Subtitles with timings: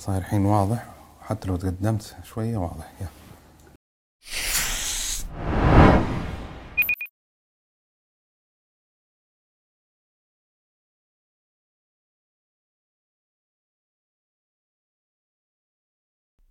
[0.00, 3.06] فصاير الحين واضح حتى لو تقدمت شوية واضح يا.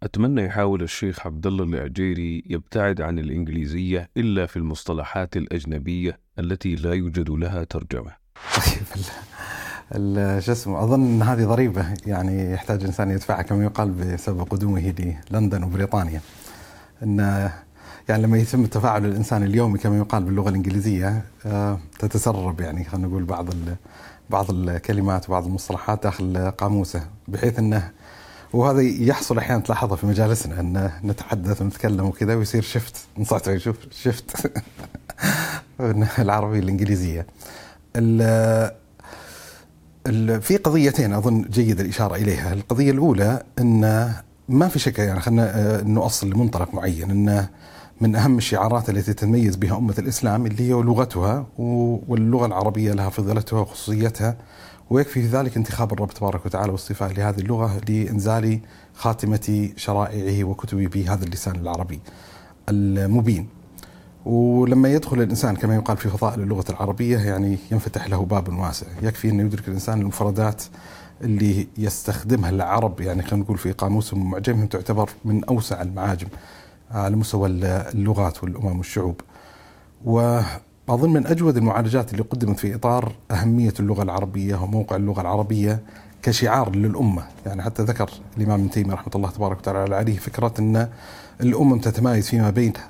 [0.03, 6.93] أتمنى يحاول الشيخ عبد الله العجيري يبتعد عن الإنجليزية إلا في المصطلحات الأجنبية التي لا
[6.93, 8.15] يوجد لها ترجمة.
[8.55, 9.03] طيب
[10.39, 14.93] شو اسمه أظن إن هذه ضريبة يعني يحتاج الانسان يدفعها كما يقال بسبب قدومه
[15.31, 16.21] للندن وبريطانيا.
[17.03, 17.49] إن
[18.09, 23.23] يعني لما يتم تفاعل الانسان اليومي كما يقال باللغة الإنجليزية آه، تتسرب يعني خلينا نقول
[23.23, 23.75] بعض ال-
[24.29, 27.91] بعض الكلمات وبعض المصطلحات داخل قاموسه بحيث إنه
[28.53, 34.51] وهذا يحصل أحيانا تلاحظها في مجالسنا إن نتحدث ونتكلم وكذا ويصير شفت نصحت يشوف شفت
[36.19, 37.25] العربية الإنجليزية.
[40.41, 44.11] في قضيتين أظن جيد الإشارة إليها، القضية الأولى أن
[44.49, 47.47] ما في شك يعني خلينا آه، نؤصل لمنطلق معين أن
[48.01, 53.59] من أهم الشعارات التي تتميز بها أمة الإسلام اللي هي لغتها واللغة العربية لها فضيلتها
[53.59, 54.37] وخصوصيتها
[54.89, 58.59] ويكفي في ذلك انتخاب الرب تبارك وتعالى واصطفاء لهذه اللغة لإنزال
[58.93, 61.99] خاتمة شرائعه وكتبه بهذا اللسان العربي
[62.69, 63.58] المبين.
[64.29, 69.29] ولما يدخل الإنسان كما يقال في فضائل اللغة العربية يعني ينفتح له باب واسع، يكفي
[69.29, 70.63] انه يدرك الإنسان المفردات
[71.21, 76.27] اللي يستخدمها العرب يعني خلينا نقول في قاموسهم ومعجمهم تعتبر من أوسع المعاجم
[76.91, 79.21] على مستوى اللغات والأمم والشعوب.
[80.05, 85.79] وأظن من أجود المعالجات اللي قدمت في إطار أهمية اللغة العربية وموقع اللغة العربية
[86.21, 90.89] كشعار للأمة، يعني حتى ذكر الإمام ابن تيمية رحمة الله تبارك وتعالى عليه فكرة أن
[91.41, 92.89] الأمم تتمايز فيما بينها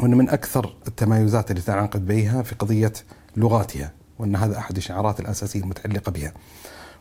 [0.00, 2.92] وان من أكثر التمايزات اللي تنعقد بها في قضية
[3.36, 6.32] لغاتها وأن هذا أحد الشعارات الأساسية المتعلقة بها.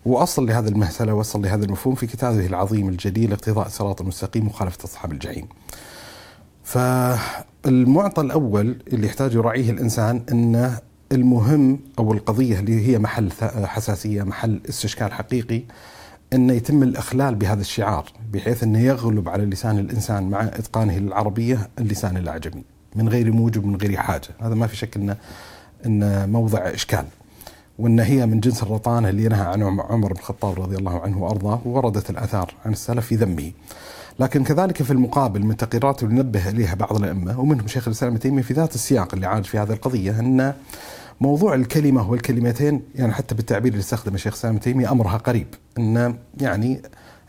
[0.06, 5.12] وأصل لهذا المساله وصل لهذا المفهوم في كتابه العظيم الجليل اقتضاء الصراط المستقيم مخالفة أصحاب
[5.12, 5.48] الجحيم.
[6.64, 10.78] فالمعطى الأول اللي يحتاج يراعيه الإنسان أن
[11.12, 13.32] المهم أو القضية اللي هي محل
[13.66, 15.64] حساسية محل استشكال حقيقي
[16.34, 22.18] أن يتم الإخلال بهذا الشعار بحيث أنه يغلب على لسان الإنسان مع إتقانه للعربية اللسان
[22.18, 24.28] الأعجمي من غير موجب من غير حاجة.
[24.42, 25.18] هذا ما في شك أنه,
[25.86, 27.06] إن موضع إشكال.
[27.80, 31.62] وأن هي من جنس الرطانة اللي نهى عنه عمر بن الخطاب رضي الله عنه وأرضاه
[31.66, 33.52] ووردت الآثار عن السلف في ذمه.
[34.20, 38.42] لكن كذلك في المقابل من تقريرات نبه إليها بعض الأئمة ومنهم شيخ الإسلام ابن تيمية
[38.42, 40.54] في ذات السياق اللي عالج في هذه القضية أن
[41.22, 45.48] موضوع الكلمة والكلمتين يعني حتى بالتعبير اللي استخدمه شيخ الإسلام ابن تيمية أمرها قريب.
[45.78, 46.82] أن يعني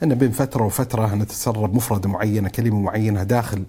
[0.03, 3.63] أن بين فترة وفترة نتسرب مفردة معينة كلمة معينة داخل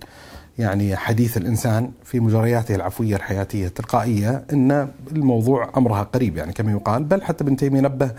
[0.60, 7.04] يعني حديث الإنسان في مجرياته العفوية الحياتية التلقائية إن الموضوع أمرها قريب يعني كما يقال
[7.04, 8.12] بل حتى ابن تيمية نبه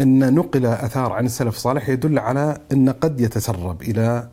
[0.00, 4.28] إن نقل آثار عن السلف الصالح يدل على إن قد يتسرب إلى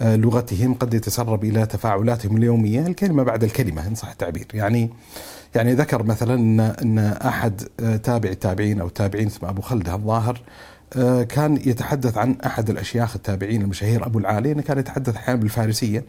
[0.00, 4.46] آه، لغتهم قد يتسرب إلى تفاعلاتهم اليومية الكلمة بعد الكلمة إن صح التعبير.
[4.54, 4.90] يعني
[5.54, 10.40] يعني ذكر مثلا إن إن أحد آه، تابع التابعين أو التابعين اسمه أبو خلدة الظاهر
[10.96, 16.04] آه، كان يتحدث عن أحد الأشياخ التابعين المشاهير أبو العالي إنه كان يتحدث أحيانا بالفارسية.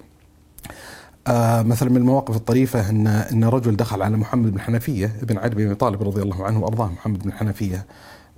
[1.27, 5.55] آه مثلا من المواقف الطريفة أن أن رجل دخل على محمد بن حنفية ابن علي
[5.55, 7.85] بن أبي طالب رضي الله عنه وأرضاه محمد بن حنفية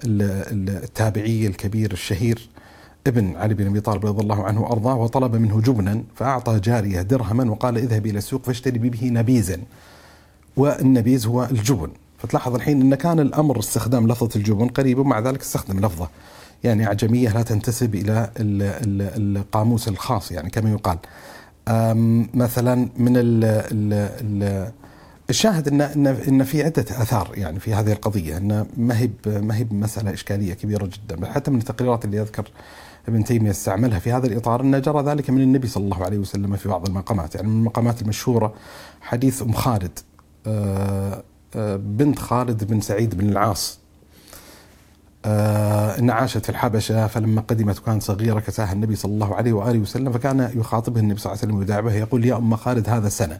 [0.05, 0.21] ال-
[0.69, 2.49] ال- التابعي الكبير الشهير
[3.07, 7.51] ابن علي بن أبي طالب رضي الله عنه وأرضاه وطلب منه جبنا فأعطى جارية درهما
[7.51, 9.57] وقال اذهبي إلى السوق فاشتري به نبيزا.
[10.57, 11.89] والنبيز هو الجبن.
[12.17, 16.09] فتلاحظ الحين أن كان الأمر استخدام لفظة الجبن قريب ومع ذلك استخدم لفظة.
[16.63, 20.97] يعني أعجمية لا تنتسب إلى ال- ال- القاموس الخاص يعني كما يقال.
[22.33, 24.71] مثلا من ال ال ال
[25.29, 29.63] الشاهد ان ان في عدة آثار يعني في هذه القضية إن ما هي ما هي
[29.63, 32.49] بمسألة إشكالية كبيرة جدا حتى من التقريرات اللي يذكر
[33.07, 36.55] ابن تيمية استعملها في هذا الإطار ان جرى ذلك من النبي صلى الله عليه وسلم
[36.55, 38.53] في بعض المقامات يعني من المقامات المشهورة
[39.01, 39.99] حديث أم خالد
[40.47, 41.23] آه،
[41.55, 43.79] آه، بنت خالد بن سعيد بن العاص.
[45.25, 49.79] آه إن عاشت في الحبشة فلما قدمت وكانت صغيرة كساها النبي صلى الله عليه وآله
[49.79, 53.39] وسلم فكان يخاطبها النبي صلى الله عليه وسلم ويداعبها يقول يا أم خالد هذا سنة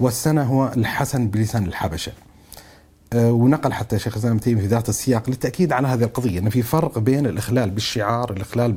[0.00, 2.12] والسنة هو الحسن بلسان الحبشة.
[3.12, 6.48] آه ونقل حتى شيخ الإسلام ابن تيمية في ذات السياق للتأكيد على هذه القضية إن
[6.48, 8.72] في فرق بين الإخلال بالشعار، الإخلال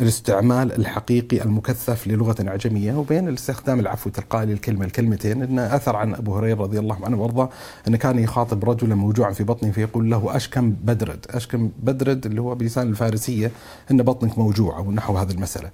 [0.00, 6.36] بالاستعمال الحقيقي المكثف للغة اعجميه وبين الاستخدام العفو التلقائي للكلمة الكلمتين إن أثر عن أبو
[6.36, 7.50] هريرة رضي الله عنه وأرضاه
[7.88, 12.54] انه كان يخاطب رجلا موجوعا في بطنه فيقول له أشكم بدرد، أشكم بدرد اللي هو
[12.54, 13.50] بلسان الفارسية
[13.90, 15.70] إن بطنك موجوعة ونحو هذه المسألة.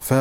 [0.00, 0.14] ف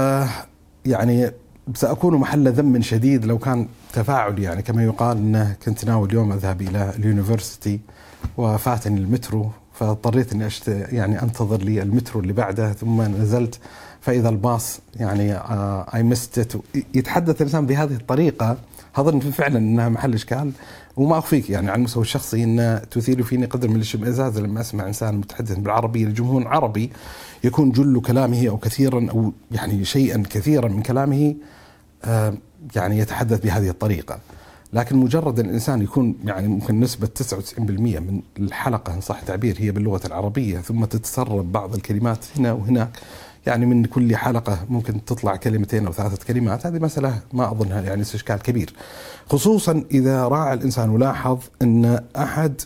[0.85, 1.31] يعني
[1.75, 6.61] سأكون محل ذم شديد لو كان تفاعل يعني كما يقال إنه كنت ناوي اليوم أذهب
[6.61, 7.80] إلى ال university
[8.38, 10.68] وفاتني المترو فاضطريت إني أشت...
[10.68, 13.60] يعني أنتظر لي المترو اللي بعده ثم نزلت.
[14.02, 15.34] فإذا الباص يعني
[15.95, 16.60] I missed
[16.96, 18.58] يتحدث الإنسان بهذه الطريقة.
[18.96, 20.52] اظن فعلا إنها محل إشكال.
[20.98, 25.16] وما أخفيك يعني على المستوى الشخصي إن تثير فيني قدر من الاشمئزاز لما أسمع إنسان
[25.16, 26.90] متحدث بالعربية لجمهور عربي
[27.44, 31.36] يكون جل كلامه أو كثيرا أو يعني شيئا كثيرا من كلامه
[32.06, 32.34] آه،
[32.76, 34.20] يعني يتحدث بهذه الطريقة.
[34.74, 40.01] لكن مجرد الإنسان يكون يعني ممكن نسبة 99% من الحلقة إن صح التعبير هي باللغة
[40.07, 42.89] العربية ثم تتسرب بعض الكلمات هنا وهناك.
[43.45, 48.01] يعني من كل حلقة ممكن تطلع كلمتين أو ثلاثة كلمات هذه مسألة ما أظنها يعني
[48.01, 48.74] استشكال كبير.
[49.30, 52.62] خصوصا إذا راعى الإنسان ولاحظ أن أحد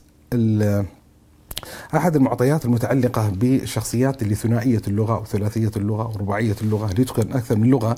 [1.96, 7.34] أحد المعطيات المتعلقة بالشخصيات اللي ثنائية اللغة أو ثلاثية اللغة أو رباعية اللغة اللي تكون
[7.34, 7.96] أكثر من لغة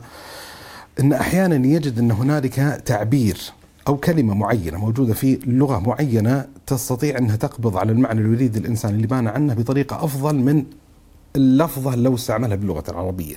[1.00, 3.38] أن أحيانا يجد أن هنالك تعبير
[3.88, 8.96] أو كلمة معينة موجودة في لغة معينة تستطيع أنها تقبض على المعنى اللي يريد الإنسان
[8.96, 10.66] اللي بان عنه بطريقة أفضل من
[11.36, 13.36] اللفظة لو استعملها باللغة العربية.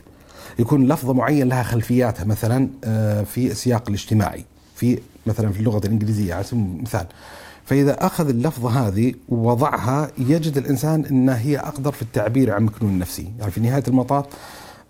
[0.59, 6.35] يكون لفظة معينة لها خلفياتها مثلا آه، في السياق الاجتماعي في مثلا في اللغة الإنجليزية
[6.35, 7.07] على سبيل المثال.
[7.65, 13.33] فإذا أخذ اللفظة هذه ووضعها يجد الإنسان أنها هي أقدر في التعبير عن مكنون نفسي.
[13.39, 14.25] يعني في نهاية المطاف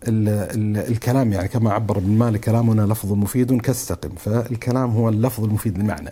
[0.09, 5.45] ال ال الكلام يعني كما عبر ابن مالك كلامنا لفظ مفيد كاستقم فالكلام هو اللفظ
[5.45, 6.11] المفيد للمعنى.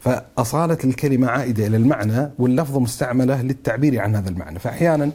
[0.00, 4.58] فأصالة الكلمة عائدة إلى المعنى واللفظة مستعملة للتعبير عن هذا المعنى.
[4.58, 5.10] فأحيانا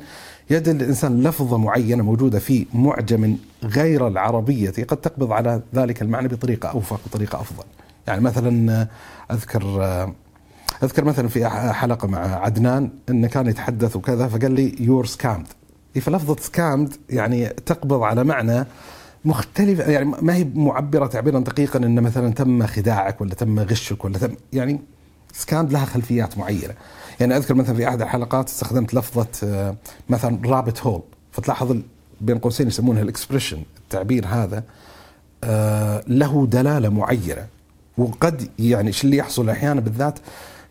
[0.50, 6.70] يد الإنسان لفظة معينة موجودة في معجم غير العربية قد تقبض على ذلك المعنى بطريقة
[6.70, 7.64] أوفق بطريقة أفضل.
[8.08, 8.88] يعني مثلا
[9.32, 9.64] أذكر
[10.84, 15.48] أذكر مثلا في حلقة مع عدنان أنه كان يتحدث وكذا فقال لي يور سكامد
[16.00, 18.66] فلفظة سكامد يعني تقبض على معنى
[19.26, 24.18] مختلف يعني ما هي معبرة تعبيرا دقيقا أن مثلا تم خداعك ولا تم غشك ولا
[24.18, 24.80] تم يعني
[25.34, 26.74] سكامد لها خلفيات معينة.
[27.20, 29.76] يعني أذكر مثلا في أحد الحلقات استخدمت لفظة آه،
[30.10, 31.02] مثلا رابت هول
[31.32, 31.76] فتلاحظ
[32.22, 34.64] بين قوسين يسمونها الاكسبريشن التعبير هذا
[35.44, 37.48] آه، له دلالة معينة.
[37.98, 40.20] وقد يعني إيش اللي يحصل أحيانا بالذات؟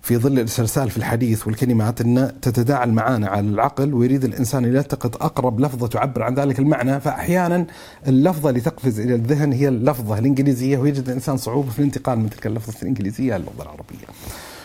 [0.09, 5.23] في ظل الاسترسال في الحديث والكلمات إن تتداعى المعاني على العقل ويريد الإنسان أن يلتقط
[5.23, 7.67] أقرب لفظة تعبر عن ذلك المعنى فأحيانا
[8.07, 12.47] اللفظة اللي تقفز إلى الذهن هي اللفظة الإنجليزية ويجد الإنسان صعوبة في الانتقال من تلك
[12.47, 14.07] اللفظة الإنجليزية إلى اللغة العربية.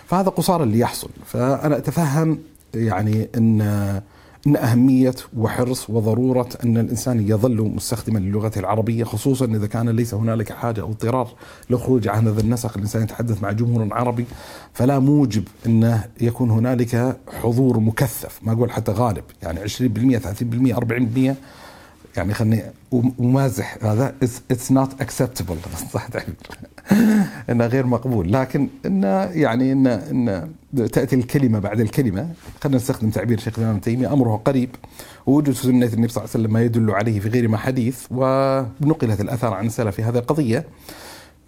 [0.07, 2.39] فهذا قصار اللي يحصل فأنا أتفهم
[2.73, 4.01] يعني أن
[4.47, 10.51] أن أهمية وحرص وضرورة أن الإنسان يظل مستخدما للغة العربية خصوصا إذا كان ليس هنالك
[10.53, 11.27] حاجة أو اضطرار
[11.69, 12.73] للخروج عن هذا النسق.
[12.75, 14.25] الإنسان يتحدث مع جمهور عربي
[14.73, 18.39] فلا موجب أنه يكون هنالك حضور مكثف.
[18.43, 20.73] ما أقول حتى غالب يعني 20% 30%
[21.31, 21.35] 40%
[22.17, 22.63] يعني خلني
[23.19, 24.15] أمازح هذا
[24.51, 25.55] it's not acceptable
[25.93, 26.07] صح
[27.49, 28.33] انه غير مقبول.
[28.33, 30.51] لكن إنه يعني ان ان
[30.91, 32.29] تأتي الكلمة بعد الكلمة.
[32.61, 34.13] خلينا نستخدم تعبير شيخ الإسلام تيمية.
[34.13, 34.69] أمره قريب.
[35.25, 39.21] ووجود سنة النبي صلى الله عليه وسلم ما يدل عليه في غير ما حديث ونقلت
[39.21, 40.65] الآثار عن السلف في هذه القضية.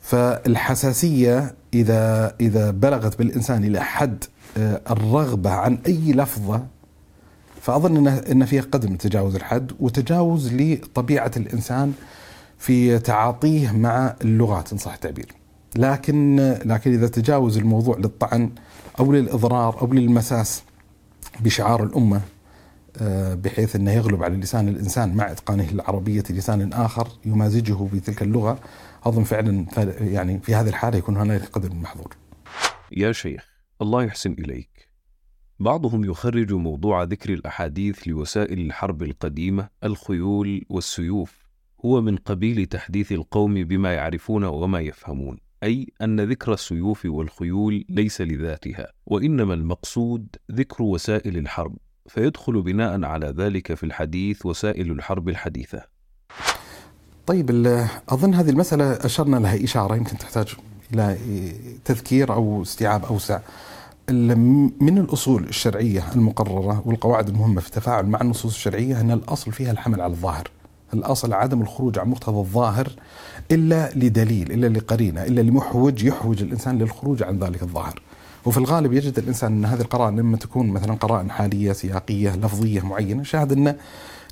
[0.01, 4.23] فالحساسية إذا إذا بلغت بالإنسان إلى حد
[4.57, 6.65] آه، الرغبة عن أي لفظة
[7.61, 11.93] فأظن ان ان فيها قدر من تجاوز الحد وتجاوز لطبيعة الإنسان
[12.65, 15.25] في تعاطيه مع اللغات إن صح التعبير.
[15.75, 16.35] لكن
[16.65, 18.49] لكن إذا تجاوز الموضوع للطعن
[18.99, 20.63] أو للإضرار أو للمساس
[21.39, 22.21] بشعار الأمة
[22.97, 28.59] آه، بحيث إنه يغلب على لسان الإنسان مع إتقانه العربية لسان آخر يمازجه بتلك اللغة
[29.03, 29.65] أظن فعلا
[29.99, 32.15] يعني في هذه الحالة يكون هنالك قدر من محظور.
[32.91, 33.49] يا شيخ
[33.81, 34.89] الله يحسن إليك.
[35.59, 41.44] بعضهم يخرج موضوع ذكر الأحاديث لوسائل الحرب القديمة الخيول والسيوف
[41.85, 48.21] هو من قبيل تحديث القوم بما يعرفون وما يفهمون أي أن ذكر السيوف والخيول ليس
[48.21, 51.75] لذاتها وإنما المقصود ذكر وسائل الحرب
[52.07, 55.81] فيدخل بناء على ذلك في الحديث وسائل الحرب الحديثة
[57.27, 57.49] طيب
[58.09, 60.55] أظن هذه المسألة أشرنا لها إشارة يمكن تحتاج
[60.93, 61.17] إلى
[61.85, 63.39] تذكير أو استيعاب أوسع
[64.81, 70.01] من الأصول الشرعية المقررة والقواعد المهمة في التفاعل مع النصوص الشرعية أن الأصل فيها الحمل
[70.01, 70.49] على الظاهر.
[70.95, 72.91] الأصل عدم الخروج عن مقتضى الظاهر
[73.51, 78.01] إلا لدليل إلا لقرينة إلا لمحوج يحوج الإنسان للخروج عن ذلك الظاهر.
[78.45, 83.23] وفي الغالب يجد الإنسان أن هذه القرائن لما تكون مثلا قرائن حالية سياقية لفظية معينة
[83.23, 83.75] شاهد انه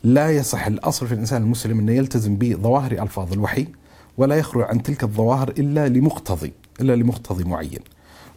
[0.04, 3.68] لا يصح الأصل في الإنسان المسلم انه يلتزم بظواهر ألفاظ الوحي
[4.18, 7.80] ولا يخرج عن تلك الظواهر إلا لمقتضي إلا لمقتضي معين.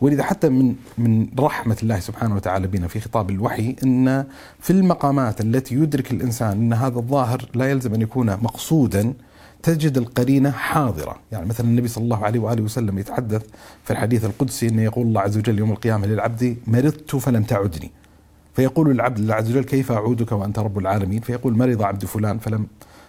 [0.01, 4.25] ولذا حتى من من رحمة الله سبحانه وتعالى بنا في خطاب الوحي أن
[4.61, 9.15] في المقامات التي يدرك الإنسان أن هذا الظاهر لا يلزم أن يكون مقصودا
[9.63, 11.17] تجد القرينة حاضرة.
[11.33, 13.43] يعني مثلا النبي صلى الله عليه وآله وسلم يتحدث
[13.85, 17.91] في الحديث القدسي أنه يقول الله عز وجل يوم القيامة للعبد مرضت فلم تعدني.
[18.55, 22.67] فيقول العبد لله عز وجل كيف أعودك وأنت رب العالمين؟ فيقول مرض عبد فلان فلم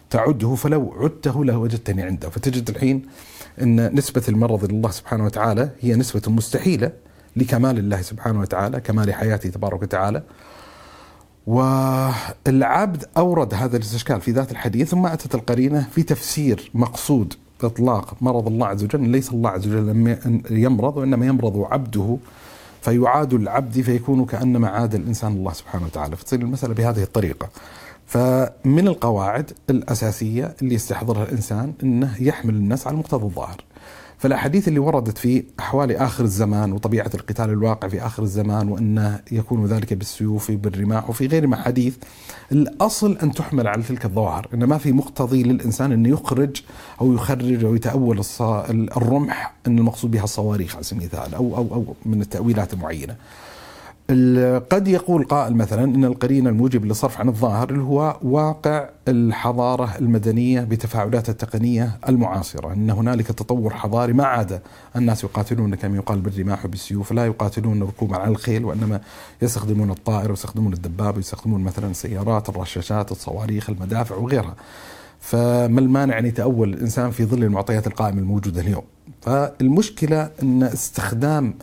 [0.09, 2.29] تعده فلو عدته لوجدتني عنده.
[2.29, 3.01] فتجد الحين
[3.61, 6.91] أن نسبة المرض الله سبحانه وتعالى هي نسبة مستحيلة
[7.35, 10.23] لكمال الله سبحانه وتعالى كمال حياته تبارك وتعالى.
[11.47, 17.33] والعبد أورد هذا الاستشكال في ذات الحديث ثم أتت القرينة في تفسير مقصود
[17.63, 20.17] إطلاق مرض الله عز وجل ليس الله عز وجل
[20.49, 22.17] يمرض وإنما يمرض عبده
[22.81, 26.15] فيعاد العبد فيكون كأنما عاد الإنسان الله سبحانه وتعالى.
[26.15, 27.49] فتصير المسألة بهذه الطريقة.
[28.07, 33.63] فمن القواعد الأساسية اللي يستحضرها الإنسان أنه يحمل الناس على مقتضى الظاهر
[34.17, 39.65] فالأحاديث اللي وردت في أحوال آخر الزمان وطبيعة القتال الواقع في آخر الزمان وإنه يكون
[39.65, 41.95] ذلك بالسيوف بالرماح وفي غير ما حديث
[42.51, 46.61] الأصل أن تحمل على تلك الظواهر ان ما في مقتضي للإنسان انه يخرج
[47.01, 48.21] أو يخرج أو يتأول
[48.71, 53.15] الرمح إن المقصود بها الصواريخ على سبيل المثال أو أو أو من التأويلات المعينة.
[54.69, 60.61] قد يقول قائل مثلا إن القرين الموجب للصرف عن الظاهر اللي هو واقع الحضارة المدنية
[60.61, 64.61] بتفاعلاتها التقنية المعاصرة، إن هنالك تطور حضاري ما عاد
[64.95, 69.01] الناس يقاتلون كما يقال بالرماح وبالسيوف، لا يقاتلون ركوبا على الخيل وإنما
[69.41, 74.55] يستخدمون الطائر ويستخدمون الدبابه ويستخدمون مثلا السيارات، الرشاشات، الصواريخ، المدافع وغيرها.
[75.19, 78.83] فما المانع أن يتأول الإنسان في ظل المعطيات القائمة الموجودة اليوم؟
[79.21, 81.53] فالمشكلة إن استخدام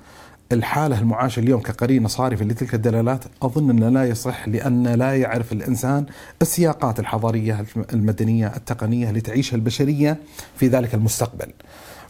[0.52, 6.06] الحالة المعاشة اليوم كقرينة صارفة لتلك الدلالات أظن أنه لا يصح لأن لا يعرف الإنسان
[6.42, 10.16] السياقات الحضارية المدنية التقنية لتعيشها البشرية
[10.56, 11.46] في ذلك المستقبل.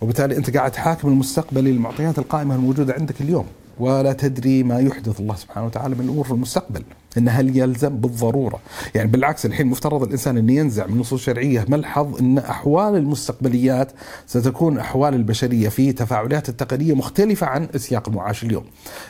[0.00, 3.47] وبالتالي أنت قاعد تحاكم المستقبل للمعطيات القائمة الموجودة عندك اليوم
[3.79, 6.83] ولا تدري ما يحدث الله سبحانه وتعالى من الأمور في المستقبل.
[7.18, 8.61] إن هل يلزم؟ بالضرورة.
[8.94, 13.92] يعني بالعكس الحين مفترض الإنسان إن ينزع من نصوص شرعية ملحظ إن أحوال المستقبليات
[14.26, 18.64] ستكون أحوال البشرية في تفاعلات التقنية مختلفة عن سياق المعاش اليوم.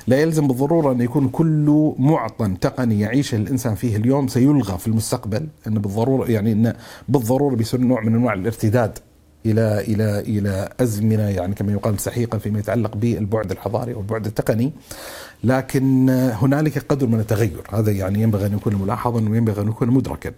[0.06, 5.46] لا يلزم بالضرورة أن يكون كل معطى تقني يعيشه الإنسان فيه اليوم سيلغى في المستقبل.
[5.66, 6.75] إن بالضرورة يعني إن
[7.08, 8.99] بالضرورة بيصير نوع من أنواع الارتداد
[9.46, 14.73] إلى إلى إلى أزمنة يعني كما يقال سحيقة فيما يتعلق بالبعد الحضاري والبعد التقني.
[15.44, 17.62] لكن هنالك قدر من التغير.
[17.72, 20.32] هذا يعني ينبغي أن يكون ملاحظا وينبغي أن يكون مدركا.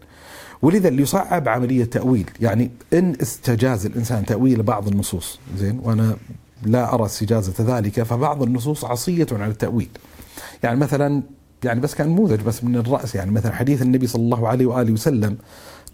[0.62, 6.16] ولذا اللي يصعب عملية تأويل يعني إن استجاز الإنسان تأويل بعض النصوص زين وأنا
[6.62, 9.88] لا أرى استجازة ذلك فبعض النصوص عصية على التأويل.
[10.62, 11.22] يعني مثلا
[11.64, 14.92] يعني بس كان نموذج بس من الرأس يعني مثلا حديث النبي صلى الله عليه وآله
[14.92, 15.36] وسلم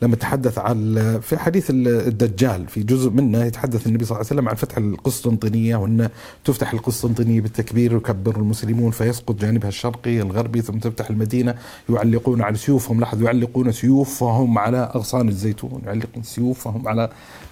[0.02, 4.48] لما تحدث عن في حديث الدجال في جزء منه يتحدث النبي صلى الله عليه وسلم
[4.48, 6.08] عن فتح القسطنطينية وأن
[6.44, 11.54] تفتح القسطنطينية بالتكبير ويكبر المسلمون فيسقط جانبها الشرقي الغربي ثم تفتح المدينة
[11.90, 17.10] يعلقون على سيوفهم لاحظ يعلقون سيوفهم على أغصان الزيتون يعلقون سيوفهم على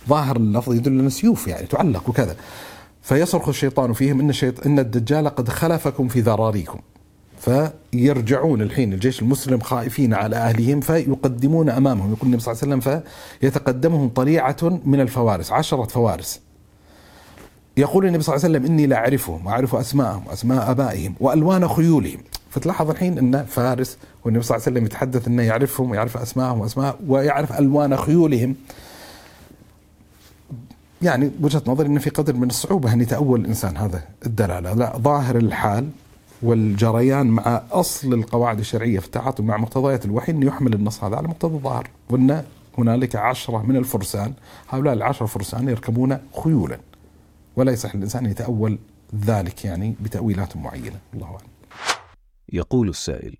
[0.08, 2.36] ظاهر اللفظ يدل أن سيوف يعني تعلق وكذا.
[3.02, 4.66] فيصرخ الشيطان فيهم إن الشيط...
[4.66, 6.78] إن الدجال قد خلفكم في ذراريكم.
[7.40, 12.12] فيرجعون الحين الجيش المسلم خائفين على أهلهم فيقدمون أمامهم.
[12.12, 13.02] يقول النبي صلى الله عليه وسلم
[13.40, 16.40] فيتقدمهم طليعة من الفوارس عشرة فوارس.
[17.76, 22.18] يقول النبي صلى الله عليه وسلم إني لا أعرفهم واعرف أسماءهم واسماء آبائهم وألوان خيولهم.
[22.50, 26.98] فتلاحظ الحين أن فارس والنبي صلى الله عليه وسلم يتحدث إنه يعرفهم ويعرف أسماءهم وأسماء
[27.08, 28.54] ويعرف ألوان خيولهم.
[31.02, 34.72] يعني وجهة نظري ان في قدر من الصعوبة أن يتأول الإنسان هذا الدلالة.
[34.72, 35.88] لا ظاهر الحال
[36.42, 41.28] والجريان مع أصل القواعد الشرعية في التعاطي مع مقتضيات الوحي انه يحمل النص هذا على
[41.28, 41.88] مقتضى الظاهر.
[42.10, 42.44] وإن
[42.78, 44.32] هنالك عشرة من الفرسان
[44.68, 46.80] هؤلاء العشره فرسان يركبون خيولا.
[47.56, 48.78] ولا يصح الإنسان يتأول
[49.24, 51.00] ذلك يعني بتأويلات معينة.
[51.14, 51.50] الله أعلم.
[52.52, 53.36] يقول السائل: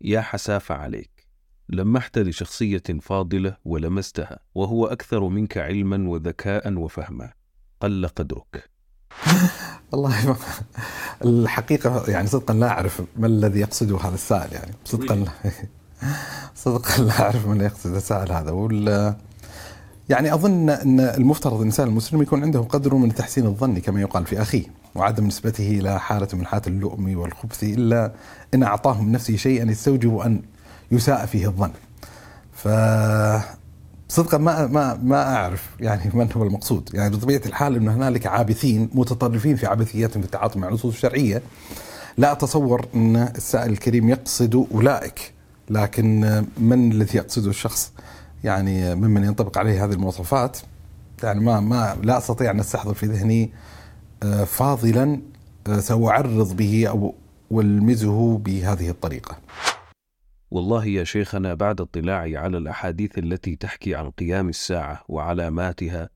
[0.00, 1.26] يا حسافة عليك
[1.68, 7.32] لمحت لشخصية فاضلة ولمستها وهو أكثر منك علما وذكاء وفهما.
[7.80, 8.70] قل قدرك.
[9.94, 10.36] والله
[11.24, 14.72] الحقيقة يعني صدقا لا أعرف ما الذي يقصده هذا السائل يعني.
[14.84, 15.24] صدقا
[16.64, 18.50] صدقا لا أعرف من يقصد السائل هذا.
[18.50, 19.14] وال
[20.08, 24.42] يعني أظن أن المفترض الإنسان المسلم يكون عنده قدر من تحسين الظن كما يقال في
[24.42, 28.12] أخيه وعدم نسبته إلى حالة من حالات اللؤم والخبث إلا
[28.54, 30.42] إن أعطاه من نفسه شيئا يستوجب أن
[30.90, 31.70] يساء فيه الظن.
[32.52, 32.68] ف
[34.08, 38.90] صدقا ما ما ما أعرف يعني من هو المقصود، يعني بطبيعة الحال انه هنالك عابثين
[38.94, 41.42] متطرفين في عبثياتهم في التعاطي مع النصوص الشرعية.
[42.18, 45.32] لا أتصور إن السائل الكريم يقصد أولئك،
[45.70, 47.92] لكن من الذي يقصده الشخص
[48.44, 50.58] يعني ممن ينطبق عليه هذه المواصفات
[51.22, 53.52] يعني ما ما لا أستطيع أن أستحضر في ذهني
[54.22, 55.20] آه، فاضلا
[55.66, 57.14] آه، سأعرض به أو
[57.50, 59.36] والمزه بهذه الطريقة.
[60.50, 66.08] والله يا شيخنا بعد اطلاعي على الأحاديث التي تحكي عن قيام الساعة وعلاماتها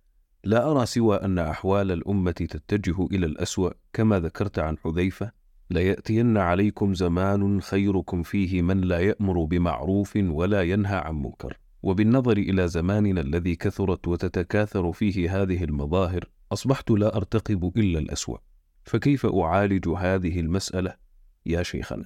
[0.45, 5.33] لا أرى سوى أن أحوال الأمة تتجه إلى الأسوأ كما ذكرت عن حذيفة
[5.71, 11.59] ليأتين عليكم زمان خيركم فيه من لا يأمر بمعروف ولا ينهى عن منكر.
[11.83, 18.39] وبالنظر إلى زماننا الذي كثرت وتتكاثر فيه هذه المظاهر أصبحت لا أرتقب إلا الأسوأ.
[18.85, 20.95] فكيف أعالج هذه المسألة
[21.47, 22.05] يا شيخنا؟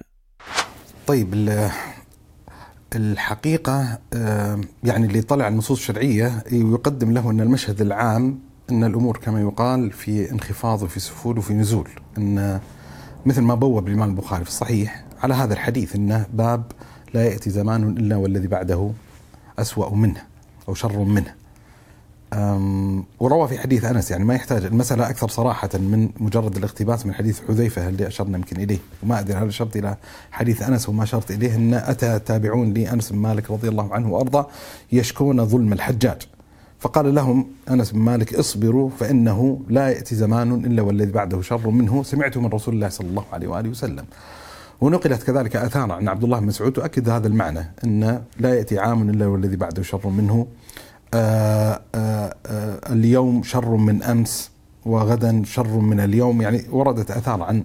[1.07, 1.35] طيب
[2.95, 3.99] الحقيقة
[4.83, 10.31] يعني اللي طلع النصوص الشرعية يقدم له أن المشهد العام أن الأمور كما يقال في
[10.31, 12.59] انخفاض وفي سفول وفي نزول أن
[13.25, 16.63] مثل ما بوب الإمام البخاري في الصحيح على هذا الحديث أنه باب
[17.13, 18.91] لا يأتي زمان إلا والذي بعده
[19.59, 20.21] أسوأ منه
[20.69, 21.33] أو شر منه.
[23.19, 27.39] وروى في حديث أنس يعني ما يحتاج المسألة أكثر صراحة من مجرد الاقتباس من حديث
[27.47, 29.97] حذيفة اللي أشرنا يمكن إليه؟ وما أدري هل أشرت إلى
[30.31, 34.47] حديث أنس وما أشرت إليه إن أتى تابعون لانس بن مالك رضي الله عنه وأرضاه
[34.91, 36.21] يشكون ظلم الحجاج.
[36.79, 42.03] فقال لهم أنس بن مالك اصبروا فإنه لا يأتي زمان إلا والذي بعده شر منه.
[42.03, 44.05] سمعت من رسول الله صلى الله عليه وآله وسلم.
[44.81, 49.09] ونقلت كذلك اثار عن عبد الله بن مسعود تؤكد هذا المعنى إن لا يأتي عام
[49.09, 50.47] إلا والذي بعده شر منه.
[52.91, 54.51] اليوم شر من أمس
[54.85, 57.63] وغدا شر من اليوم يعني وردت آثار عن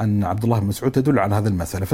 [0.00, 1.86] عن عبد الله بن مسعود تدل على هذه المسألة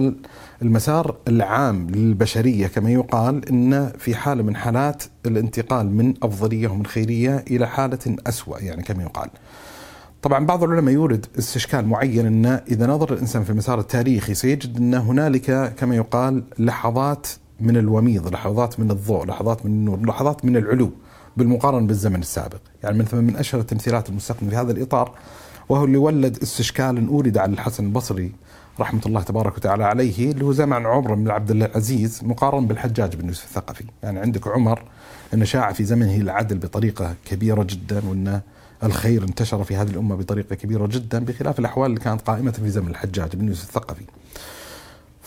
[0.61, 7.45] فالمسار العام للبشرية كما يقال إن في حالة من حالات الانتقال من أفضلية ومن خيرية
[7.51, 9.31] إلى حالة أسوأ يعني كما يقال.
[10.23, 14.95] طبعا بعض العلماء يورد استشكال معين إن إذا نظر الإنسان في المسار التاريخي سيجد إن
[14.95, 17.27] هنالك كما يقال لحظات
[17.61, 20.91] من الوميض لحظات من الضوء لحظات من النور لحظات من العلو
[21.37, 22.61] بالمقارنة بالزمن السابق.
[22.83, 25.13] يعني مثلا من أشهر التمثيلات المستخدمة في هذا الإطار
[25.69, 28.33] وهو اللي ولد استشكال أورد على الحسن البصري
[28.81, 33.29] رحمة الله تبارك وتعالى عليه اللي هو زمن عمر بن عبد العزيز مقارن بالحجاج بن
[33.29, 33.85] يوسف الثقفي.
[34.03, 34.83] يعني عندك عمر
[35.35, 38.41] أن شاع في زمنه العدل بطريقة كبيرة جدا وأن
[38.85, 42.89] الخير انتشر في هذه الأمة بطريقة كبيرة جدا بخلاف الأحوال اللي كانت قائمة في زمن
[42.89, 44.05] الحجاج بن يوسف الثقفي.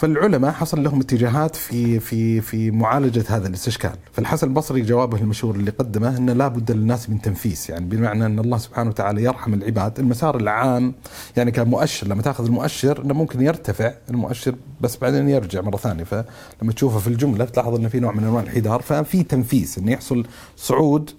[0.02, 5.72] فالعلماء حصل لهم اتجاهات في في في معالجة هذا الاستشكال، فالحسن البصري جوابه المشهور اللي
[5.72, 10.00] قدمه إن لا بد للناس من تنفيس، يعني بمعنى إن الله سبحانه وتعالى يرحم العباد،
[10.00, 10.94] المسار العام
[11.38, 16.74] يعني كمؤشر لما تأخذ المؤشر إنه ممكن يرتفع المؤشر بس بعدين يرجع مرة ثانية، فلما
[16.76, 20.26] تشوفه في الجملة تلاحظ إنه في نوع من أنواع الانحدار، ففي تنفيس إنه يحصل
[20.58, 21.12] صعود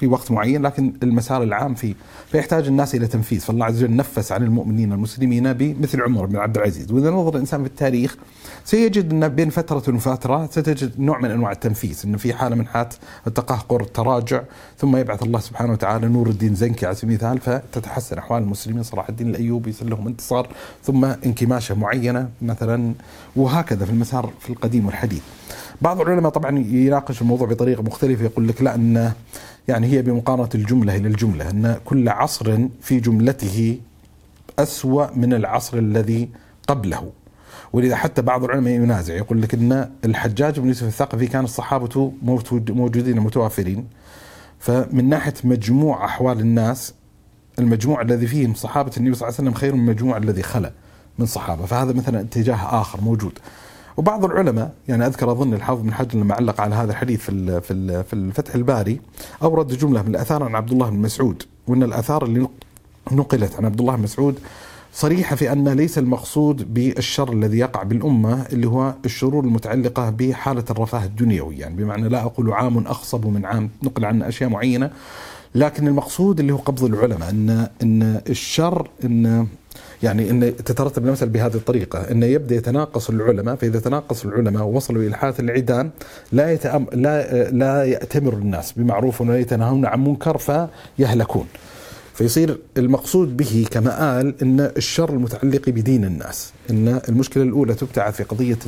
[0.00, 1.94] في وقت معين لكن المسار العام فيه.
[2.30, 3.40] فيحتاج الناس إلى تنفيذ.
[3.40, 6.92] فالله عز وجل نفس عن المؤمنين المسلمين بمثل عمر بن عبد العزيز.
[6.92, 8.16] وإذا نظر الإنسان في التاريخ
[8.64, 12.00] سيجد أن بين فترة وفترة ستجد نوع من أنواع التنفيذ.
[12.04, 12.94] انه في حالة من حالات
[13.26, 14.42] التقهقر التراجع
[14.78, 19.08] ثم يبعث الله سبحانه وتعالى نور الدين زنكي على سبيل المثال فتتحسن أحوال المسلمين صلاح
[19.08, 20.48] الدين الأيوبي يصير لهم انتصار
[20.84, 22.94] ثم انكماشة معينة مثلا
[23.36, 25.22] وهكذا في المسار في القديم والحديث.
[25.82, 29.12] بعض العلماء طبعا يناقش الموضوع بطريقة مختلفة يقول لك لا إن
[29.70, 33.78] يعني هي بمقارنة الجملة إلى الجملة أن كل عصر في جملته
[34.58, 36.28] أسوأ من العصر الذي
[36.68, 37.10] قبله.
[37.72, 42.12] ولذا حتى بعض العلماء ينازع يقول لك إن الحجاج بن يوسف الثقفي كان الصحابة
[42.68, 43.86] موجودين متوافرين.
[44.58, 46.94] فمن ناحية مجموع أحوال الناس
[47.58, 50.72] المجموع الذي فيهم صحابة النبي صلى الله عليه وسلم خير من المجموع الذي خلا
[51.18, 51.66] من صحابة.
[51.66, 53.38] فهذا مثلا اتجاه آخر موجود.
[53.96, 57.60] وبعض العلماء يعني أذكر أظن الحافظ بن حجر لما علق على هذا الحديث في
[58.04, 59.00] في الفتح الباري
[59.42, 62.48] اورد جملة من الآثار عن عبد الله بن مسعود وإن الآثار اللي
[63.12, 64.38] نقلت عن عبد الله بن مسعود
[64.92, 71.04] صريحة في أن ليس المقصود بالشر الذي يقع بالأمة اللي هو الشرور المتعلقة بحالة الرفاه
[71.04, 74.90] الدنيوي يعني بمعنى لا أقول عام أخصب من عام نقل عن أشياء معينة
[75.54, 79.46] لكن المقصود اللي هو قبض العلماء أن أن الشر أن
[80.02, 85.16] يعني إن تترتب المسألة بهذه الطريقة أن يبدأ يتناقص العلماء فإذا تناقص العلماء ووصلوا إلى
[85.16, 85.90] حالة العيدان
[86.32, 90.38] لا يتأم لا لا يأتمر الناس بمعروف ولا يتناهون عن منكر
[90.98, 91.46] فيهلكون.
[92.14, 98.22] فيصير المقصود به كما قال إن الشر المتعلق بدين الناس إن المشكلة الأولى تبتعث في
[98.22, 98.58] قضية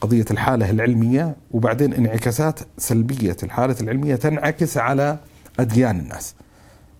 [0.00, 5.18] قضية الحالة العلمية وبعدين انعكاسات سلبية الحالة العلمية تنعكس على
[5.60, 6.34] أديان الناس.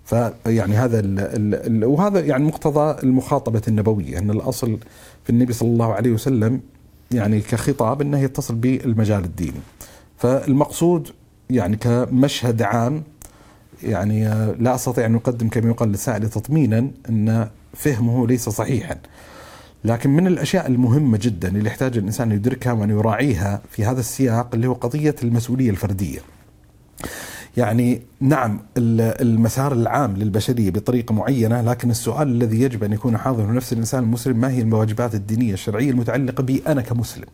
[0.09, 4.79] فيعني هذا ال ال وهذا يعني مقتضى المخاطبة النبوية أن الأصل
[5.25, 6.61] في النبي صلى الله عليه وسلم
[7.11, 9.61] يعني كخطاب أنه يتصل بالمجال الديني
[10.17, 11.09] فالمقصود
[11.51, 13.03] يعني كمشهد عام
[13.83, 14.25] يعني
[14.59, 18.97] لا أستطيع أن أقدم كما يقال للسائل تطمينا أن فهمه ليس صحيحا.
[19.85, 24.67] لكن من الأشياء المهمة جدا اللي يحتاج الإنسان يدركها وأن يراعيها في هذا السياق اللي
[24.67, 26.21] هو قضية المسؤولية الفردية.
[27.57, 33.73] يعني نعم المسار العام للبشرية بطريقة معينة لكن السؤال الذي يجب أن يكون حاضر نفس
[33.73, 37.27] الإنسان المسلم ما هي الواجبات الدينية الشرعية المتعلقة بي أنا كمسلم.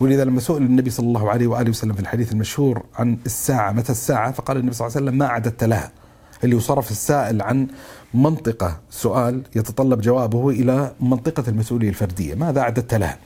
[0.00, 3.92] ولذا لما سئل النبي صلى الله عليه وآله وسلم في الحديث المشهور عن الساعة متى
[3.92, 5.90] الساعة؟ فقال النبي صلى الله عليه وسلم ما اعددت لها.
[6.44, 7.66] اللي صرف السائل عن
[8.14, 13.18] منطقة سؤال يتطلب جوابه إلى منطقة المسؤولية الفردية ماذا أعددت لها؟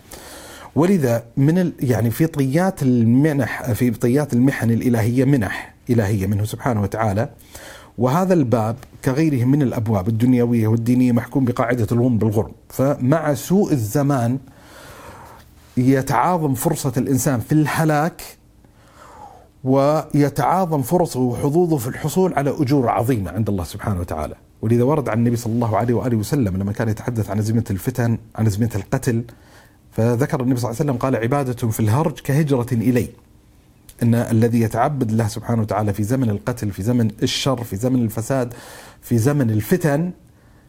[0.74, 5.69] ولذا من يعني في طيات المنح في طيات المحن الإلهية منح.
[5.90, 7.28] إلهية منه سبحانه وتعالى.
[7.98, 14.38] وهذا الباب كغيره من الأبواب الدنيوية والدينية محكوم بقاعدة الغم بالغرم، فمع سوء الزمان
[15.76, 18.22] يتعاظم فرصة الإنسان في الهلاك
[19.64, 25.18] ويتعاظم فرصه وحظوظه في الحصول على أجور عظيمة عند الله سبحانه وتعالى، ولذا ورد عن
[25.18, 29.24] النبي صلى الله عليه وآله وسلم لما كان يتحدث عن ازمنه الفتن، عن ازمنه القتل،
[29.92, 33.08] فذكر النبي صلى الله عليه وسلم قال عبادة في الهرج كهجرة إلي.
[34.02, 38.54] إن الذي يتعبد الله سبحانه وتعالى في زمن القتل في زمن الشر في زمن الفساد
[39.02, 40.10] في زمن الفتن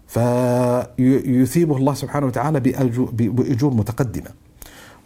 [0.08, 4.30] فيثيبه الله سبحانه وتعالى بأجور متقدمة.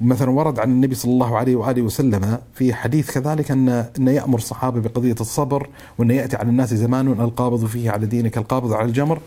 [0.02, 4.38] مثلا ورد عن النبي صلى الله عليه وآله وسلم في حديث كذلك ان أن يأمر
[4.38, 9.20] الصحابة بقضية الصبر وأن يأتي على الناس زمان القابض فيه على دينك القابض على الجمر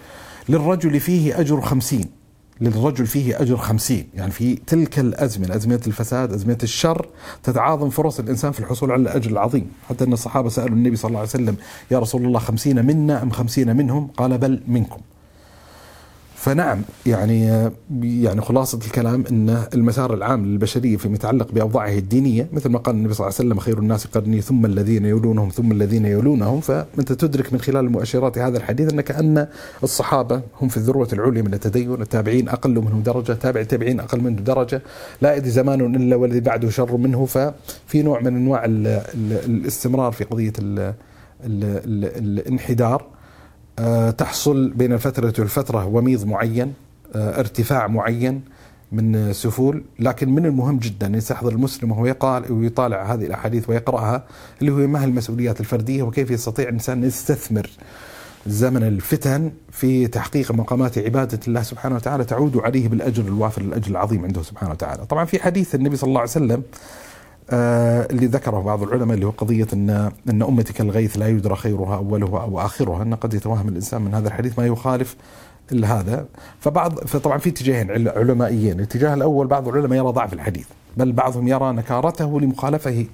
[0.49, 2.18] للرجل فيه أجر خمسين
[2.61, 4.09] للرجل فيه أجر خمسين.
[4.15, 7.07] يعني في تلك الأزمنة أزمنة الفساد أزمنة الشر
[7.43, 9.71] تتعاظم فرص الإنسان في الحصول على الأجر العظيم.
[9.89, 11.57] حتى أن الصحابة سألوا النبي صلى الله عليه وسلم
[11.91, 15.01] يا رسول الله خمسين منا أم خمسين منهم؟ قال بل منكم.
[16.39, 17.71] فنعم يعني
[18.03, 23.15] يعني خلاصة الكلام أن المسار العام للبشرية فيما يتعلق بأوضاعه الدينية مثل ما قال النبي
[23.15, 26.61] صلى الله عليه وسلم خير الناس قرني ثم الذين يلونهم ثم الذين يلونهم.
[26.61, 29.47] فأنت تدرك من خلال المؤشرات هذا الحديث أن كأن
[29.83, 34.41] الصحابة هم في الذروة العليا من التدين التابعين أقل منهم درجة تابع التابعين أقل منه
[34.41, 34.83] درجة.
[35.23, 37.27] لا يأتي زمان إلا والذي بعده شر منه.
[37.27, 40.53] ففي نوع من أنواع الاستمرار في قضية
[41.45, 43.01] الانحدار.
[43.03, 43.18] آه،
[44.11, 46.73] تحصل بين الفترة والفترة وميض معين
[47.15, 48.41] آه، ارتفاع معين
[48.93, 54.25] من سفول لكن من المهم جدا إن يستحضر المسلم وهو يقال ويطالع هذه الأحاديث ويقرأها
[54.61, 57.71] اللي هو ما هي المسؤوليات الفردية وكيف يستطيع الإنسان أن يستثمر
[58.47, 64.25] زمن الفتن في تحقيق مقامات عبادة الله سبحانه وتعالى تعود عليه بالأجر الوافر الأجر العظيم
[64.25, 65.07] عنده سبحانه وتعالى.
[65.07, 67.08] طبعا في حديث النبي صلى الله عليه وسلم آه،
[67.53, 72.43] اللي ذكره بعض العلماء اللي هو قضية أن أن أمتك الغيث لا يدرى خيرها أولها
[72.43, 75.17] أو آخرها أن قد يتوهم الإنسان من هذا الحديث ما يخالف
[75.85, 76.27] هذا
[76.61, 78.73] فبعض فطبعا في اتجاهين علمائيين.
[78.73, 83.07] الاتجاه الأول بعض العلماء يرى ضعف الحديث بل بعضهم يرى نكارته لمخالفه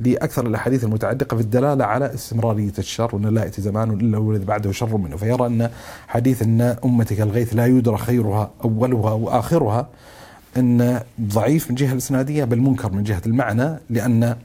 [0.00, 4.72] لأكثر الأحاديث المتعلقة في الدلاله على استمرارية الشر وإن لا يأتي زمان إلا والذي بعده
[4.72, 5.16] شر منه.
[5.16, 5.70] فيرى إن
[6.08, 9.88] حديث إن أمتك الغيث لا يدرى خيرها أولها واخرها
[10.56, 14.36] إن ضعيف من جهة الإسنادية بل منكر من جهة المعنى لأن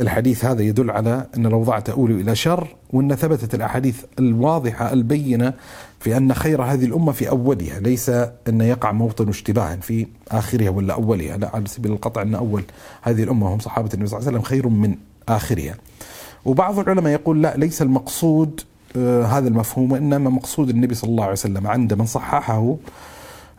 [0.00, 5.52] الحديث هذا يدل على إن الاوضاع تؤول إلى شر وإن ثبتت الأحاديث الواضحة البينة
[6.00, 8.08] في أن خير هذه الأمة في أولها ليس
[8.48, 12.64] أن يقع موطن اشتباه في آخرها ولا أولها لا على سبيل القطع أن أول
[13.02, 14.94] هذه الأمة هم صحابة النبي صلى الله عليه وسلم خير من
[15.28, 15.74] آخرها.
[16.44, 18.60] وبعض العلماء يقول لا ليس المقصود
[18.96, 22.76] آه هذا المفهوم وإنما مقصود النبي صلى الله عليه وسلم عند من صححه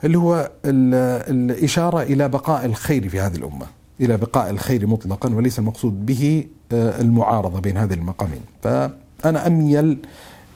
[0.04, 3.66] اللي هو الإشارة إلى بقاء الخير في هذه الأمة
[4.02, 8.42] إلى بقاء الخير مطلقا وليس المقصود به آه، المعارضة بين هذين المقامين.
[8.64, 9.98] فأنا أميل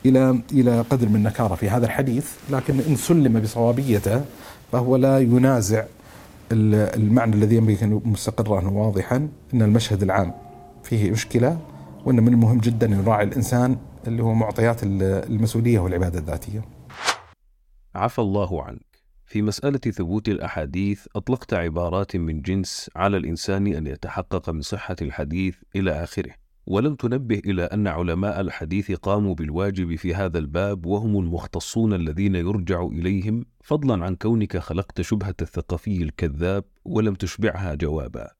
[0.05, 4.21] إلى إلى قدر من النكارة في هذا الحديث لكن إن سلم بصوابيته
[4.71, 5.83] فهو لا ينازع
[6.51, 10.33] المعنى الذي ينبغي أن مستقرا واضحا أن المشهد العام
[10.83, 11.57] فيه مشكلة
[12.05, 13.77] وأن من المهم جدا أن يراعي الإنسان
[14.07, 16.61] اللي هو معطيات المسؤولية والعبادة الذاتية.
[17.95, 18.92] عفى الله عنك
[19.33, 25.55] في مسألة ثبوت الأحاديث أطلقت عبارات من جنس على الإنسان أن يتحقق من صحة الحديث
[25.75, 26.31] إلى آخره،
[26.67, 32.85] ولم تنبه إلى أن علماء الحديث قاموا بالواجب في هذا الباب وهم المختصون الذين يرجع
[32.85, 38.31] إليهم فضلا عن كونك خلقت شبهة الثقافي الكذاب ولم تشبعها جوابا.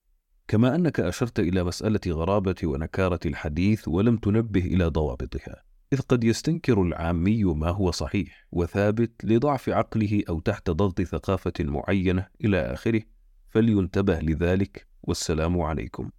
[0.48, 5.73] كما أنك أشرت إلى مسألة غرابة ونكارة الحديث ولم تنبه إلى ضوابطها.
[5.94, 12.28] إذ قد يستنكر العامي ما هو صحيح وثابت لضعف عقله أو تحت ضغط ثقافة معينة
[12.46, 13.02] إلى آخره
[13.50, 14.88] فلينتبه لذلك.
[15.04, 16.10] والسلام عليكم.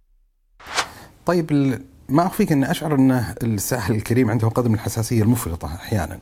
[1.25, 3.11] طيب ما أخفيك أن أشعر أن
[3.43, 6.19] الساحل الكريم عنده قدر من الحساسية المفرطة أحيانا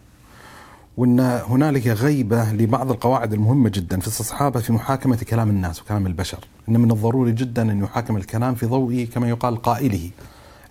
[0.98, 6.40] وأن هنالك غيبة لبعض القواعد المهمة جدا في الصحابة في محاكمة كلام الناس وكلام البشر
[6.70, 10.12] إن من الضروري جدا أن يحاكم الكلام في ضوء كما يقال قائله.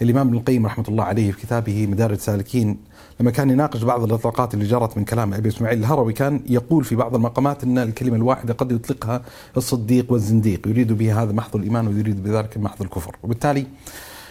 [0.03, 2.79] الإمام ابن القيم رحمة الله عليه في كتابه مدارج السالكين
[3.21, 6.97] لما كان يناقش بعض الإطلاقات اللي جرت من كلام أبي إسماعيل الهروي كان يقول في
[6.97, 9.23] بعض المقامات أن الكلمة الواحدة قد يطلقها
[9.57, 13.17] الصديق والزنديق يريد به هذا محض الإيمان ويريد بذلك محض الكفر.
[13.23, 13.67] وبالتالي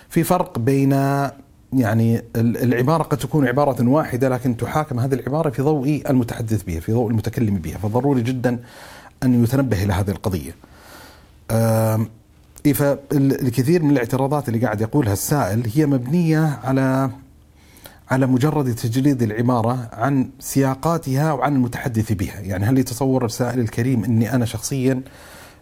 [0.10, 0.92] في فرق بين
[1.74, 6.92] يعني العبارة قد تكون عبارة واحدة لكن تحاكم هذه العبارة في ضوء المتحدث بها في
[6.92, 8.60] ضوء المتكلم بها فضروري جدا
[9.24, 10.56] أن يتنبه إلى هذه القضية.
[12.66, 17.10] إيه، فالكثير من الاعتراضات اللي قاعد يقولها السائل هي مبنية على
[18.12, 22.40] على مجرد تجريد العبارة عن سياقاتها وعن المتحدث بها.
[22.40, 25.02] يعني هل يتصور السائل الكريم أني أنا شخصيا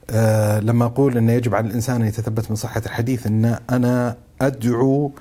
[0.10, 5.12] آه لما أقول أنه يجب على الإنسان أن يتثبت من صحة الحديث أن أنا أدعو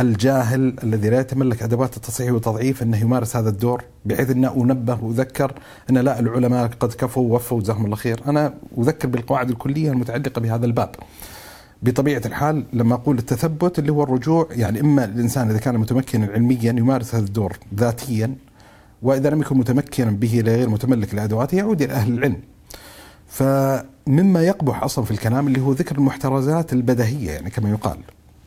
[0.00, 5.52] الجاهل الذي لا يتملك أدوات التصحيح والتضعيف أنه يمارس هذا الدور بحيث ان أنبه وأذكر
[5.90, 10.66] أن لا العلماء قد كفوا ووفوا جزاهم الله خير، أنا أذكر بالقواعد الكلية المتعلقة بهذا
[10.66, 10.90] الباب.
[11.82, 16.72] بطبيعة الحال لما أقول التثبت اللي هو الرجوع يعني إما الإنسان إذا كان متمكنا علميا
[16.72, 18.34] يمارس هذا الدور ذاتيا
[19.02, 22.36] وإذا لم يكن متمكنا به غير متملك لادواته يعود إلى أهل العلم.
[23.28, 27.98] فمما يقبح أصلا في الكلام اللي هو ذكر المحترزات البدهية يعني كما يقال.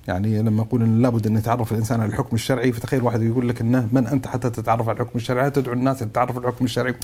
[0.07, 3.61] يعني لما أقول إن لابد أن يتعرف الإنسان على الحكم الشرعي فتخيل واحد يقول لك
[3.61, 6.95] إنه من أنت حتى تتعرف على الحكم الشرعي؟ تدعو الناس للتعرف على الحكم الشرعي؟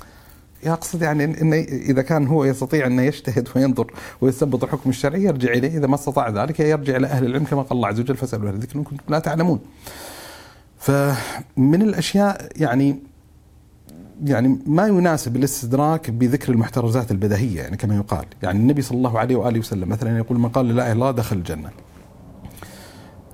[0.63, 5.77] يقصد يعني إن إذا كان هو يستطيع أن يجتهد وينظر ويستنبط الحكم الشرعي يرجع إليه.
[5.77, 8.55] إذا ما استطاع ذلك يرجع إلى أهل العلم كما قال الله عز وجل فاسألوا أهل
[8.55, 9.59] الذكر إن كنتم لا تعلمون.
[10.77, 12.99] فمن الأشياء يعني
[14.25, 18.25] يعني ما يناسب الاستدراك بذكر المحترزات البدهية يعني كما يقال.
[18.43, 21.11] يعني النبي صلى الله عليه وآله وسلم مثلا يقول من قال لا إله إلا الله
[21.11, 21.67] دخل الجنة.
[21.67, 21.71] آه،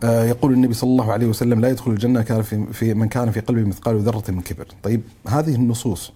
[0.03, 3.61] يقول النبي صلى الله عليه وسلم لا يدخل الجنة كان في, من كان في قلبه
[3.61, 4.67] مثقال ذرة من كبر.
[4.83, 6.13] طيب هذه النصوص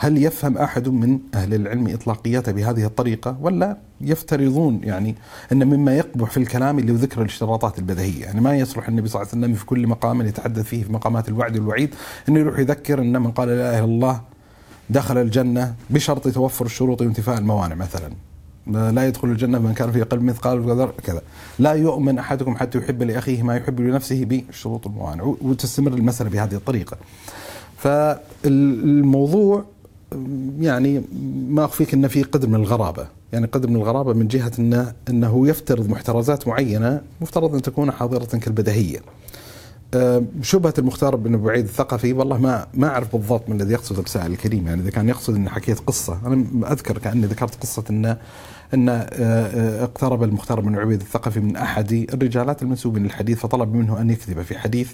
[0.00, 5.14] هل يفهم أحد من أهل العلم إطلاقياتها بهذه الطريقة؟ ولا يفترضون يعني
[5.52, 9.32] أن مما يقبح في الكلام اللي ذكر الاشتراطات البدهية؟ يعني ما يصلح النبي صلى الله
[9.32, 11.94] عليه وسلم في كل مقام يتحدث فيه في مقامات الوعد والوعيد
[12.28, 14.20] أنه يروح يذكر أن من قال لا إله إلا الله
[14.90, 18.27] دخل الجنة بشرط توفر الشروط وانتفاء الموانع مثلا.
[18.68, 21.22] لا يدخل الجنة من كان في قلب مثقال كذا.
[21.58, 25.34] لا يؤمن أحدكم حتى يحب لأخيه ما يحب لنفسه بالشروط الموانع.
[25.42, 26.96] وتستمر المسألة بهذه الطريقة.
[27.76, 29.64] فالموضوع
[30.60, 31.02] يعني
[31.48, 35.48] ما أخفيك ان في قدر من الغرابة، يعني قدر من الغرابة من جهة انه إنه
[35.48, 39.00] يفترض محترزات معينة مفترض أن تكون حاضرة كالبدهية.
[39.94, 43.98] أه، شبهة المختار بن ابو عيد الثقفي والله ما ما أعرف بالضبط من الذي يقصد
[43.98, 48.16] السائل الكريم يعني إذا كان يقصد ان حكيت قصة أنا أذكر كأني ذكرت قصة إن
[48.74, 54.00] أن أه، أه، اقترب المختار بن عبيد الثقفي من أحد الرجالات المنسوبين للحديث فطلب منه
[54.00, 54.92] أن يكذب في حديث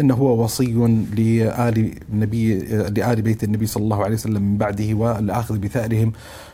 [0.00, 0.72] أنه هو وصي
[1.16, 6.12] لآل النبي لآل بيت النبي صلى الله عليه وسلم من بعده والآخذ بثأرهم.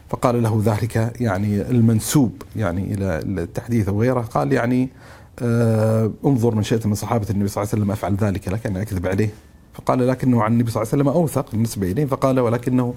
[0.09, 4.89] فقال له ذلك يعني المنسوب يعني إلى التحديث وغيره قال يعني
[5.43, 8.77] آه انظر من شئت من صحابة النبي صلى الله عليه وسلم أفعل ذلك لك أن
[8.77, 9.29] أكذب عليه.
[9.75, 12.95] فقال لكنه عن النبي صلى الله عليه وسلم أوثق بالنسبة إليه فقال ولكنه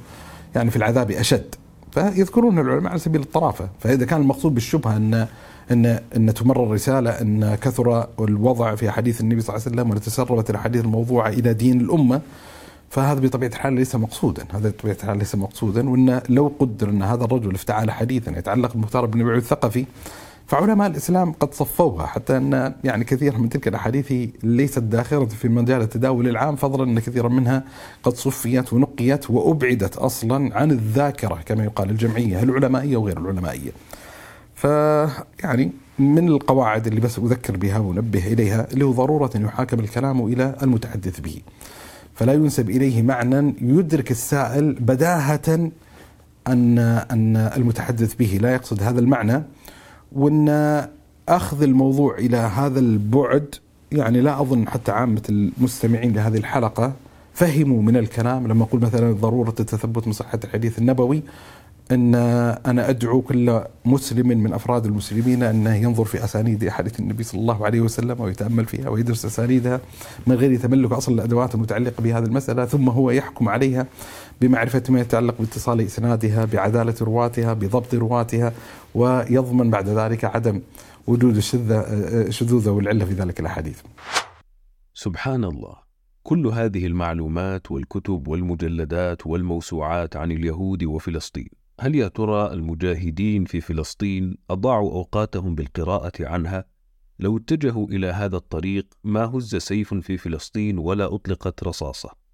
[0.55, 1.55] يعني في العذاب أشد.
[1.97, 3.69] فيذكرون العلماء على سبيل الطرافة.
[3.79, 5.27] فإذا كان المقصود بالشبهة أن
[5.71, 10.49] ان أن تمرر رساله أن كثر الوضع في حديث النبي صلى الله عليه وسلم وتسربت
[10.49, 12.21] الأحاديث الموضوعة إلى دين الأمة
[12.89, 15.89] فهذا بطبيعة الحال ليس مقصودا، هذا بطبيعة الحال ليس مقصودا.
[15.89, 19.85] وإن لو قدر أن هذا الرجل افتعل حديثا يتعلق بالمختار بن ابي الثقفي
[20.47, 25.81] فعلماء الإسلام قد صفوها حتى أن يعني كثير من تلك الأحاديث ليست داخلة في مجال
[25.81, 27.63] التداول العام فضلا أن كثيرا منها
[28.03, 33.71] قد صفيت ونقيت وأبعدت أصلا عن الذاكرة كما يقال الجمعية العلمائية وغير العلمائية.
[34.55, 40.25] فيعني من القواعد اللي بس أذكر بها وأنبه إليها اللي هو ضرورة أن يحاكم الكلام
[40.25, 41.41] إلى المتحدث به
[42.15, 45.71] فلا ينسب إليه معنى يدرك السائل بداهة
[46.47, 46.79] أن
[47.11, 49.43] أن المتحدث به لا يقصد هذا المعنى
[50.11, 50.49] وأن
[51.29, 53.55] أخذ الموضوع إلى هذا البعد
[53.91, 56.93] يعني لا أظن حتى عامة المستمعين لهذه الحلقة
[57.33, 58.47] فهموا من الكلام.
[58.47, 61.23] لما أقول مثلا ضرورة التثبت من صحة الحديث النبوي
[61.91, 62.15] إن
[62.65, 67.65] أنا أدعو كل مسلم من أفراد المسلمين انه ينظر في أسانيد أحاديث النبي صلى الله
[67.65, 69.79] عليه وسلم ويتأمل فيها ويدرس أسانيدها
[70.27, 73.85] من غير تملك أصلا الأدوات المتعلقة بهذه المسألة ثم هو يحكم عليها.
[74.41, 78.53] بمعرفة ما يتعلق باتصال إسنادها بعدالة رواتها بضبط رواتها
[78.95, 80.61] ويضمن بعد ذلك عدم
[81.07, 83.81] وجود الشذوذ والعلة في ذلك الأحاديث.
[84.93, 85.75] سبحان الله
[86.23, 94.37] كل هذه المعلومات والكتب والمجلدات والموسوعات عن اليهود وفلسطين هل يا ترى المجاهدين في فلسطين
[94.49, 96.65] أضاعوا أوقاتهم بالقراءة عنها؟
[97.19, 102.26] لو اتجهوا إلى هذا الطريق ما هز سيف في فلسطين ولا أطلقت رصاصة؟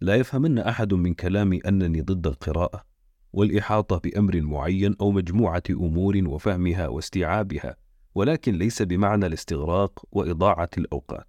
[0.00, 2.84] لا يفهمن أحد من كلامي أنني ضد القراءة
[3.32, 7.76] والإحاطة بأمر معين أو مجموعة أمور وفهمها واستيعابها
[8.14, 11.26] ولكن ليس بمعنى الاستغراق وإضاعة الأوقات.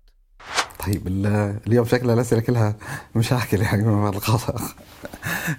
[0.86, 1.08] طيب
[1.68, 2.76] اليوم شكلها الأسئلة كلها
[3.16, 3.84] مشاكل يعني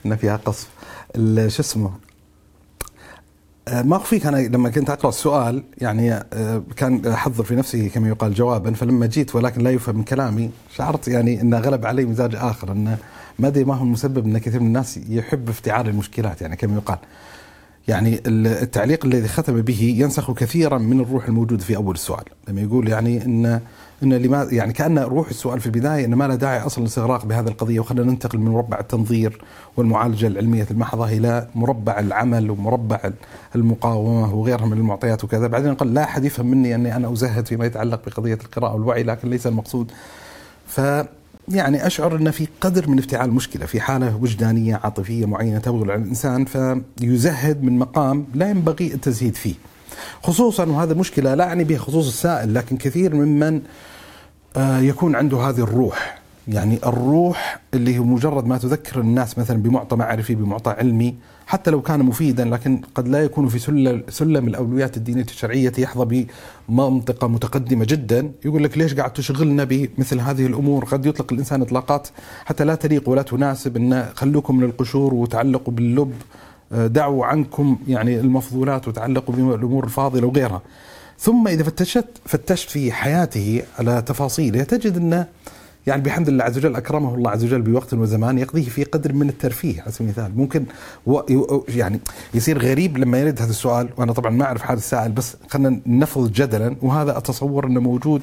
[0.06, 0.70] ان فيها قصف.
[1.48, 1.92] شو اسمه؟
[3.70, 8.34] ما أخفيك أنا لما كنت أقرأ السؤال يعني آه، كان احضر في نفسي كما يقال
[8.34, 12.72] جوابا فلما جيت ولكن لا يفهم من كلامي شعرت يعني إنه غلب علي مزاج آخر
[12.72, 12.98] إنه
[13.38, 16.98] ما أدري ما هو المسبب إن كثير من الناس يحب افتعال المشكلات يعني كما يقال.
[17.88, 22.88] يعني التعليق الذي ختم به ينسخ كثيرا من الروح الموجود في أول السؤال لما يقول
[22.88, 23.60] يعني إن
[24.02, 27.48] ان لما يعني كأن روح السؤال في البداية ان ما له داعي أصلا الاستغراق بهذه
[27.48, 29.40] القضية وخلينا ننتقل من مربع التنظير
[29.76, 33.10] والمعالجة العلمية المحضة إلى مربع العمل ومربع
[33.56, 37.66] المقاومة وغيرها من المعطيات وكذا بعدين قال لا أحد يفهم مني أني أنا أزهد فيما
[37.66, 39.90] يتعلق بقضية القراءة والوعي لكن ليس المقصود
[40.66, 40.80] ف
[41.48, 46.02] يعني أشعر ان في قدر من افتعال المشكلة في حالة وجدانية عاطفية معينة تبغل على
[46.02, 49.54] الإنسان فيزهد من مقام لا ينبغي التزهيد فيه.
[50.22, 53.62] خصوصا وهذا المشكلة لا أعني بها خصوص السائل لكن كثير ممن
[54.58, 56.22] يكون عنده هذه الروح.
[56.48, 61.14] يعني الروح اللي هو مجرد ما تذكر الناس مثلا بمعطى معرفي بمعطى علمي
[61.46, 66.26] حتى لو كان مفيدا لكن قد لا يكون في سلم, سلم الأولويات الدينية الشرعية يحظى
[66.68, 68.32] بمنطقة متقدمة جدا.
[68.44, 72.08] يقول لك ليش قاعد تشغلنا بمثل هذه الأمور؟ قد يطلق الإنسان إطلاقات
[72.44, 76.12] حتى لا تليق ولا تناسب إن خلوكم من القشور وتعلقوا باللب
[76.72, 80.62] آه، دعوا عنكم يعني المفضولات وتعلقوا بالأمور الفاضلة وغيرها.
[81.22, 85.26] ثم إذا فتشت فتشت في حياته على تفاصيله تجد أنه
[85.86, 89.28] يعني بحمد الله عز وجل أكرمه الله عز وجل بوقت وزمان يقضيه في قدر من
[89.28, 90.36] الترفيه على سبيل المثال.
[90.36, 90.64] ممكن
[91.68, 92.00] يعني
[92.34, 96.32] يصير غريب لما يرد هذا السؤال وأنا طبعا ما أعرف حال السائل بس خلينا نفرض
[96.32, 98.22] جدلا وهذا أتصور أنه موجود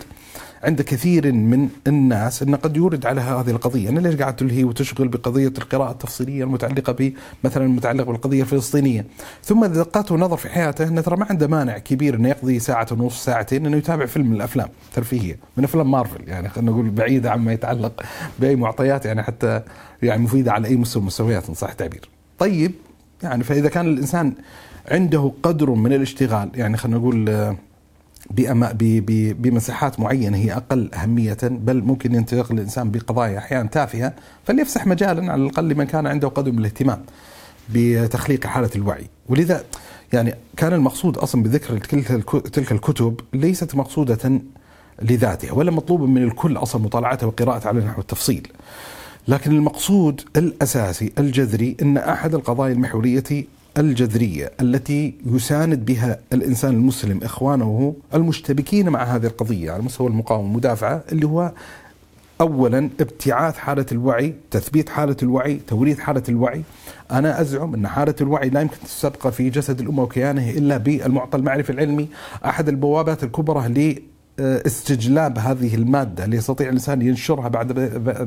[0.63, 5.07] عند كثير من الناس انه قد يورد على هذه القضية، أنا ليش قاعد تلهي وتشغل
[5.07, 7.11] بقضية القراءة التفصيلية المتعلقة
[7.43, 9.05] مثلا المتعلقه بالقضية الفلسطينية،
[9.43, 12.87] ثم إذا دققت ونظر في حياته انه ترى ما عنده مانع كبير إنه يقضي ساعة
[12.91, 16.27] ونص ساعتين إنه يتابع فيلم من الأفلام ترفيهية، من أفلام مارفل.
[16.27, 18.03] يعني خلينا نقول بعيده عما يتعلق
[18.39, 19.61] بأي معطيات يعني حتى
[20.03, 22.09] يعني مفيدة على أي مستوى مستويات إن صح التعبير.
[22.39, 22.71] طيب
[23.23, 24.33] يعني فإذا كان الإنسان
[24.91, 27.55] عنده قدر من الاشتغال يعني خلينا نقول
[28.31, 34.13] بمساحات معينة هي أقل أهمية بل ممكن ينتقل الإنسان بقضايا أحيانا تافهة
[34.45, 37.01] فليفسح مجالا على الأقل لمن كان عنده قدر من الاهتمام
[37.69, 39.05] بتخليق حالة الوعي.
[39.29, 39.63] ولذا
[40.13, 41.77] يعني كان المقصود أصلا بذكر
[42.37, 44.41] تلك الكتب ليست مقصودة
[45.01, 48.47] لذاتها ولا مطلوب من الكل أصلا مطالعتها وقراءتها على نحو التفصيل.
[49.27, 53.45] لكن المقصود الأساسي الجذري أن أحد القضايا المحورية
[53.77, 61.03] الجذرية التي يساند بها الإنسان المسلم إخوانه المشتبكين مع هذه القضية على مستوى المقاومة والمدافعة
[61.11, 61.51] اللي هو
[62.41, 66.61] اولا ابتعاث حالة الوعي، تثبيت حالة الوعي، توريث حالة الوعي.
[67.11, 71.69] أنا أزعم أن حالة الوعي لا يمكن تستبقى في جسد الأمة وكيانه إلا بالمعطى المعرفي
[71.69, 72.07] العلمي،
[72.45, 73.59] أحد البوابات الكبرى
[74.39, 76.25] استجلاب هذه المادة.
[76.25, 77.79] اللي يستطيع الإنسان ينشرها بعد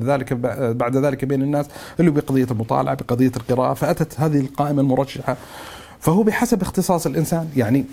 [0.05, 0.33] ذلك
[0.77, 1.67] بعد ذلك بين الناس
[2.01, 3.75] اللي بقضية المطالعة بقضية القراءة.
[3.75, 5.37] فأتت هذه القائمة المرشحة.
[6.01, 7.49] فهو بحسب اختصاص الإنسان.
[7.57, 7.85] يعني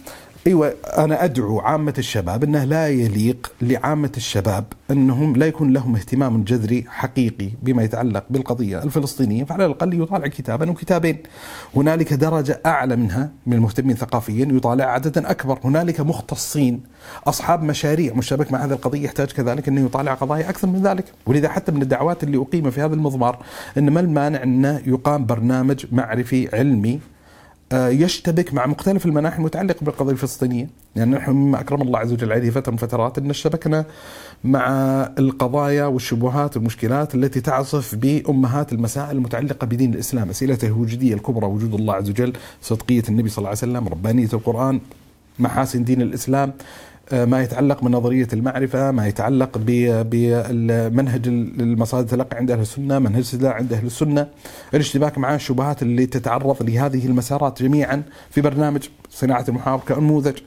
[0.48, 6.44] إيوه أنا أدعو عامة الشباب إنه لا يليق لعامة الشباب إنهم لا يكون لهم اهتمام
[6.44, 11.18] جذري حقيقي بما يتعلق بالقضية الفلسطينية فعلى الأقل يطالع كتابا أو كتابين.
[11.76, 16.82] هنالك درجة أعلى منها من المهتمين ثقافيا يطالع عددا أكبر، هنالك مختصين
[17.28, 21.50] أصحاب مشاريع مشتبك مع هذه القضية يحتاج كذلك إنه يطالع قضايا أكثر من ذلك، ولذا
[21.50, 23.46] حتى من الدعوات اللي اقيم في هذا المضمار
[23.78, 27.00] ان ما المانع أنه يقام برنامج معرفي علمي
[27.74, 30.68] يشتبك مع مختلف المناحي المتعلقة بالقضية الفلسطينية.
[30.96, 33.86] يعني نحن مما أكرم الله عز وجل عليه فترة من فترات أن اشتبكنا
[34.44, 34.68] مع
[35.20, 41.94] القضايا والشبهات والمشكلات التي تعصف بأمهات المسائل المتعلقة بدين الإسلام أسئلته الوجودية الكبرى وجود الله
[41.94, 44.80] عز وجل صدقية النبي صلى الله عليه وسلم ربانية القرآن
[45.40, 46.50] محاسن دين الإسلام.
[46.50, 46.54] آه،
[47.14, 53.74] ما يتعلق بنظرية المعرفة ما يتعلق بمنهج المصادر التلقي عند أهل السنة منهج الاستدلال عند
[53.74, 54.28] أهل السنة.
[54.74, 60.38] الاشتباك مع الشبهات اللي تتعرض لهذه المسارات جميعا في برنامج صناعة المحاور كنموذج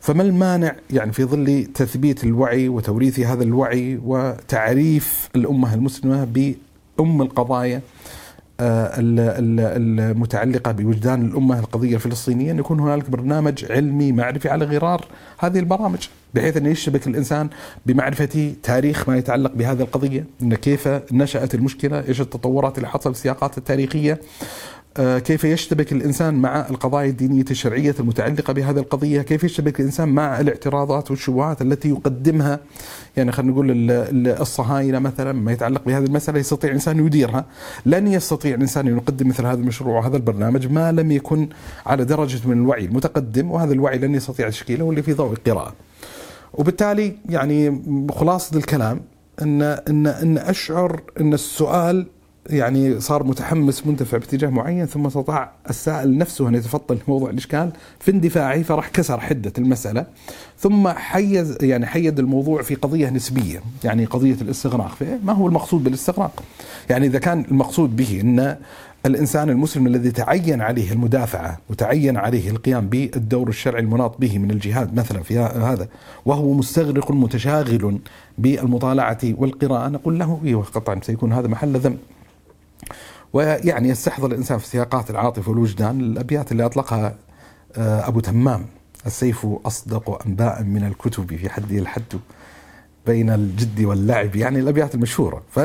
[0.00, 7.76] فما المانع يعني في ظل تثبيت الوعي وتوريث هذا الوعي وتعريف الأمة المسلمة بأم القضايا؟
[7.76, 7.80] آه،
[8.98, 15.04] المتعلقة بوجدان الأمة القضية الفلسطينية أن يكون هنالك برنامج علمي معرفي على غرار
[15.38, 17.48] هذه البرامج بحيث أن يشتبك الإنسان
[17.86, 23.58] بمعرفة تاريخ ما يتعلق بهذه القضية أن كيف نشأت المشكلة إيش التطورات اللي حصلت السياقات
[23.58, 24.12] التاريخية.
[24.12, 24.18] آه،
[24.98, 31.10] كيف يشتبك الإنسان مع القضايا الدينية الشرعية المتعلقة بهذه القضية، كيف يشتبك الإنسان مع الاعتراضات
[31.10, 32.60] والشبهات التي يقدمها؟
[33.16, 33.90] يعني خلينا نقول
[34.40, 37.46] الصهاينة مثلا ما يتعلق بهذه المسألة يستطيع الانسان يديرها،
[37.86, 41.48] لن يستطيع الانسان أن يقدم مثل هذا المشروع وهذا البرنامج ما لم يكن
[41.86, 45.74] على درجة من الوعي المتقدم وهذا الوعي لن يستطيع تشكيله واللي في ضوء القراءة.
[46.54, 49.00] وبالتالي يعني خلاصة الكلام
[49.42, 52.06] ان ان إن أشعر إن السؤال
[52.50, 57.70] يعني صار متحمس مندفع باتجاه معين ثم استطاع السائل نفسه أن يتفطن لموضوع الإشكال
[58.00, 60.06] في اندفاعه فراح كسر حدة المسألة
[60.58, 66.42] ثم حيز يعني حيد الموضوع في قضية نسبية يعني قضية الاستغراق ما هو المقصود بالاستغراق؟
[66.90, 68.56] يعني إذا كان المقصود به إن
[69.06, 74.94] الإنسان المسلم الذي تعين عليه المدافعة وتعين عليه القيام بالدور الشرعي المناط به من الجهاد
[74.94, 75.88] مثلا في هذا
[76.26, 77.98] وهو مستغرق متشاغل
[78.38, 81.98] بالمطالعة والقراءة نقول له أيوه قطعا سيكون هذا محل ذنب.
[83.32, 87.14] ويعني يستحضر الإنسان في سياقات العاطفه والوجدان الأبيات اللي أطلقها
[87.76, 88.66] آه، أبو تمام
[89.06, 92.20] السيف أصدق أنباء من الكتب في حده الحد
[93.06, 95.60] بين الجد واللعب يعني الأبيات المشهورة ف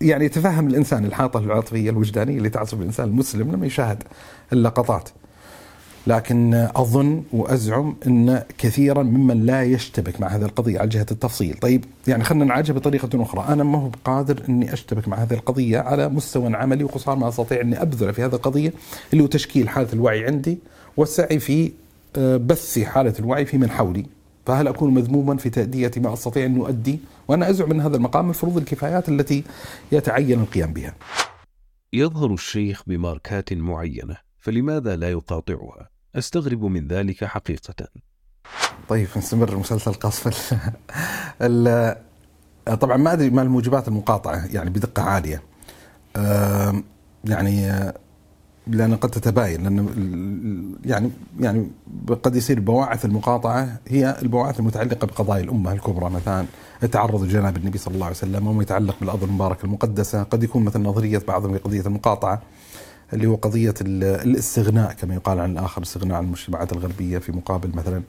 [0.00, 4.02] يعني يتفهم الإنسان الحاطة العاطفية الوجدانية اللي تعصب الإنسان المسلم لما يشاهد
[4.52, 5.08] اللقطات.
[6.06, 11.84] لكن أظن وأزعم أن كثيرا ممن لا يشتبك مع هذه القضية على جهة التفصيل، طيب
[12.08, 16.08] يعني خلينا نعالجها بطريقة أخرى، أنا ما هو بقادر أني أشتبك مع هذه القضية على
[16.08, 18.72] مستوى عملي وقصار ما أستطيع أني ابذل في هذه القضية
[19.12, 20.58] اللي هو تشكيل حالة الوعي عندي
[20.96, 21.72] والسعي في
[22.16, 24.06] آه، بث حالة الوعي في من حولي.
[24.46, 26.98] فهل أكون مذموما في تأدية ما أستطيع أن أؤدي
[27.28, 29.44] وأنا أزعم أن هذا المقام من فروض الكفايات التي
[29.92, 30.94] يتعين القيام بها.
[31.92, 37.88] يظهر الشيخ بماركات معينة فلماذا لا يقاطعها؟ أستغرب من ذلك حقيقة.
[38.88, 40.54] طيب نستمر مسلسل قصف
[42.80, 45.42] طبعا ما أدري ما الموجبات المقاطعة يعني بدقة عالية.
[47.24, 47.92] يعني
[48.66, 51.10] لأن قد تتباين لأن يعني
[51.40, 51.70] يعني
[52.22, 56.46] قد يصير بواعث المقاطعة هي البواعث المتعلقة بقضايا الأمة الكبرى مثلا
[56.82, 60.82] التعرض لجناب النبي صلى الله عليه وسلم وما يتعلق بالأرض المباركة المقدسة قد يكون مثلا
[60.82, 62.42] نظرية بعضهم في قضيه المقاطعة.
[63.12, 68.02] اللي هو قضية الاستغناء كما يقال عن الآخر استغناء عن المجتمعات الغربية في مقابل مثلا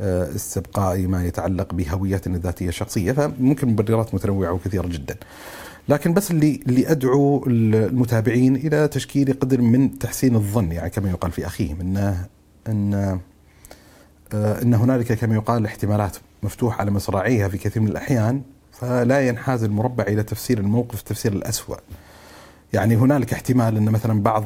[0.00, 5.16] آه، استبقاء ما يتعلق بهويتنا الذاتية الشخصية فممكن مبررات متنوعة وكثيرة جدا.
[5.88, 11.32] لكن بس اللي اللي أدعو المتابعين إلى تشكيل قدر من تحسين الظن يعني كما يقال
[11.32, 12.26] في أخيهم انه
[12.68, 12.94] إن
[14.34, 19.64] آه، إن هنالك كما يقال احتمالات مفتوحة على مصراعيها في كثير من الأحيان فلا ينحاز
[19.64, 21.76] المربع إلى تفسير الموقف التفسير الأسوأ.
[22.72, 24.44] يعني هنالك احتمال إن مثلا بعض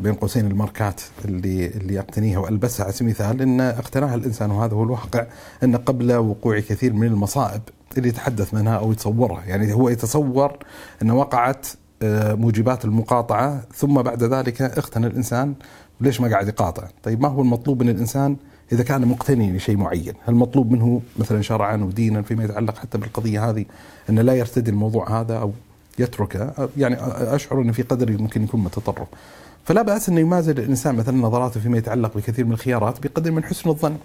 [0.00, 4.82] بين قوسين الماركات اللي اللي أقتنيها وألبسها على سبيل المثال إن اقتناها الإنسان وهذا هو
[4.82, 5.26] الواقع
[5.64, 7.62] إن قبل وقوع كثير من المصائب
[7.96, 10.58] اللي يتحدث منها أو يتصورها، يعني هو يتصور
[11.02, 11.66] إن وقعت
[12.02, 15.54] آه، موجبات المقاطعة ثم بعد ذلك اقتنى الإنسان.
[16.00, 18.36] وليش ما قاعد يقاطع؟ طيب ما هو المطلوب من الإنسان
[18.72, 23.50] إذا كان مقتني لشيء معين، هل مطلوب منه مثلا شرعا ودينا فيما يتعلق حتى بالقضية
[23.50, 23.64] هذه
[24.10, 25.52] انه لا يرتدي الموضوع هذا أو
[25.98, 26.96] يتركه، يعني
[27.34, 29.08] أشعر ان في قدر ممكن يكون متطرف.
[29.64, 33.70] فلا بأس إنه يمازج الإنسان مثلا نظراته فيما يتعلق بكثير من الخيارات بقدر من حسن
[33.70, 33.96] الظن.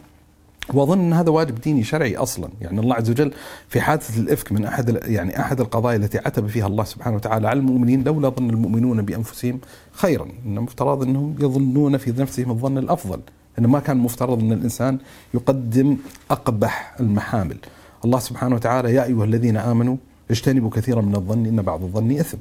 [0.73, 3.31] وأظن إن هذا واجب ديني شرعي أصلا، يعني الله عز وجل
[3.69, 7.59] في حادثة الإفك من أحد يعني أحد القضايا التي عتب فيها الله سبحانه وتعالى على
[7.59, 9.59] المؤمنين لولا ظن المؤمنون بأنفسهم
[9.91, 13.19] خيرا، إن المفترض إنهم يظنون في نفسهم الظن الأفضل،
[13.59, 14.97] إنه ما كان مفترض إن الإنسان
[15.33, 15.97] يقدم
[16.31, 17.57] أقبح المحامل.
[18.05, 19.95] الله سبحانه وتعالى يا أيها الذين آمنوا
[20.31, 22.37] اجتنبوا كثيرا من الظن إن بعض الظن إثم.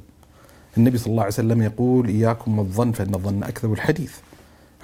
[0.77, 4.13] النبي صلى الله عليه وسلم يقول إياكم والظن فإن الظن اكذب الحديث.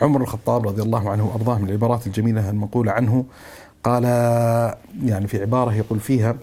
[0.02, 3.26] عمر الخطاب رضي الله عنه وارضاه من العبارات الجميلة المقوله عنه
[3.84, 4.04] قال
[5.04, 6.36] يعني في عبارة يقول فيها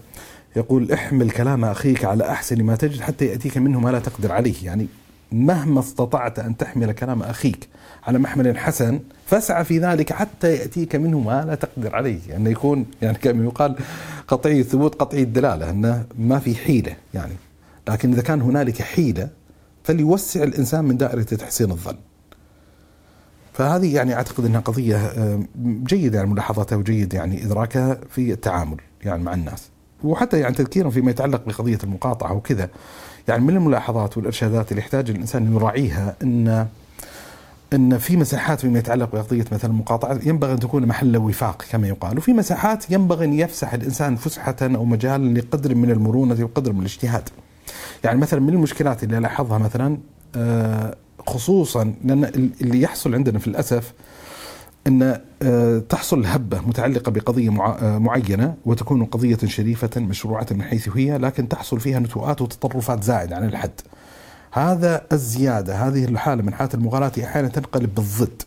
[0.55, 4.65] يقول احمل كلام أخيك على أحسن ما تجد حتى يأتيك منه ما لا تقدر عليه
[4.65, 4.87] يعني
[5.31, 7.67] مهما استطعت أن تحمل كلام أخيك
[8.07, 12.19] على محمل حسن فاسعى في ذلك حتى يأتيك منه ما لا تقدر عليه.
[12.29, 13.75] يعني يكون يعني كما يقال
[14.27, 17.33] قطعي الثبوت قطعي الدلالة أنه ما في حيلة يعني.
[17.89, 19.29] لكن إذا كان هنالك حيلة
[19.83, 21.95] فليوسع الإنسان من دائرة تحسين الظن.
[23.53, 29.23] فهذه يعني أعتقد إنها قضية آه، جيدة يعني ملاحظتها وجيد يعني إدراكها في التعامل يعني
[29.23, 29.69] مع الناس.
[30.03, 32.69] وحتى يعني تذكيرا فيما يتعلق بقضية المقاطعة وكذا.
[33.27, 36.67] يعني من الملاحظات والإرشادات اللي يحتاج الإنسان ان يراعيها ان
[37.73, 42.17] إن في مساحات فيما يتعلق بقضية مثلا المقاطعه ينبغي أن تكون محل وفاق كما يقال،
[42.17, 47.29] وفي مساحات ينبغي أن يفسح الإنسان فسحة أو مجالا لقدر من المرونة وقدر من الاجتهاد.
[48.03, 49.97] يعني مثلا من المشكلات اللي الاحظها مثلا
[50.35, 50.95] آه
[51.27, 52.23] خصوصا لأن
[52.61, 53.93] اللي يحصل عندنا في الأسف
[54.87, 61.17] إن آه، تحصل هبة متعلقة بقضية آه، معينة وتكون قضية شريفة مشروعة من حيث هي
[61.17, 63.71] لكن تحصل فيها نتوءات وتطرفات زائدة عن الحد.
[64.57, 68.41] هذا الزيادة هذه الحالة من حالة المغالاة أحيانا تنقلب بالضد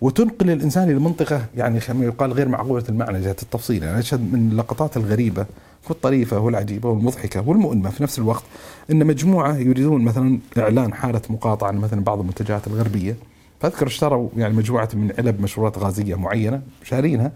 [0.00, 4.48] وتنقل الإنسان إلى منطقة يعني كما يقال غير معقولة المعنى جهه التفصيل، يعني أشهد من
[4.52, 5.46] اللقطات الغريبة
[5.88, 8.42] والطريفة والعجيبة والمضحكة والمؤلمة في نفس الوقت
[8.90, 13.16] إن مجموعة يريدون مثلا إعلان حالة مقاطعة مثلا بعض المنتجات الغربية.
[13.60, 17.32] فأذكر اشتروا يعني مجموعة من علب مشروبات غازية معينة شارينها.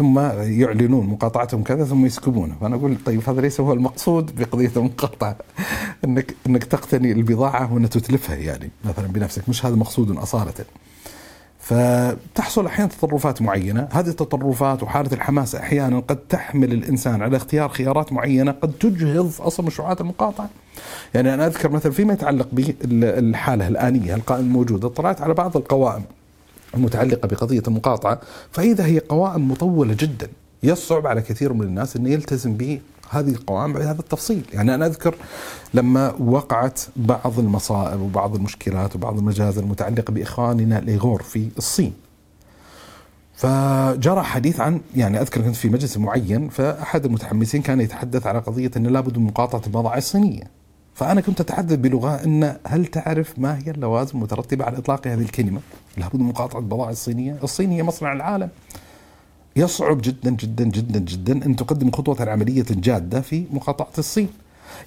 [0.00, 0.18] ثم
[0.60, 5.36] يعلنون مقاطعتهم كذا ثم يسكبونها فأنا أقول طيب هذا ليس هو المقصود بقضية المقاطعة.
[6.04, 10.52] إنك إنك تقتني البضاعة وان تتلفها يعني مثلا بنفسك مش هذا مقصود أصالة.
[11.58, 18.12] فتحصل أحيانا تطرفات معينة، هذه التطرفات وحالة الحماس أحيانا قد تحمل الإنسان على اختيار خيارات
[18.12, 20.48] معينة قد تجهض أصلا مشروعات المقاطعة.
[21.14, 26.02] يعني أنا أذكر مثلا فيما يتعلق بالحالة الآنية القائمة الموجودة، اطلعت على بعض القوائم.
[26.74, 28.20] المتعلقة بقضية المقاطعة،
[28.52, 30.28] فإذا هي قوائم مطولة جدا،
[30.62, 32.54] يصعب على كثير من الناس إنه يلتزم
[33.10, 35.14] هذه القوائم بهذا التفصيل يعني أنا أذكر
[35.74, 41.92] لما وقعت بعض المصائب وبعض المشكلات وبعض المجازر المتعلقة بإخواننا الإيغور في الصين
[43.34, 48.70] فجرى حديث عن يعني أذكر كنت في مجلس معين فأحد المتحمسين كان يتحدث على قضية
[48.76, 50.59] إن لابد من مقاطعة البضائع الصينية.
[51.00, 55.60] فأنا كنت أتحدث بلغة إن هل تعرف ما هي اللوازم المترتبة على إطلاق هذه الكلمة؟
[55.96, 58.48] لابد من مقاطعة البضائع الصينية، الصين هي مصنع العالم.
[59.56, 64.28] يصعب جدا جدا جدا جدا أن تقدم خطوة عملية جادة في مقاطعة الصين.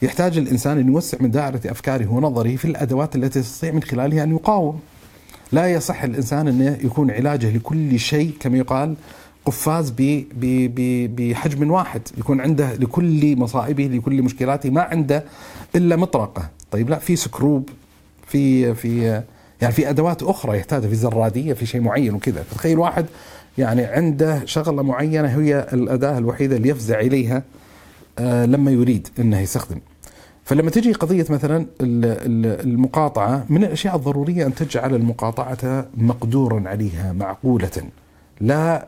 [0.02, 4.32] يحتاج الإنسان أن يوسع من دائرة أفكاره ونظره في الأدوات التي يستطيع من خلالها أن
[4.32, 4.80] يقاوم.
[5.52, 8.96] لا يصح الإنسان انه يكون علاجه لكل شيء كما يقال
[9.46, 9.94] قفاز
[11.18, 15.24] بحجم واحد يكون عنده لكل مصائبه لكل مشكلاته ما عنده
[15.76, 17.70] إلا مطرقة طيب لا في سكروب
[18.28, 19.22] في في
[19.62, 23.06] يعني في أدوات أخرى يحتاجها في زرادية في شيء معين وكذا تخيل واحد
[23.58, 27.44] يعني عنده شغلة معينة هي الأداة الوحيدة اللي يفزع إليها
[28.20, 29.80] آه لما يريد إنه يستخدم.
[30.46, 37.72] فلما تجي قضية مثلا المقاطعة من الأشياء الضرورية أن تجعل المقاطعة مقدورا عليها معقولة.
[38.42, 38.88] لا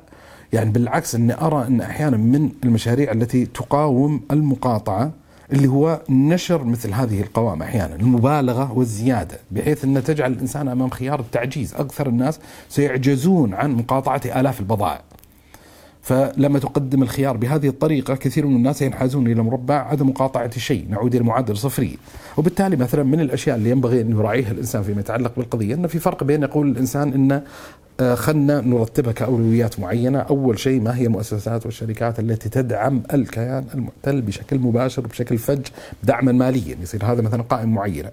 [0.53, 5.11] يعني بالعكس أني أرى أن أحيانا من المشاريع التي تقاوم المقاطعة
[5.53, 11.19] اللي هو نشر مثل هذه القوائم أحيانا المبالغة والزيادة بحيث أن تجعل الإنسان أمام خيار
[11.19, 12.39] التعجيز، أكثر الناس
[12.69, 15.01] سيعجزون عن مقاطعة آلاف البضائع.
[16.01, 21.15] فلما تقدم الخيار بهذه الطريقة كثير من الناس ينحازون إلى مربع عدم مقاطعة شيء، نعود
[21.15, 21.95] إلى معادله صفريه.
[22.37, 26.23] وبالتالي مثلا من الأشياء اللي ينبغي أن يراعيها الإنسان فيما يتعلق بالقضية أن في فرق
[26.23, 27.41] بين يقول الإنسان إن
[27.99, 30.19] خلنا نرتبها كأولويات معينة.
[30.19, 35.67] أول شيء ما هي المؤسسات والشركات التي تدعم الكيان المحتل بشكل مباشر بشكل فج
[36.03, 38.11] دعما ماليا؟ يصير هذا مثلا قائمة معينة.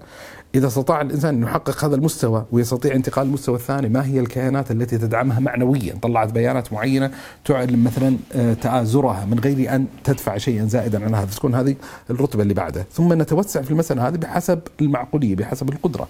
[0.55, 4.97] إذا استطاع الإنسان أن يحقق هذا المستوى ويستطيع انتقال المستوى الثاني ما هي الكيانات التي
[4.97, 7.11] تدعمها معنويا؟ طلعت بيانات معينة
[7.45, 11.25] تعلن مثلا آه، تآزرها من غير أن تدفع شيئا زائدا عن هذا.
[11.25, 11.75] تكون هذه
[12.09, 12.85] الرتبة اللي بعدها.
[12.91, 16.07] ثم نتوسع في المسألة هذه بحسب المعقولية بحسب القدرة.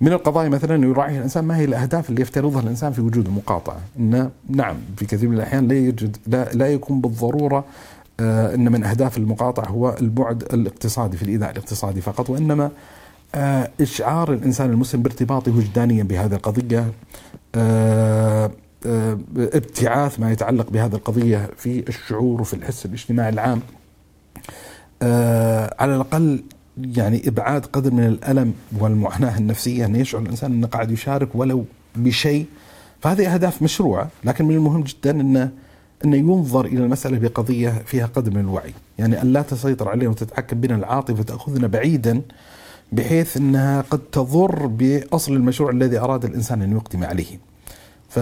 [0.00, 4.30] من القضايا مثلا يراعيها الإنسان ما هي الأهداف اللي يفترضها الإنسان في وجود المقاطعة؟ انه
[4.48, 7.64] نعم في كثير من الأحيان لا يوجد لا, لا يكون بالضرورة
[8.20, 12.70] آه إن من أهداف المقاطعة هو البعد الاقتصادي في الإيذاء الاقتصادي فقط وإنما
[13.34, 16.92] آه إشعار الإنسان المسلم بارتباطه وجدانيا بهذه القضية
[17.54, 18.50] آه
[19.36, 23.60] ابتعاث ما يتعلق بهذه القضية في الشعور وفي الحس الاجتماعي العام
[25.78, 26.42] على الأقل
[26.76, 31.64] يعني إبعاد قدر من الألم والمعاناة النفسية ان يشعر الإنسان أنه قاعد يشارك ولو
[31.96, 32.46] بشيء
[33.00, 35.50] فهذه أهداف مشروعة لكن من المهم جدا أنه
[36.04, 40.60] أنه ينظر إلى المسألة بقضية فيها قدر من الوعي، يعني أن لا تسيطر علينا وتتحكم
[40.60, 42.22] بنا العاطفة وتاخذنا بعيدا
[42.92, 47.38] بحيث أنها قد تضر بأصل المشروع الذي أراد الإنسان أن يقدم عليه.
[48.08, 48.18] ف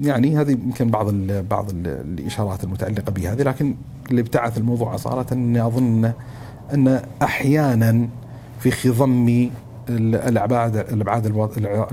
[0.00, 3.74] يعني هذه يمكن بعض ال بعض ال الإشارات المتعلقة بهذه لكن
[4.10, 6.12] اللي ابتعث الموضوع اصاله أني أظن
[6.74, 8.08] أن أحيانا
[8.60, 9.50] في خضم
[9.88, 11.26] الابعاد الأبعاد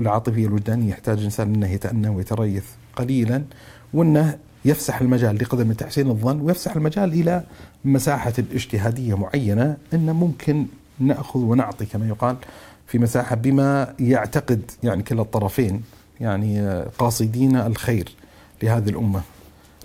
[0.00, 2.64] العاطفية الوجدانية يحتاج الإنسان أنه يتأنى ويتريث
[2.96, 3.42] قليلا
[3.94, 7.42] وأنه يفسح المجال لقدم تحسين الظن ويفسح المجال إلى
[7.84, 10.66] مساحة الاجتهاديه معينة أنه ممكن
[10.98, 12.36] نأخذ ونعطي كما يقال
[12.86, 15.82] في مساحة بما يعتقد يعني كلا الطرفين
[16.20, 18.08] يعني قاصدين الخير
[18.62, 19.20] لهذه الأمة.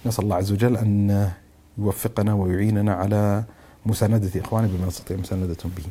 [0.06, 1.30] نسأل الله عز وجل أن
[1.78, 3.44] يوفقنا ويعيننا على
[3.86, 5.84] مساندة إخواني بما نستطيع مساندتهم به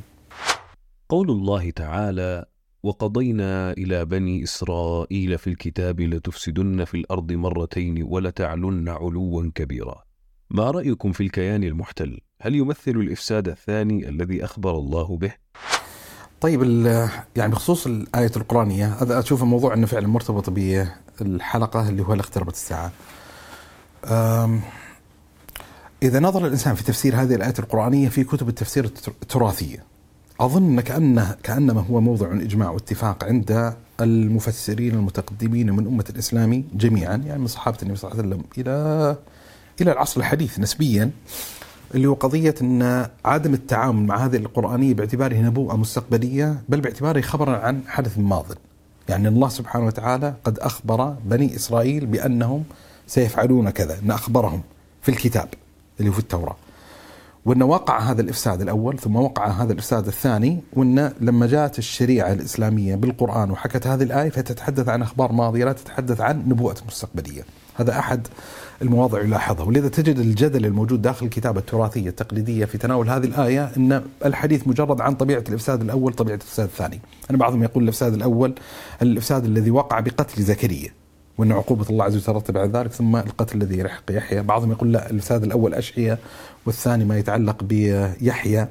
[1.09, 2.45] قول الله تعالى
[2.83, 10.03] وقضينا إلى بني إسرائيل في الكتاب لتفسدن في الأرض مرتين ولتعلن علوا كبيرا
[10.51, 15.35] ما رأيكم في الكيان المحتل؟ هل يمثل الإفساد الثاني الذي أخبر الله به؟
[16.41, 16.63] طيب
[17.37, 22.93] يعني بخصوص الآية القرآنية هذا أشوف الموضوع أنه فعلا مرتبط بالحلقة اللي هو اقتربت الساعة
[26.03, 29.85] إذا نظر الإنسان في تفسير هذه الآية القرآنية في كتب التفسير التراثية.
[30.41, 37.41] أظن كأنه كأنما هو موضع إجماع واتفاق عند المفسرين المتقدمين من أمة الإسلام جميعا يعني
[37.41, 39.17] من صحابة النبي صلى الله عليه وسلم إلى
[39.81, 41.11] إلى العصر الحديث نسبيا
[41.95, 47.57] اللي هو قضية أن عدم التعامل مع هذه القرآنية باعتباره نبوءة مستقبلية بل باعتباره خبرا
[47.57, 48.47] عن حدث ماض.
[49.09, 52.65] يعني الله سبحانه وتعالى قد أخبر بني إسرائيل بأنهم
[53.07, 54.63] سيفعلون كذا أن أخبرهم
[55.03, 55.49] في الكتاب.
[56.01, 56.57] اللي في التوراة.
[57.45, 62.95] وأن وقع هذا الإفساد الأول ثم وقع هذا الإفساد الثاني وأن لما جاءت الشريعة الإسلامية
[62.95, 67.43] بالقرآن وحكت هذه الآية فتتحدث عن أخبار ماضية لا تتحدث عن نبوءة مستقبلية.
[67.75, 68.29] هذا أحد
[68.83, 69.67] المواضع يلاحظها.
[69.67, 75.01] ولذا تجد الجدل الموجود داخل الكتابة التراثية التقليدية في تناول هذه الآية أن الحديث مجرد
[75.01, 77.01] عن طبيعة الإفساد الأول طبيعة الإفساد الثاني.
[77.31, 78.55] أنا بعضهم يقول الإفساد الأول
[79.03, 81.02] الإفساد الذي وقع بقتل زكريا.
[81.39, 84.43] وأن عقوبة الله عز وجل ترتب على ذلك ثم القتل الذي يلحق يحيى.
[84.43, 86.19] بعضهم يقول لا الإفساد الأول أشعية
[86.67, 88.69] والثاني ما يتعلق بيحيى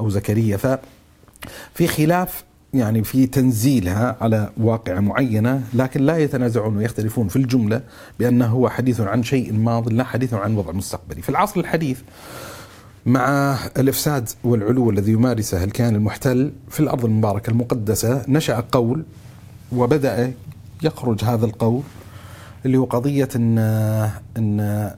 [0.00, 0.56] أو زكريا.
[0.56, 7.80] ففي خلاف يعني في تنزيلها على واقعة معينة لكن لا يتنازعون ويختلفون في الجملة
[8.18, 11.22] بأنه هو حديث عن شيء ماض لا حديث عن وضع مستقبلي.
[11.22, 12.00] في العصر الحديث
[13.06, 19.04] مع الإفساد والعلو الذي يمارسه الكيان المحتل في الأرض المباركة المقدسة نشأ قول
[19.72, 20.32] وبدأ
[20.84, 21.82] يخرج هذا القول
[22.66, 23.58] اللي هو قضية أن
[24.36, 24.90] أن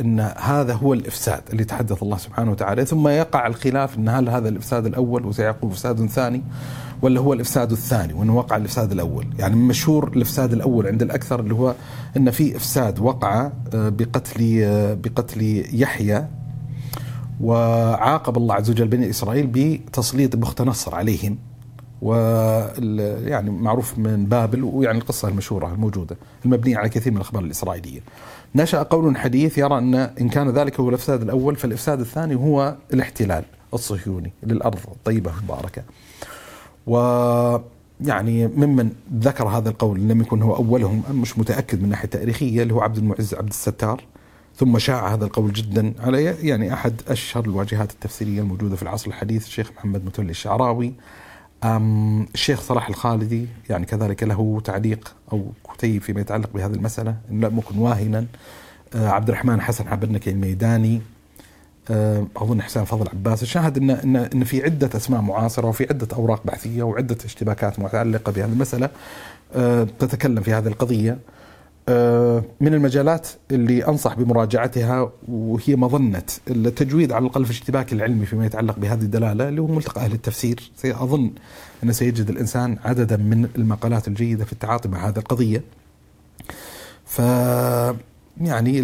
[0.00, 2.84] إن هذا هو الإفساد اللي تحدث الله سبحانه وتعالى.
[2.84, 6.42] ثم يقع الخلاف إن هل هذا الإفساد الأول وسيقول إفساد ثاني
[7.02, 9.26] ولا هو الإفساد الثاني وإنه وقع الإفساد الأول.
[9.38, 11.74] يعني مشهور الإفساد الأول عند الأكثر اللي هو
[12.16, 16.26] إن في إفساد وقع آه، بقتل آه، بقتل يحيى
[17.40, 21.38] وعاقب الله عز وجل بني إسرائيل بتسليط بخت نصر عليهم.
[22.02, 22.14] و
[23.24, 28.00] يعني معروف من بابل ويعني القصة المشهورة الموجودة المبنية على كثير من الأخبار الإسرائيلية.
[28.54, 33.44] نشأ قول حديث يرى أن إن كان ذلك هو الأفساد الأول فالإفساد الثاني هو الاحتلال
[33.74, 35.82] الصهيوني للأرض الطيبه المباركه.
[36.86, 36.96] و
[38.00, 42.74] يعني ممن ذكر هذا القول لم يكن هو أولهم مش متأكد من ناحية تاريخية اللي
[42.74, 44.04] هو عبد المعز عبد الستار
[44.56, 49.46] ثم شاع هذا القول جدا على يعني أحد أشهر الواجهات التفسيرية الموجودة في العصر الحديث
[49.46, 50.94] الشيخ محمد متولي الشعراوي
[51.64, 57.58] الشيخ صلاح الخالدي يعني كذلك له تعليق أو كتيب فيما يتعلق بهذه المسألة ان لم
[57.58, 58.26] يكن واهنا.
[58.94, 61.02] أه، عبد الرحمن حسن حبرنك الميداني.
[61.90, 63.42] أه، أظن حسين فضل عباس.
[63.42, 68.32] الشاهد إن إن إن في عدة أسماء معاصرة وفي عدة أوراق بحثية وعدة اشتباكات متعلقة
[68.32, 68.90] بهذه المسألة.
[69.54, 71.18] أه، تتكلم في هذه القضية.
[72.60, 78.78] من المجالات اللي أنصح بمراجعتها وهي مظنة التجويد على الأقل في الاشتباك العلمي فيما يتعلق
[78.78, 81.30] بهذه الدلالة اللي هو ملتقى أهل التفسير اظن
[81.84, 85.62] انه سيجد الإنسان عددا من المقالات الجيدة في التعاطي مع هذه القضية.
[87.04, 87.18] ف
[88.40, 88.80] يعني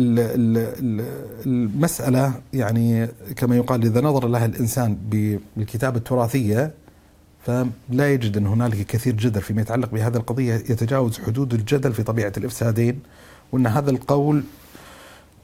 [1.46, 4.96] المسألة يعني كما يقال إذا نظر لها الإنسان
[5.57, 6.70] بالكتابة التراثية
[7.47, 10.55] فلا يجد أن هنالك كثير جدل فيما يتعلق بهذه القضية.
[10.55, 13.01] يتجاوز حدود الجدل في طبيعة الإفسادين
[13.53, 14.45] وأن هذا القول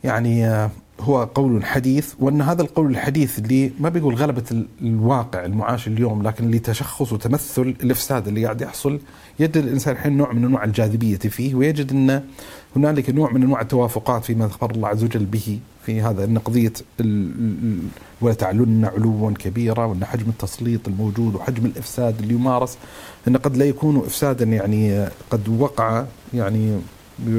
[0.04, 0.70] يعني آه،
[1.00, 6.44] هو قول حديث وأن هذا القول الحديث اللي ما بيقول غلبة الواقع المعاش اليوم لكن
[6.44, 9.00] اللي تشخص وتمثل الإفساد اللي قاعد يحصل
[9.40, 12.22] يجد الإنسان الحين نوع من أنواع الجاذبية فيه ويجد أن
[12.76, 16.72] هنالك نوع من أنواع التوافقات فيما أخبر الله عز وجل به في هذا أن قضية
[18.20, 22.78] ولا تعلن علوا كبيرا وأن حجم التسليط الموجود وحجم الإفساد اللي يمارس
[23.28, 26.78] أن قد لا يكون إفسادا يعني قد وقع يعني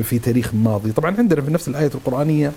[0.03, 2.51] في تاريخ ماضي، طبعا عندنا في نفس الآية القرآنية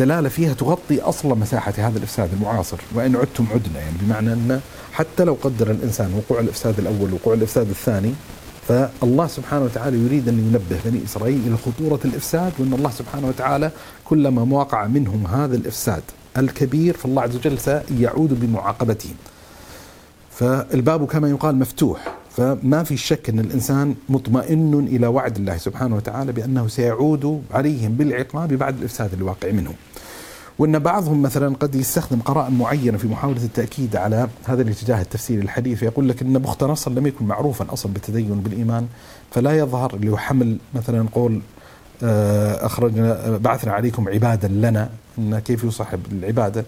[0.00, 4.60] دلاله فيها تغطي أصل مساحة هذا الإفساد المعاصر وإن عدتم عدنا يعني بمعنى أن
[4.92, 8.12] حتى لو قدر الإنسان وقوع الإفساد الأول وقوع الإفساد الثاني
[8.68, 13.70] فالله سبحانه وتعالى يريد أن ينبه بني إسرائيل إلى خطورة الإفساد وأن الله سبحانه وتعالى
[14.04, 16.02] كلما وقع منهم هذا الإفساد
[16.38, 19.14] الكبير فالله عز وجل سيعود بمعاقبتهم
[20.30, 26.32] فالباب كما يقال مفتوح فما في شك أن الإنسان مطمئن إلى وعد الله سبحانه وتعالى
[26.32, 29.74] بأنه سيعود عليهم بالعقاب بعد الإفساد الواقع منهم.
[30.60, 35.78] وإن بعضهم مثلا قد يستخدم قرائن معينة في محاولة التأكيد على هذا الاتجاه التفسيري الحديث
[35.78, 38.86] فيقول لك إن بخت لم يكن معروفا أصلا بالتدين بالإيمان
[39.30, 41.40] فلا يظهر اللي هو حمل مثلا قول
[42.02, 46.64] آه، أخرجنا بعثنا عليكم عبادا لنا إن كيف يصاحب العبادة؟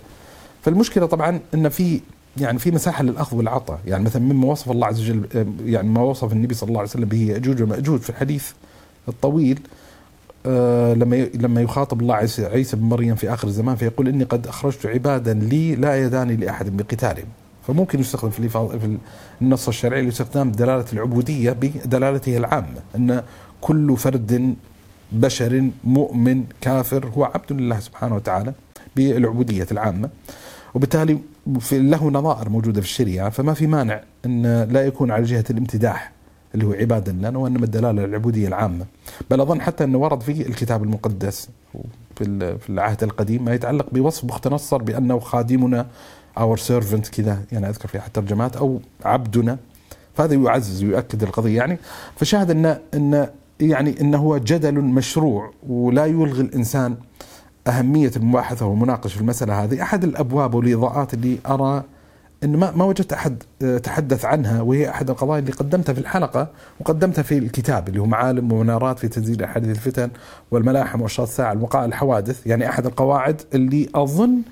[0.63, 2.01] فالمشكلة طبعا إن في
[2.37, 3.81] يعني في مساحة للأخذ والعطاء.
[3.87, 6.91] يعني مثلا مما وصف الله عز وجل آه، يعني ما وصف النبي صلى الله عليه
[6.91, 8.51] وسلم به يأجوج ومأجوج في الحديث
[9.09, 9.61] الطويل
[10.95, 15.35] لما لما يخاطب الله عيسى بن مريم في آخر الزمان فيقول إني قد أخرجت عبادا
[15.35, 17.27] لي لا يداني لأحد بقتالهم
[17.67, 18.99] فممكن يستخدم في في
[19.43, 23.23] النص الشرعي لاستخدام دلالة العبودية بدلالته العامة إن
[23.61, 24.55] كل فرد
[25.13, 28.53] بشر مؤمن كافر هو عبد لله سبحانه وتعالى
[28.97, 30.09] بالعبودية العامة.
[30.75, 31.19] وبالتالي
[31.73, 36.13] له نظائر موجودة في الشريعة فما في مانع إن لا يكون على جهة الامتداح.
[36.55, 38.85] اللي هو عبادا لنا وانما الدلالة العبودية العامة.
[39.31, 41.49] بل أظن حتى إنه ورد في الكتاب المقدس
[42.17, 45.87] في العهد القديم ما يتعلق بوصف بخت نصر بأنه خادمنا
[46.39, 49.59] our servant كذا يعني أذكر في أحد الترجمات أو عبدنا.
[50.15, 51.57] فهذا يعزز ويؤكد القضية.
[51.57, 51.79] يعني
[52.17, 53.29] فشاهد ان ان
[53.61, 56.97] يعني إنه هو جدل مشروع ولا يلغي الإنسان
[57.67, 59.83] أهمية المباحثة والمناقشة في المسألة هذه.
[59.83, 61.83] أحد الأبواب والإضاءات اللي أرى
[62.45, 66.49] ان ما ما وجدت أحد آه، تحدث عنها وهي أحد القضايا اللي قدمتها في الحلقة
[66.81, 70.11] وقدمتها في الكتاب اللي هو معالم ومنارات في تنزيل أحاديث الفتن
[70.51, 74.43] والملاحم وأشراط الساعة الوقائع الحوادث يعني أحد القواعد اللي أظن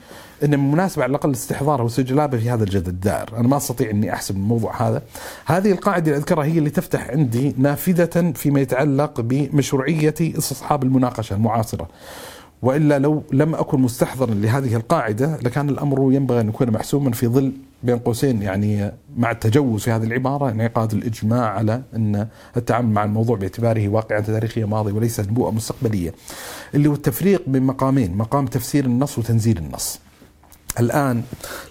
[0.44, 4.12] ان من المناسبه على الأقل استحضارها واستجلابها في هذا الجد الدائر، أنا ما أستطيع إني
[4.12, 5.02] أحسب الموضوع هذا.
[5.46, 11.88] هذه القاعدة اللي أذكرها هي اللي تفتح عندي نافذة فيما يتعلق بمشروعية استصحاب المناقشة المعاصرة.
[12.62, 17.52] وإلا لو لم أكن مستحضرا لهذه القاعدة لكان الأمر ينبغي أن يكون محسوما في ظل
[17.82, 23.36] بين قوسين يعني مع التجوز في هذه العبارة انعقاد الإجماع على أن التعامل مع الموضوع
[23.36, 26.14] باعتباره واقعا تاريخية ماضي وليس نبوءه مستقبلية.
[26.74, 30.00] اللي هو التفريق بين مقامين، مقام تفسير النص وتنزيل النص.
[30.80, 31.22] الآن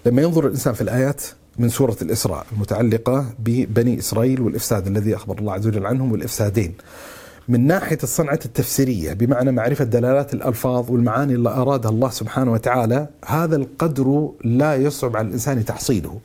[0.06, 1.22] لما ينظر الإنسان في الآيات
[1.58, 6.74] من سورة الإسراء المتعلقة ببني إسرائيل والإفساد الذي أخبر الله عز وجل عنهم والإفسادين.
[7.50, 13.56] من ناحية الصنعة التفسيرية بمعنى معرفة دلالات الألفاظ والمعاني اللي أرادها الله سبحانه وتعالى هذا
[13.56, 16.18] القدر لا يصعب على الإنسان تحصيله.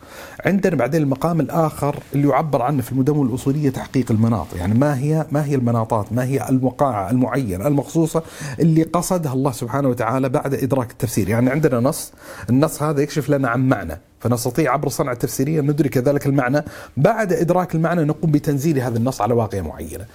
[0.45, 5.25] عندنا بعدين المقام الآخر اللي يعبر عنه في المدون الأصولية تحقيق المناط يعني ما هي
[5.31, 8.23] ما هي المناطات؟ ما هي الوقائع المعينة؟ المخصوصة
[8.59, 11.29] اللي قصدها الله سبحانه وتعالى بعد إدراك التفسير.
[11.29, 12.11] يعني عندنا نص
[12.49, 13.99] النص هذا يكشف لنا عن معنى.
[14.19, 16.63] فنستطيع عبر الصنعة التفسيرية ندرك ذلك المعنى.
[16.97, 20.05] بعد إدراك المعنى نقوم بتنزيل هذا النص على واقع معينة.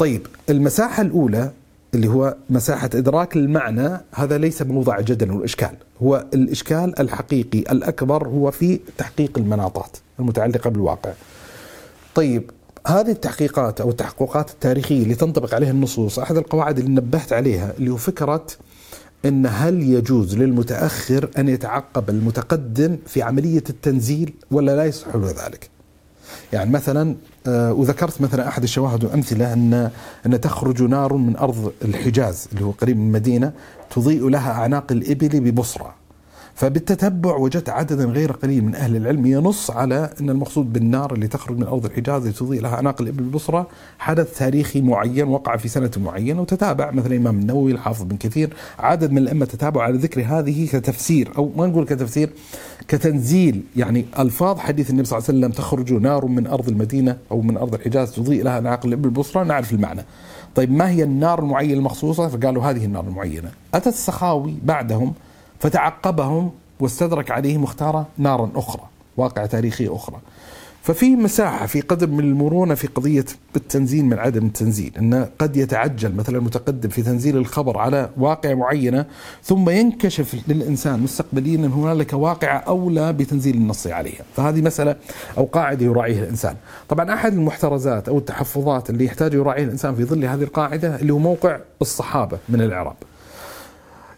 [0.00, 1.50] طيب المساحة الأولى
[1.94, 8.50] اللي هو مساحة إدراك المعنى هذا ليس موضع جدل والإشكال هو الإشكال الحقيقي الأكبر هو
[8.50, 11.12] في تحقيق المناطات المتعلقة بالواقع.
[12.14, 12.50] طيب
[12.86, 17.90] هذه التحقيقات أو التحققات التاريخية اللي تنطبق عليها النصوص أحد القواعد اللي نبهت عليها اللي
[17.90, 18.46] هو فكرة
[19.24, 25.70] أن هل يجوز للمتأخر أن يتعقب المتقدم في عملية التنزيل ولا لا يصح له ذلك؟
[26.52, 27.16] يعني مثلا
[27.48, 29.90] وذكرت مثلا أحد الشواهد والامثله ان
[30.26, 33.52] أن تخرج نار من أرض الحجاز اللي هو قريب من المدينة
[33.90, 35.99] تضيء لها أعناق الإبل ببصرة.
[36.60, 41.56] فبالتتبع وجدت عددا غير قليل من أهل العلم ينص على أن المقصود بالنار اللي تخرج
[41.58, 43.66] من أرض الحجاز تضيء لها اعناق الابل البصرى
[43.98, 49.12] حدث تاريخي معين وقع في سنة معينة وتتابع مثلا الإمام النووي الحافظ بن كثير عدد
[49.12, 52.30] من الأئمة تتابعوا على ذكر هذه كتفسير أو ما نقول كتفسير
[52.88, 57.40] كتنزيل يعني ألفاظ حديث النبي صلى الله عليه وسلم تخرج نار من أرض المدينة أو
[57.40, 60.04] من أرض الحجاز تضيء لها اعناق الابل البصرى نعرف المعنى.
[60.54, 63.50] طيب ما هي النار المعينة المخصوصة؟ فقالوا هذه النار المعينة.
[63.74, 65.14] اتت السخاوي بعدهم
[65.60, 66.50] فتعقبهم
[66.80, 68.82] واستدرك عليهم واختار نارا أخرى
[69.16, 70.16] واقع تاريخي أخرى.
[70.82, 73.24] ففي مساحة في قدر من المرونة في قضية
[73.56, 79.06] التنزيل من عدم التنزيل أن قد يتعجل مثلا المتقدم في تنزيل الخبر على واقع معينة
[79.42, 84.24] ثم ينكشف للإنسان مستقبليا أن هنالك واقع أولى بتنزيل النص عليها.
[84.36, 84.96] فهذه مسألة
[85.38, 86.56] أو قاعدة يراعيها الإنسان.
[86.88, 91.18] طبعا أحد المحترزات أو التحفظات اللي يحتاج يراعيها الإنسان في ظل هذه القاعدة اللي هو
[91.18, 92.96] موقع الصحابة من الإعراب.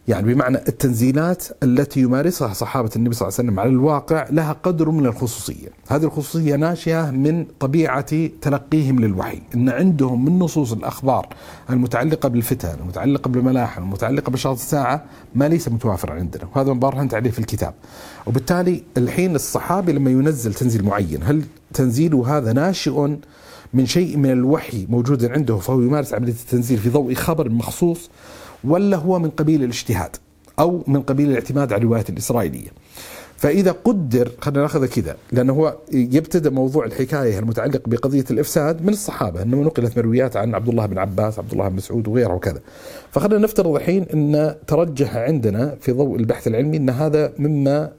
[0.09, 4.91] يعني بمعنى التنزيلات التي يمارسها صحابة النبي صلى الله عليه وسلم على الواقع لها قدر
[4.91, 5.69] من الخصوصية.
[5.89, 9.43] هذه الخصوصية ناشئة من طبيعة تلقيهم للوحي.
[9.55, 11.29] إن عندهم من نصوص الأخبار
[11.71, 16.45] المتعلقة بالفتن المتعلقة بالملاحم المتعلقة بشرط الساعة ما ليس متوافر عندنا.
[16.55, 17.75] وهذا ما برهنت عليه في الكتاب.
[18.27, 21.45] وبالتالي الحين الصحابي لما ينزل تنزيل معين هل
[21.75, 23.17] تنزيله هذا ناشئ
[23.75, 28.11] من شيء من الوحي موجود عنده فهو يمارس عملية التنزيل في ضوء خبر مخصوص؟
[28.65, 30.17] ولا هو من قبيل الاجتهاد
[30.59, 32.69] أو من قبيل الاعتماد على الروايات الإسرائيلية.
[33.37, 39.43] فإذا قدر خلينا ناخذ كذا لأنه هو يبتدأ موضوع الحكاية المتعلق بقضية الإفساد من الصحابة
[39.43, 42.61] أنه نقلت مرويات عن عبد الله بن عباس عبد الله بن مسعود وغيره وكذا.
[43.11, 47.91] فخلينا نفترض الحين أن ترجح عندنا في ضوء البحث العلمي أن هذا مما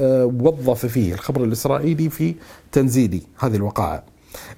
[0.00, 2.34] آه، وظف فيه الخبر الإسرائيلي في
[2.72, 4.02] تنزيل هذه الوقائع.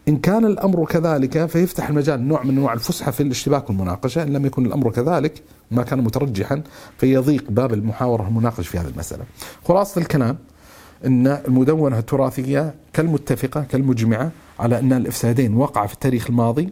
[0.09, 4.23] إن كان الأمر كذلك فيفتح المجال نوع من أنواع الفسحة في الاشتباك والمناقشة.
[4.23, 6.63] إن لم يكن الأمر كذلك ما كان مترجحا
[6.99, 9.25] فيضيق باب المحاورة المناقش في هذه المسألة.
[9.65, 10.39] خلاصة الكلام
[11.07, 14.31] أن المدونة التراثية كالمتفقة كالمجمعة
[14.61, 16.69] على أن الإفسادين وقع في التاريخ الماضي.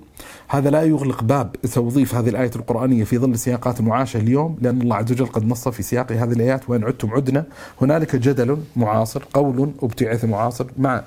[0.49, 4.97] هذا لا يغلق باب توظيف هذه الآية القرآنية في ظل سياقات المعاشة اليوم لأن الله
[4.97, 7.45] عز وجل قد نص في سياق هذه الآيات وإن عدتم عدنا
[7.81, 11.03] هنالك جدل معاصر قول ابتعاث معاصر مع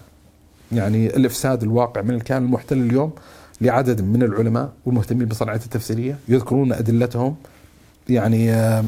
[0.74, 3.12] يعني الإفساد الواقع من الكيان المحتل اليوم
[3.62, 7.36] لعدد من العلماء والمهتمين بالصناعه التفسيرية يذكرون أدلتهم.
[8.10, 8.84] يعني آه،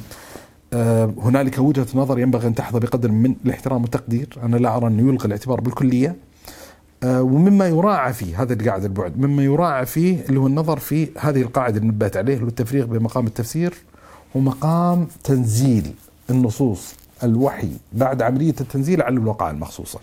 [0.73, 4.39] آه، هنالك وجهة نظر ينبغي أن تحظى بقدر من الاحترام والتقدير.
[4.43, 6.15] أنا لا أرى انه يلغى الاعتبار بالكلية.
[7.03, 11.09] آه، ومما يراعى فيه هذا اللي قاعد البعد مما يراعى فيه اللي هو النظر في
[11.19, 13.73] هذه القاعدة اللي نبهت عليه اللي هو بين مقام التفسير
[14.35, 15.93] ومقام تنزيل
[16.29, 19.99] النصوص الوحي بعد عملية التنزيل على الوقائع المخصوصة.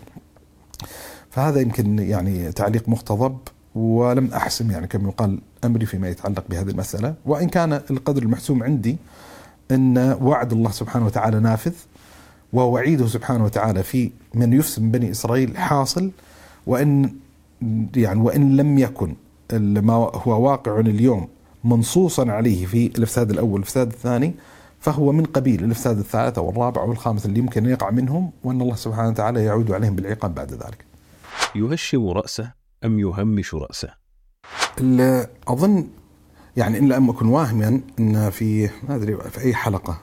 [1.33, 3.37] فهذا يمكن يعني تعليق مقتضب
[3.75, 8.97] ولم أحسم يعني كما يقال أمري فيما يتعلق بهذه المسألة وإن كان القدر المحسوم عندي
[9.71, 11.73] أن وعد الله سبحانه وتعالى نافذ
[12.53, 16.11] ووعيده سبحانه وتعالى في من يفسد من بني إسرائيل حاصل
[16.67, 17.13] وإن
[17.95, 19.15] يعني وإن لم يكن
[19.53, 21.27] ما هو واقع اليوم
[21.63, 24.33] منصوصا عليه في الإفساد الأول والإفساد الثاني
[24.79, 28.75] فهو من قبيل الإفساد الثالث أو الرابع أو الخامس اللي يمكن يقع منهم وأن الله
[28.75, 30.92] سبحانه وتعالى يعود عليهم بالعقاب بعد ذلك.
[31.55, 32.53] يهشم رأسه
[32.85, 33.89] أم يهمش رأسه؟
[35.47, 35.87] أظن
[36.57, 39.97] يعني إن لم أكن واهما إن في ما أدري في أي حلقة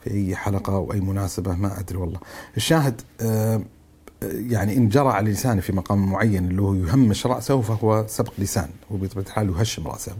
[0.00, 2.20] في أي حلقة أو أي مناسبة ما أدري والله
[2.56, 3.62] الشاهد آه،
[4.22, 8.68] يعني إن جرى على لسانه في مقام معين اللي هو يهمش رأسه فهو سبق لسان
[8.90, 10.12] وبطبيعه الحال يهشم رأسه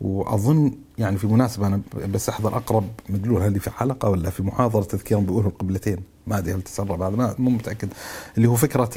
[0.00, 1.80] وأظن يعني في مناسبة أنا
[2.14, 6.54] بس أحضر أقرب مدلول هذه في حلقة ولا في محاضرة تذكير بأولو القبلتين؟ ما أدري
[6.54, 7.88] هل تسرب هذا ما مو متأكد.
[8.36, 8.90] اللي هو فكرة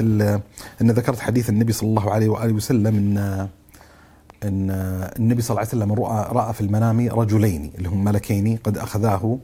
[0.80, 3.48] أن ذكرت حديث النبي صلى الله عليه وآله وسلم ان
[4.44, 4.70] إن
[5.18, 9.38] النبي صلى الله عليه وسلم راى رأى في المنام رجلين اللي هم ملكين قد أخذاه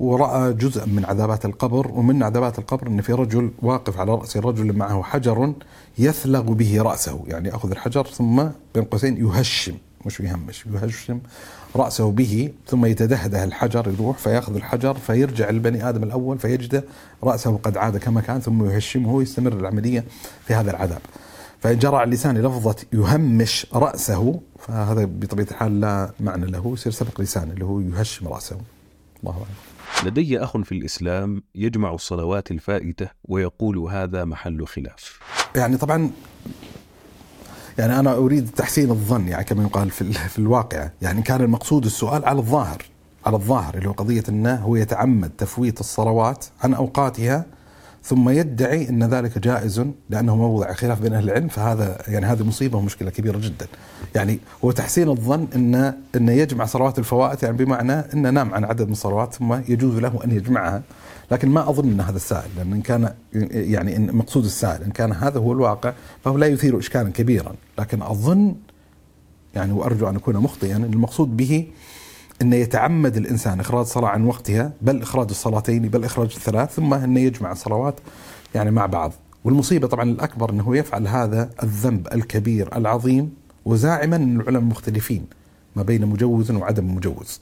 [0.00, 4.76] ورأى جزء من عذابات القبر ومن عذابات القبر إن في رجل واقف على رأس رجل
[4.76, 5.52] معه حجر
[5.98, 8.44] يثلغ به رأسه يعني يأخذ الحجر ثم
[8.74, 9.74] بين قوسين يهشم.
[10.06, 11.20] مش يهمش يهشم
[11.76, 16.84] رأسه به ثم يتدهده الحجر يروح فيأخذ الحجر فيرجع البني آدم الأول فيجده
[17.24, 20.04] رأسه قد عاد كما كان ثم يهشمه ويستمر العملية
[20.46, 21.00] في هذا العذاب.
[21.60, 27.20] فإن جرى على اللسان لفظة يهمش رأسه فهذا بطبيعة الحال لا معنى له يصير سبق
[27.20, 28.56] لسان اللي هو يهشم رأسه.
[29.20, 30.10] الله أعلم.
[30.10, 35.18] لدي أخ في الإسلام يجمع الصلوات الفائتة ويقول هذا محل خلاف.
[35.56, 36.10] يعني طبعا
[37.78, 40.88] يعني أنا أريد تحسين الظن يعني كما يقال في في الواقع.
[41.02, 42.82] يعني كان المقصود السؤال على الظاهر
[43.26, 47.44] على الظاهر اللي هو قضية إنه هو يتعمد تفويت الصلوات عن أوقاتها
[48.02, 51.48] ثم يدعي إن ذلك جائز لأنه موضع خلاف بين أهل العلم.
[51.48, 53.66] فهذا يعني هذه مصيبة ومشكلة كبيرة جدا.
[54.14, 55.74] يعني هو تحسين الظن ان
[56.16, 60.20] إن يجمع صلوات الفوائت يعني بمعنى انه نام عن عدد من الصلوات ثم يجوز له
[60.24, 60.82] أن يجمعها.
[61.34, 63.14] لكن ما أظن إن هذا السائل لأن إن كان
[63.50, 65.92] يعني إن مقصود السائل إن كان هذا هو الواقع
[66.24, 67.54] فهو لا يثير اشكالا كبيرا.
[67.78, 68.54] لكن أظن
[69.54, 71.66] يعني وأرجو أن أكون مخطئا المقصود به
[72.42, 77.20] أن يتعمد الإنسان إخراج صلاة عن وقتها بل إخراج الصلاتين بل إخراج الثلاث ثم أنه
[77.20, 77.94] يجمع الصلوات
[78.54, 79.12] يعني مع بعض.
[79.44, 85.26] والمصيبة طبعا الأكبر أنه يفعل هذا الذنب الكبير العظيم وزاعما أن العلماء مختلفين
[85.76, 87.40] ما بين مجوز وعدم مجوز.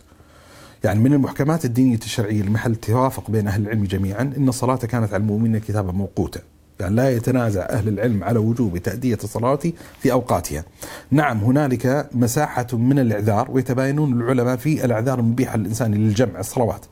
[0.85, 5.21] يعني من المحكمات الدينية الشرعية المحل توافق بين أهل العلم جميعا أن الصلاة كانت على
[5.21, 6.41] المؤمنين كتابا موقوتا.
[6.81, 9.59] يعني لا يتنازع أهل العلم على وجوب تأدية الصلاة
[10.01, 10.65] في أوقاتها.
[11.11, 16.87] نعم هنالك مساحة من الإعذار ويتباينون العلماء في الأعذار المبيحة للإنسان للجمع الصلوات.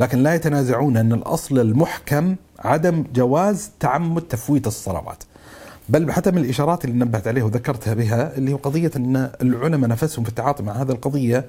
[0.00, 5.22] لكن لا يتنازعون أن الأصل المحكم عدم جواز تعمد تفويت الصلوات.
[5.88, 10.24] بل حتى من الإشارات اللي نبهت عليها وذكرتها بها اللي هو قضية أن العلماء نفسهم
[10.24, 11.44] في التعاطي مع هذه القضية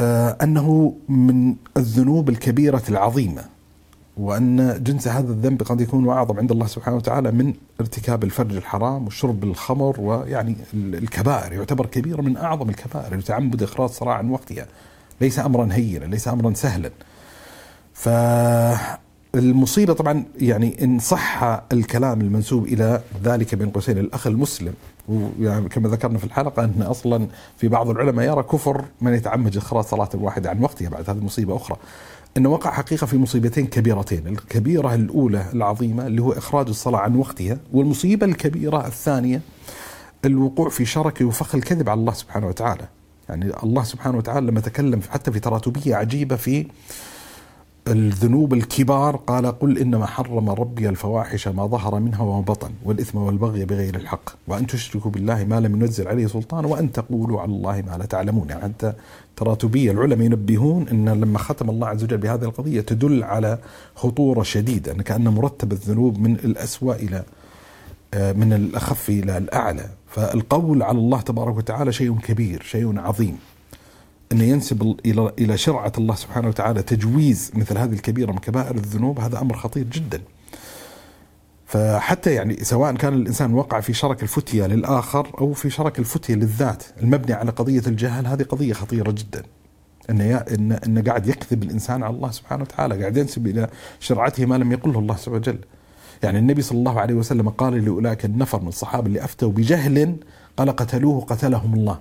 [0.00, 3.44] أنه من الذنوب الكبيرة العظيمة
[4.16, 9.06] وأن جنس هذا الذنب قد يكون أعظم عند الله سبحانه وتعالى من ارتكاب الفرج الحرام
[9.06, 14.66] وشرب الخمر ويعني الكبائر يعتبر كبيرة من أعظم الكبائر يتعمد إخراج صلاة عن وقتها
[15.20, 16.90] ليس أمرا هينا ليس أمرا سهلا.
[19.34, 21.42] فالمصيبة طبعا يعني إن صح
[21.72, 24.74] الكلام المنسوب إلى ذلك بين قوسين الأخ المسلم
[25.08, 29.84] ويعني كما ذكرنا في الحلقة أن أصلا في بعض العلماء يرى كفر من يتعمد إخراج
[29.84, 31.76] صلاة الواحد عن وقتها بعد هذه مصيبة أخرى
[32.36, 37.58] انه وقع حقيقة في مصيبتين كبيرتين، الكبيرة الأولى العظيمة اللي هو إخراج الصلاة عن وقتها،
[37.72, 39.40] والمصيبة الكبيرة الثانية
[40.24, 42.88] الوقوع في شرك وفخ الكذب على الله سبحانه وتعالى.
[43.28, 46.66] يعني الله سبحانه وتعالى لما تكلم حتى في تراتبية عجيبة في
[47.88, 53.64] الذنوب الكبار قال قل إنما حرم ربي الفواحش ما ظهر منها وما بطن والإثم والبغي
[53.64, 57.96] بغير الحق وأن تشركوا بالله ما لم ينزل عليه سلطان وأن تقولوا على الله ما
[57.98, 58.92] لا تعلمون يعني حتى
[59.36, 63.58] تراتبيه العلماء ينبهون إن لما ختم الله عز وجل بهذه القضية تدل على
[63.94, 67.22] خطورة شديدة إن كأن مرتب الذنوب من الأسوأ إلى
[68.14, 69.86] آه، من الأخف إلى الأعلى.
[70.08, 73.38] فالقول على الله تبارك وتعالى شيء كبير شيء عظيم.
[74.32, 79.20] أن ينسب إلى إلى شرعة الله سبحانه وتعالى تجويز مثل هذه الكبيرة من كبائر الذنوب
[79.20, 80.20] هذا أمر خطير جدا.
[81.66, 86.84] فحتى يعني سواء كان الإنسان وقع في شرك الفتية للآخر أو في شرك الفتية للذات
[87.02, 89.42] المبني على قضية الجهل هذه قضية خطيرة جدا.
[90.10, 93.68] أن إن أن قاعد يكذب الإنسان على الله سبحانه وتعالى قاعد ينسب إلى
[94.00, 95.58] شرعته ما لم يقله الله سبحانه وتعالى
[96.22, 100.16] يعني النبي صلى الله عليه وسلم قال لأولئك النفر من الصحابة اللي أفتوا بجهل
[100.56, 101.98] قال قتلوه قتلهم الله.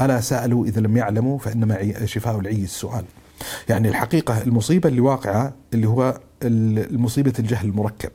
[0.00, 3.04] ألا سألوا إذا لم يعلموا فإنما شفاء العي السؤال.
[3.68, 8.10] يعني الحقيقة المصيبة اللي واقعة اللي هو المصيبة الجهل المركب.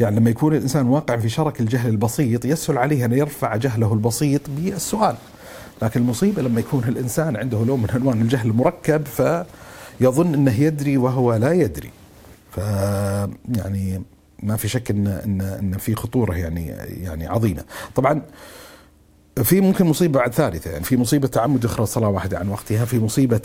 [0.00, 4.40] يعني لما يكون الإنسان واقع في شرك الجهل البسيط يسهل عليه أن يرفع جهله البسيط
[4.48, 5.16] بالسؤال.
[5.82, 11.34] لكن المصيبة لما يكون الإنسان عنده نوع من أنواع الجهل المركب فيظن أنه يدري وهو
[11.34, 11.90] لا يدري.
[12.50, 12.58] ف
[13.56, 14.02] يعني
[14.42, 16.66] ما في شك ان ان إن في خطورة يعني
[17.02, 17.64] يعني عظيمة.
[17.94, 18.22] طبعا
[19.42, 22.98] في ممكن مصيبة بعد ثالثة يعني في مصيبة تعمد اخراج الصلاه واحدة عن وقتها في
[22.98, 23.40] مصيبة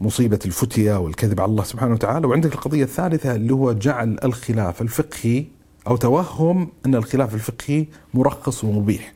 [0.00, 2.26] مصيبة الفتية والكذب على الله سبحانه وتعالى.
[2.26, 5.44] وعندك القضية الثالثة اللي هو جعل الخلاف الفقهي
[5.86, 9.12] أو توهم أن الخلاف الفقهي مرخص ومبيح.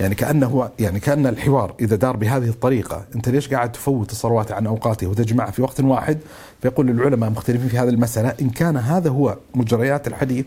[0.00, 4.66] يعني كأنه يعني كأن الحوار إذا دار بهذه الطريقة أنت ليش قاعد تفوت الصلوات عن
[4.66, 6.18] اوقاتها وتجمعها في وقت واحد؟
[6.62, 8.34] فيقول العلماء مختلفين في هذه المسألة.
[8.40, 10.44] إن كان هذا هو مجريات الحديث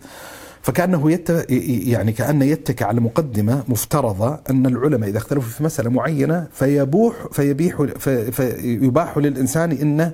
[0.62, 1.30] فكأنه يت
[1.88, 7.82] يعني كأنه يتكى على مقدمة مفترضة أن العلماء إذا اختلفوا في مسألة معينة فيبوح فيبيح
[8.32, 10.12] فيباح للإنسان انه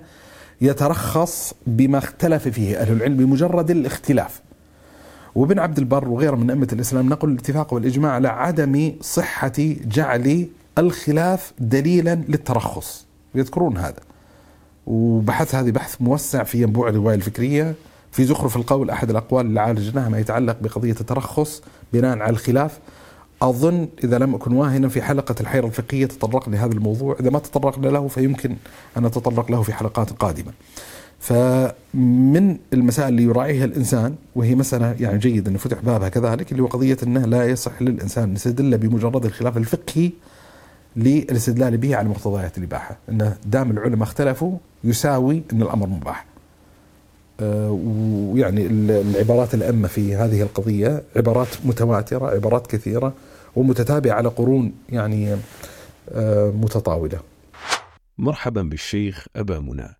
[0.61, 4.41] يترخص بما اختلف فيه أهل العلم بمجرد الاختلاف.
[5.35, 9.53] وابن عبد البر وغيره من أئمة الإسلام نقل الاتفاق والإجماع على عدم صحة
[9.85, 13.05] جعل الخلاف دليلا للترخص.
[13.35, 13.99] يذكرون هذا.
[14.87, 17.73] وبحث هذه بحث موسع في ينبوع الرواية الفكرية.
[18.15, 21.61] في زخرف القول أحد الأقوال اللي عالجناها ما يتعلق بقضية الترخص
[21.93, 22.79] بناء على الخلاف.
[23.41, 27.17] أظن إذا لم أكن واهنا في حلقة الحيرة الفقهية تطرقنا لهذا الموضوع.
[27.19, 28.55] إذا ما تطرقنا له فيمكن
[28.97, 30.51] أن نتطرق له في حلقات قادمة.
[31.19, 36.67] فمن المسائل اللي يراعيها الإنسان وهي مسألة يعني جيد إنه فتح بابها كذلك اللي هو
[36.67, 40.11] قضية إنه لا يصح للإنسان أن يستدل بمجرد الخلاف الفقهي
[40.95, 46.34] للاستدلال به على مقتضيات الإباحة، إنه دام العلماء اختلفوا يساوي إن الأمر مباح.
[47.39, 53.13] أه ويعني العبارات الأمة في هذه القضية عبارات متواترة عبارات كثيرة
[53.55, 55.37] ومتتابعة على قرون يعني
[56.09, 57.19] أه متطاولة
[58.17, 59.95] مرحبا بالشيخ أبا منى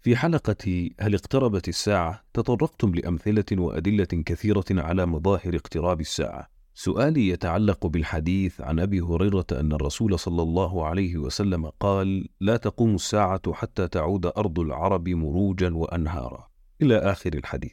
[0.00, 6.48] في حلقة هل اقتربت الساعة تطرقتم لأمثلة وأدلة كثيرة على مظاهر اقتراب الساعة.
[6.74, 12.94] سؤالي يتعلق بالحديث عن أبي هريرة أن الرسول صلى الله عليه وسلم قال: لا تقوم
[12.94, 16.48] الساعة حتى تعود أرض العرب مروجا وأنهارا.
[16.82, 17.72] إلى آخر الحديث.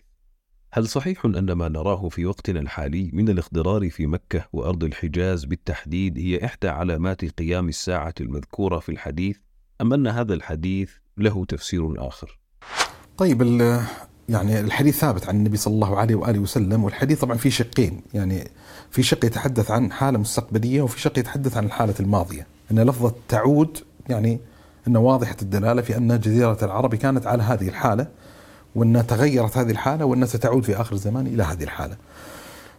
[0.73, 6.17] هل صحيح أن ما نراه في وقتنا الحالي من الاخضرار في مكة وأرض الحجاز بالتحديد
[6.17, 9.37] هي إحدى علامات قيام الساعة المذكورة في الحديث؟
[9.81, 12.39] أم أن هذا الحديث له تفسير آخر
[13.17, 13.41] طيب
[14.29, 18.47] يعني الحديث ثابت عن النبي صلى الله عليه وآله وسلم والحديث طبعا في شقين يعني
[18.91, 23.77] في شق يتحدث عن حالة مستقبلية وفي شق يتحدث عن الحالة الماضية أن لفظة تعود
[24.09, 24.39] يعني
[24.87, 28.07] أنه واضحة الدلالة في أن جزيرة العرب كانت على هذه الحالة
[28.75, 31.95] وأن تغيرت هذه الحالة وأنها ستعود في آخر الزمان إلى هذه الحالة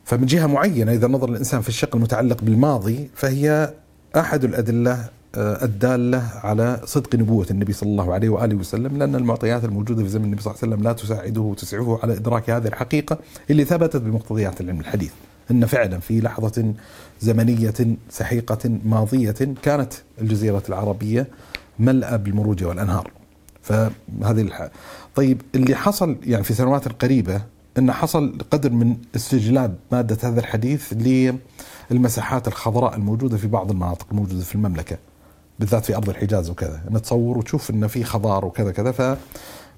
[0.05, 3.75] فمن جهة معينة إذا نظر الإنسان في الشق المتعلق بالماضي فهي
[4.17, 10.03] أحد الأدلة الدالة على صدق نبوة النبي صلى الله عليه وآله وسلم لأن المعطيات الموجودة
[10.03, 13.19] في زمن النبي صلى الله عليه وسلم لا تساعده وتسعفه على إدراك هذه الحقيقة
[13.51, 15.13] اللي ثبتت بمقتضيات العلم الحديث
[15.51, 16.75] أن فعلا في لحظة
[17.21, 17.75] زمنية
[18.11, 21.27] سحيقة ماضية كانت الجزيرة العربية
[21.79, 23.11] ملأى بالمروج والأنهار
[23.63, 24.71] فهذه.
[25.17, 27.43] طيب اللي حصل يعني في سنوات القريبة
[27.79, 30.93] أن حصل قدر من استجلاب مادة هذا الحديث
[31.91, 34.97] للمساحات الخضراء الموجودة في بعض المناطق الموجودة في المملكة
[35.59, 36.81] بالذات في أرض الحجاز وكذا.
[36.91, 38.93] نتصور وتشوف انه في خضار وكذا كذا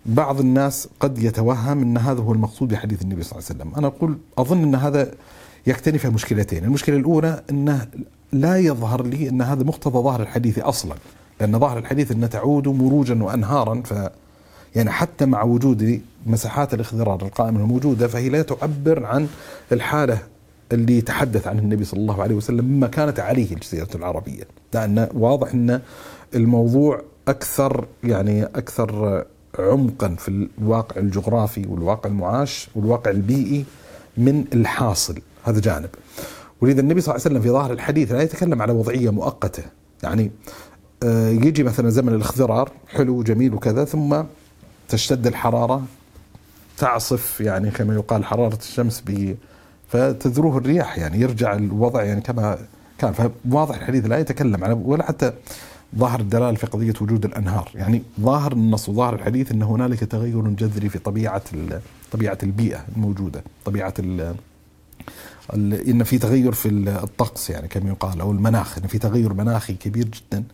[0.07, 3.75] فبعض الناس قد يتوهم إن هذا هو المقصود بحديث النبي صلى الله عليه وسلم.
[3.79, 5.11] أنا أقول أظن إن هذا
[5.67, 6.65] يكتنف مشكلتين.
[6.65, 7.87] المشكلة الأولى إنه
[8.33, 10.95] لا يظهر لي إن هذا مقتضى ظاهر الحديث أصلا
[11.41, 13.95] لأن ظاهر الحديث ان تعود مروجا وانهارا ف
[14.77, 19.29] يعني حتى مع وجود مساحات الاخضرار القائمة الموجوده فهي لا تعبر عن
[19.73, 20.19] الحالة
[20.73, 24.45] اللي تحدث عنه النبي صلى الله عليه وسلم مما كانت عليه الجزيرة العربية.
[24.75, 25.81] لأن واضح أن
[26.35, 29.25] الموضوع أكثر يعني أكثر
[29.59, 33.65] عمقا في الواقع الجغرافي والواقع المعاش والواقع البيئي
[34.17, 35.19] من الحاصل.
[35.45, 35.91] هذا جانب.
[36.61, 39.63] ولذا النبي صلى الله عليه وسلم في ظاهر الحديث لا يتكلم على وضعية مؤقتة.
[40.03, 40.31] يعني
[41.03, 44.23] آه، يجي مثلا زمن الاخضرار حلو وجميل وكذا ثم
[44.89, 45.83] تشتد الحرارة
[46.79, 49.03] تعصف يعني كما يقال حرارة الشمس
[49.89, 52.59] فتذروه الرياح يعني يرجع الوضع يعني كما
[52.99, 53.13] كان.
[53.13, 55.33] فواضح الحديث لا يتكلم عن ولا حتى
[55.97, 57.71] ظاهر الدلالة في قضية وجود الأنهار.
[57.75, 61.43] يعني ظاهر النص وظاهر الحديث أن هنالك تغير جذري في طبيعة
[62.13, 64.35] طبيعة البيئة الموجودة طبيعة ال
[65.89, 70.09] إن في تغير في الطقس يعني كما يقال أو المناخ إن في تغير مناخي كبير
[70.09, 70.45] جدا.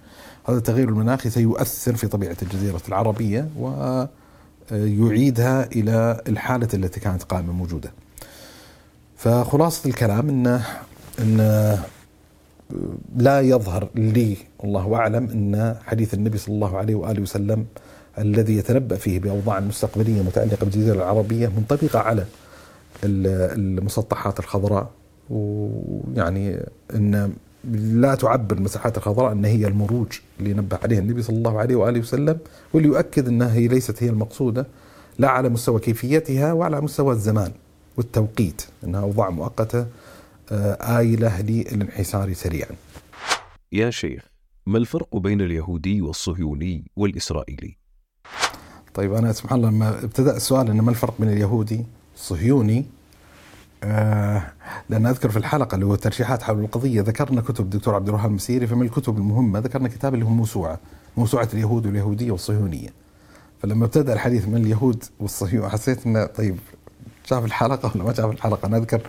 [0.49, 3.49] هذا التغير المناخي سيؤثر في طبيعة الجزيرة العربية
[4.72, 7.92] ويعيدها إلى الحالة التي كانت قائمة موجودة.
[9.16, 10.60] فخلاصة الكلام أن
[11.18, 11.78] أن
[13.16, 17.66] لا يظهر لي والله أعلم أن حديث النبي صلى الله عليه وآله وسلم
[18.18, 22.24] الذي يتنبأ فيه بأوضاع مستقبلية متعلقة بالجزيرة العربية منطبقة على
[23.04, 24.90] المسطحات الخضراء
[25.30, 26.60] ويعني
[26.94, 27.32] أن
[27.72, 32.00] لا تعبر المساحات الخضراء أن هي المروج اللي نبه عليها النبي صلى الله عليه وآله
[32.00, 32.38] وسلم
[32.72, 34.66] واللي يؤكد أنها هي ليست هي المقصودة
[35.18, 37.52] لا على مستوى كيفيتها وعلى مستوى الزمان
[37.96, 39.86] والتوقيت أنها أوضاع مؤقتة
[40.52, 42.70] آه، آيلة للانحسار سريعا
[43.72, 44.22] يا شيخ
[44.66, 47.76] ما الفرق بين اليهودي والصهيوني والإسرائيلي؟
[48.94, 52.84] طيب أنا سبحان الله لما ابتدأ السؤال أن ما الفرق بين اليهودي والصهيوني
[53.85, 54.43] آه
[54.89, 58.66] لأن أذكر في الحلقة اللي هو ترشيحات حول القضية ذكرنا كتب الدكتور عبد الوهاب المسيري
[58.66, 60.78] فمن الكتب المهمة ذكرنا كتاب اللي هو موسوعة
[61.16, 62.89] موسوعة اليهود واليهودية والصهيونية.
[63.62, 66.57] فلما ابتدأ الحديث من اليهود والصهيون حسيت أنه طيب
[67.24, 69.00] شاف الحلقة ولا ما شاف الحلقة؟ أنا أذكر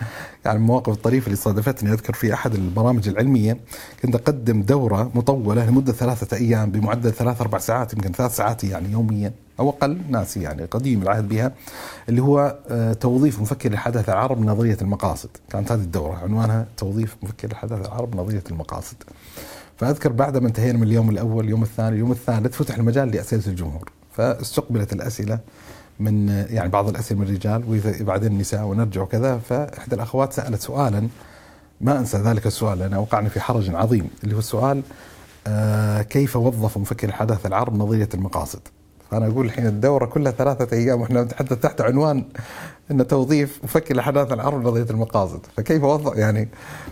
[0.45, 1.91] يعني المواقف الطريفة اللي صادفتني.
[1.93, 3.57] أذكر في أحد البرامج العلمية
[4.03, 8.91] كنت أقدم دورة مطولة لمدة ثلاثة أيام بمعدل ثلاث أربع ساعات يمكن ثلاث ساعات يعني
[8.91, 11.51] يوميا أو أقل ناسي يعني قديم العهد بها
[12.09, 15.30] اللي هو آه، توظيف مفكر الحدث العرب نظرية المقاصد.
[15.49, 18.95] كانت هذه الدورة عنوانها توظيف مفكر الحدث العرب نظرية المقاصد.
[19.78, 23.91] فأذكر بعد ما انتهينا من اليوم الأول اليوم الثاني اليوم الثالث فتح المجال لأسئلة الجمهور.
[24.11, 25.39] فاستقبلت الأسئلة
[26.00, 31.08] من يعني بعض الأسئلة من الرجال وبعدين النساء ونرجع وكذا فإحدى الأخوات سألت سؤالا
[31.82, 34.82] ما أنسى ذلك السؤال لأن اوقعني في حرج عظيم اللي هو السؤال
[35.48, 38.60] آه كيف وظف مفكر الحداثة العرب نظرية المقاصد؟
[39.12, 42.24] فانا أقول الحين الدورة كلها ثلاثة أيام وإحنا نتحدث تحت عنوان
[42.91, 46.49] ان توظيف مفكر الاحداث العرب نظريه المقاصد، فكيف وظف يعني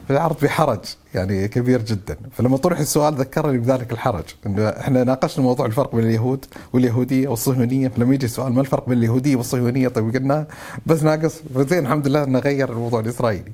[0.08, 0.80] في العرض في حرج
[1.14, 6.06] يعني كبير جدا، فلما طرح السؤال ذكرني بذلك الحرج، إنه إحنا ناقشنا موضوع الفرق بين
[6.06, 10.48] اليهود واليهودية والصهيونية، فلما يجي السؤال ما الفرق بين اليهودية والصهيونية؟ طيب قلنا
[10.86, 13.52] بس ناقص فزين الحمد لله إنه غير الموضوع الإسرائيلي.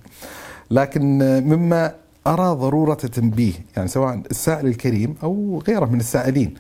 [0.72, 1.92] لكن مما
[2.28, 6.54] أرى ضرورة تنبيه يعني سواء السائل الكريم أو غيره من السائلين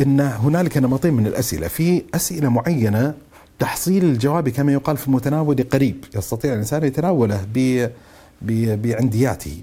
[0.00, 3.14] إن هنالك نمطين من الأسئلة، في أسئلة معينة
[3.58, 7.88] تحصيل الجواب كما يقال في المتناول قريب، يستطيع الإنسان يتناوله ب
[8.82, 9.62] بعندياته.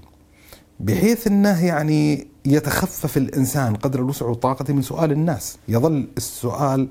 [0.80, 6.88] بحيث إنه يعني يتخفف الإنسان قدر الوسع والطاقة من سؤال الناس، يظل السؤال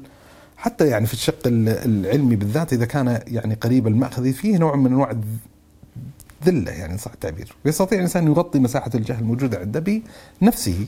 [0.57, 5.13] حتى يعني في الشق العلمي بالذات إذا كان يعني قريب المأخذ فيه نوع من أنواع
[6.41, 10.01] الذله يعني صح التعبير، ويستطيع الإنسان يغطي مساحة الجهل الموجودة عنده
[10.41, 10.87] بنفسه.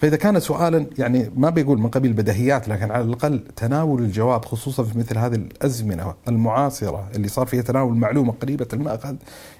[0.00, 4.82] فإذا كان سؤالا يعني ما بيقول من قبيل البديهيات لكن على الأقل تناول الجواب خصوصا
[4.82, 9.14] في مثل هذه الأزمنة المعاصرة اللي صار فيها تناول معلومة قريبة المأخذ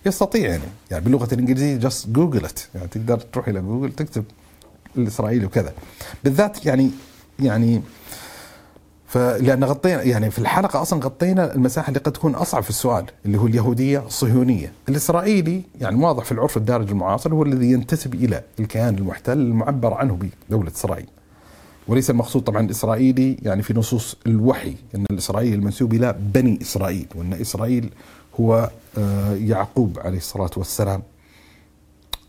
[0.06, 0.62] يستطيع يعني.
[0.90, 4.24] يعني باللغة الإنجليزية just google يعني تقدر تروح إلى جوجل تكتب
[4.96, 5.72] الإسرائيلي وكذا.
[6.24, 6.90] بالذات يعني
[7.40, 7.82] يعني
[9.06, 13.38] فلان غطينا يعني في الحلقة أصلا غطينا المساحة اللي قد تكون أصعب في السؤال اللي
[13.38, 18.94] هو اليهودية الصهيونيه، الإسرائيلي يعني واضح في العرف الدارج المعاصر هو الذي ينتسب إلى الكيان
[18.94, 21.06] المحتل المعبر عنه بدولة إسرائيل.
[21.88, 27.32] وليس المقصود طبعا الإسرائيلي يعني في نصوص الوحي إن الإسرائيلي المنسوب إلى بني إسرائيل وإن
[27.32, 27.90] إسرائيل
[28.40, 31.02] هو آه، يعقوب عليه الصلاة والسلام.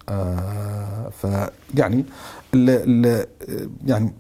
[0.10, 2.06] آه، فيعني
[3.86, 4.14] يعني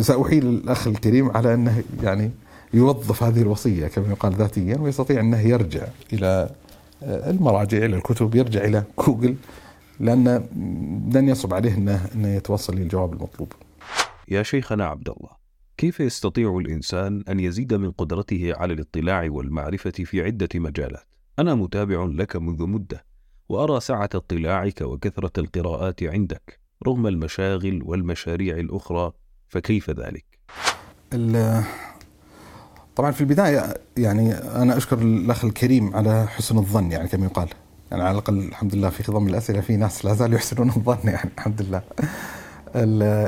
[0.00, 2.30] سأحيل الأخ الكريم على أنه يعني
[2.74, 6.50] يوظف هذه الوصية كما يقال ذاتيا ويستطيع أنه يرجع إلى
[7.02, 9.36] آه، المراجع إلى الكتب يرجع إلى جوجل
[10.00, 10.28] لأن
[11.14, 13.52] لن يصعب عليه أنه, أنه يتوصل للجواب المطلوب
[14.28, 15.30] يا شيخنا عبد الله
[15.76, 21.04] كيف يستطيع الإنسان أن يزيد من قدرته على الاطلاع والمعرفة في عدة مجالات؟
[21.38, 23.04] أنا متابع لك منذ مدة
[23.48, 29.12] وأرى سعة اطلاعك وكثرة القراءات عندك رغم المشاغل والمشاريع الأخرى
[29.54, 30.24] فكيف ذلك؟
[32.96, 37.48] طبعا في البداية يعني أنا أشكر الأخ الكريم على حسن الظن يعني كما يقال.
[37.90, 41.30] يعني على الأقل الحمد لله في خضم الأسئلة في ناس لا زالوا يحسنون الظن يعني
[41.38, 41.82] الحمد لله.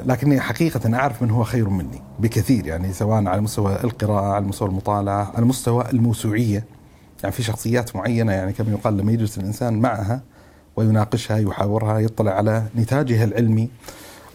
[0.07, 4.68] لكني حقيقة أعرف من هو خير مني بكثير يعني سواء على مستوى القراءة على مستوى
[4.68, 6.64] المطالعة على مستوى الموسوعية.
[7.22, 10.22] يعني في شخصيات معينة يعني كما يقال لما يجلس الإنسان معها
[10.77, 13.68] ويناقشها يحاورها يطلع على نتاجها العلمي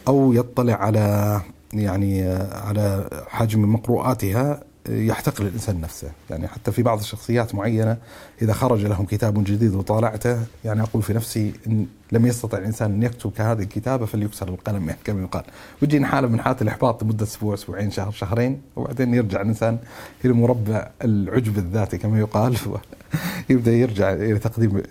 [0.07, 1.41] أو يطلع على
[1.73, 7.97] يعني على حجم مقروءاتها يحتقر الإنسان نفسه، يعني حتى في بعض الشخصيات معينة
[8.41, 13.03] إذا خرج لهم كتاب جديد وطالعته يعني أقول في نفسي إن لم يستطع الإنسان أن
[13.03, 15.43] يكتب كهذه الكتابة فليكسر القلم يعني كما يقال،
[15.81, 19.77] ويجينا حالة من حالات الإحباط لمدة أسبوع أسبوعين شهر شهرين وبعدين يرجع الإنسان
[20.25, 22.57] إلى مربع العجب الذاتي كما يقال.
[23.49, 24.83] يبدأ يرجع إلى تقديم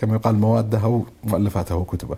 [0.00, 2.16] كما يقال مواده أو مؤلفاته وكتبه.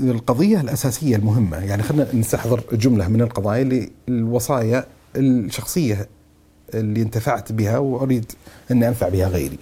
[0.00, 1.56] القضية الأساسية المهمة.
[1.56, 6.08] يعني خلينا نستحضر جملة من القضايا الوصايا الشخصية
[6.74, 8.32] اللي انتفعت بها وأريد
[8.70, 9.58] أن أنفع بها غيري.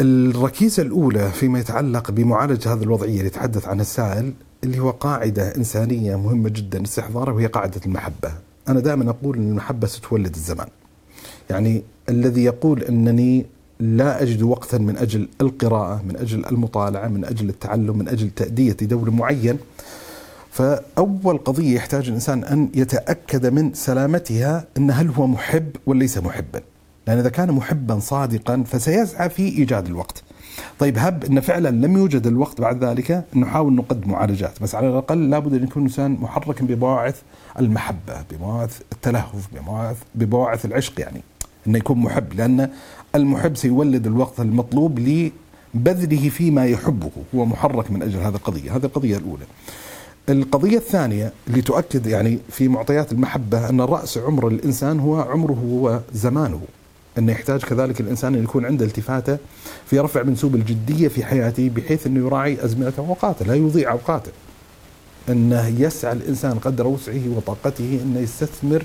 [0.00, 4.32] الركيزة الأولى فيما يتعلق بمعالجة هذه الوضعية اللي يتحدث عنها السائل
[4.64, 8.32] اللي هو قاعدة إنسانية مهمة جدا استحضارها وهي قاعدة المحبة.
[8.68, 10.68] أنا دائما أقول أن المحبة ستولد الزمان.
[11.50, 13.46] يعني الذي يقول أنني
[13.80, 18.72] لا أجد وقتا من أجل القراءة من أجل المطالعة من أجل التعلم من أجل تأدية
[18.72, 19.58] دور معين.
[20.50, 26.60] فأول قضية يحتاج الإنسان أن يتأكد من سلامتها أن هل هو محب ولا ليس محبا.
[27.06, 30.22] لأن إذا كان محبا صادقا فسيسعى في إيجاد الوقت.
[30.78, 34.62] طيب هب أن فعلا لم يوجد الوقت بعد ذلك نحاول نقدم معالجات.
[34.62, 37.22] بس على الأقل لابد أن يكون الإنسان محركا ببواعث
[37.58, 41.22] المحبة ببواعث التلهف ببواعث, ببواعث العشق يعني
[41.66, 42.32] أنه يكون محب.
[42.34, 42.70] لأن
[43.14, 47.10] المحب سيولد الوقت المطلوب لبذله فيما يحبه.
[47.34, 48.76] هو محرك من أجل هذه القضية.
[48.76, 49.44] هذه القضية الأولى.
[50.28, 56.60] القضية الثانية اللي تؤكد يعني في معطيات المحبة أن رأس عمر الإنسان هو عمره وزمانه.
[57.18, 59.38] أنه يحتاج كذلك الإنسان أن يكون عنده التفاتة
[59.86, 64.32] في رفع منسوب الجدية في حياته بحيث أنه يراعي أزمنته وأوقاته لا يضيع أوقاته.
[65.28, 68.84] أنه يسعى الإنسان قدر وسعه وطاقته أنه يستثمر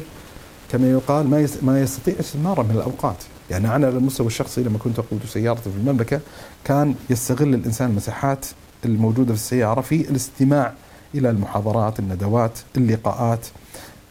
[0.72, 3.18] كما يقال ما ما يستطيع استثماره من الأوقات.
[3.54, 6.20] يعني أنا على المستوى الشخصي لما كنت أقود سيارتي في المملكة
[6.64, 8.46] كان يستغل الإنسان المساحات
[8.86, 10.74] الموجودة في السيارة في الاستماع
[11.16, 13.48] إلى المحاضرات الندوات اللقاءات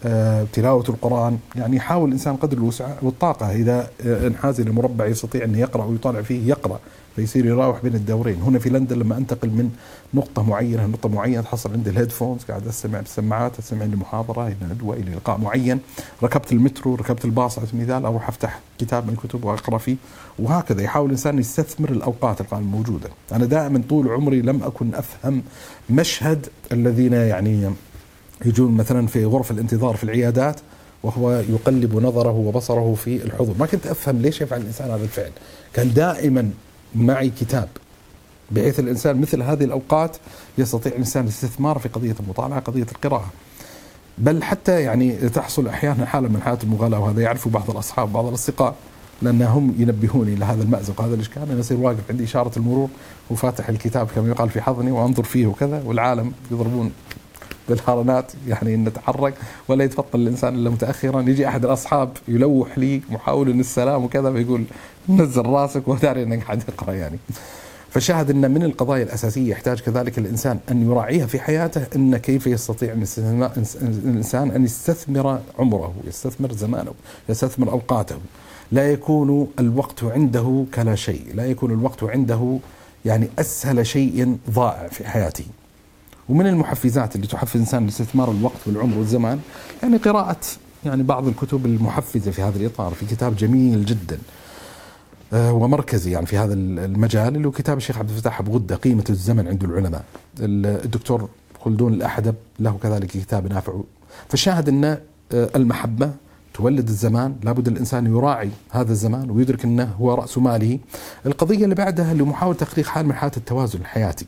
[0.04, 1.38] آه، تلاوة القرآن.
[1.56, 6.22] يعني يحاول الإنسان قدر الوسع والطاقة إذا آه، انحاز إلى مربع يستطيع أن يقرأ ويطالع
[6.22, 6.80] فيه يقرأ.
[7.16, 8.42] فيصير يراوح بين الدورين.
[8.42, 9.70] هنا في لندن لما أنتقل من
[10.14, 15.10] نقطة معينة لنقطة معينة تحصل عندي الهيدفونز قاعد أستمع بالسماعات أستمع لمحاضرة إلى ندوة إلى
[15.10, 15.80] لقاء معين.
[16.22, 19.96] ركبت المترو ركبت الباص على سبيل المثال أروح أفتح كتاب من الكتب وأقرأ فيه
[20.38, 25.42] وهكذا يحاول الإنسان يستثمر الأوقات الموجودة أنا دائما طول عمري لم أكن أفهم
[25.90, 27.70] مشهد الذين يعني
[28.44, 30.60] يجون مثلا في غرف الانتظار في العيادات
[31.02, 33.54] وهو يقلب نظره وبصره في الحضور.
[33.58, 35.30] ما كنت أفهم ليش يفعل الإنسان هذا الفعل.
[35.74, 36.50] كان دائما
[36.94, 37.68] معي كتاب.
[38.50, 40.16] بحيث الإنسان مثل هذه الأوقات
[40.58, 43.30] يستطيع الإنسان الاستثمار في قضية المطالعة قضية القراءة.
[44.18, 48.74] بل حتى يعني تحصل أحيانا حالة من حالات المغالاة وهذا يعرفه بعض الأصحاب بعض الأصدقاء
[49.22, 51.00] لأنهم ينبهوني إلى هذا المأزق.
[51.00, 52.88] وهذا الإشكال أنا أصير واقف عندي إشارة المرور
[53.30, 56.92] وفاتح الكتاب كما يقال في حضني وأنظر فيه وكذا والعالم يضربون
[57.68, 59.34] بالهرنات يعني نتحرك
[59.68, 61.20] ولا يتفضل الإنسان إلا متاخرا.
[61.20, 64.64] يجي أحد الأصحاب يلوح لي محاول السلام وكذا فيقول
[65.08, 67.18] نزل راسك وداري إنك قاعد تقرأ يعني
[67.90, 72.92] فشاهد إن من القضايا الأساسية يحتاج كذلك الإنسان أن يراعيها في حياته إن كيف يستطيع
[73.82, 76.92] الإنسان أن يستثمر عمره، يستثمر زمانه،
[77.28, 78.16] يستثمر أوقاته.
[78.72, 82.58] لا يكون الوقت عنده كلا شيء، لا يكون الوقت عنده
[83.04, 85.44] يعني أسهل شيء ضائع في حياته.
[86.28, 89.40] ومن المحفزات اللي تحفز الإنسان لاستثمار الوقت والعمر والزمان
[89.82, 90.40] يعني قراءة
[90.84, 94.18] يعني بعض الكتب المحفزة في هذا الإطار في كتاب جميل جدا
[95.34, 99.48] ومركزي يعني في هذا المجال اللي هو كتاب الشيخ عبد الفتاح أبو غدة قيمة الزمن
[99.48, 100.04] عند العلماء.
[100.40, 101.28] الدكتور
[101.60, 103.72] خلدون الأحدب له كذلك كتاب نافع.
[104.28, 104.98] فالشاهد أن آه،
[105.56, 106.10] المحبة
[106.54, 110.78] تولد الزمان لابد الإنسان يراعي هذا الزمان ويدرك أنه هو رأس ماله.
[111.26, 114.26] القضية اللي بعدها اللي محاولة تحقيق حال من حالات التوازن الحياتي.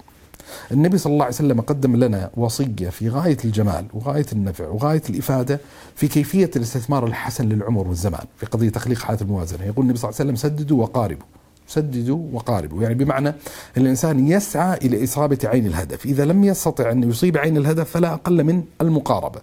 [0.73, 5.61] النبي صلى الله عليه وسلم قدم لنا وصية في غاية الجمال وغاية النفع وغاية الإفادة
[5.97, 9.65] في كيفية الاستثمار الحسن للعمر والزمان في قضية تخليق حالة الموازنة.
[9.65, 11.27] يقول النبي صلى الله عليه وسلم سددوا وقاربوا
[11.67, 12.83] سددوا وقاربوا.
[12.83, 13.35] يعني بمعنى
[13.77, 16.07] الإنسان يسعى إلى إصابة عين الهدف.
[16.07, 19.41] إذا لم يستطع أن يصيب عين الهدف فلا أقل من المقاربة.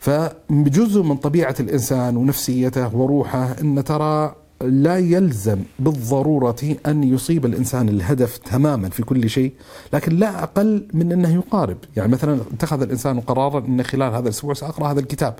[0.00, 8.36] فجزء من طبيعة الإنسان ونفسيته وروحه أن ترى لا يلزم بالضرورة أن يصيب الإنسان الهدف
[8.36, 9.52] تماما في كل شيء
[9.92, 11.76] لكن لا أقل من أنه يقارب.
[11.96, 15.34] يعني مثلا اتخذ الإنسان قرارا أن خلال هذا الأسبوع سأقرأ هذا الكتاب.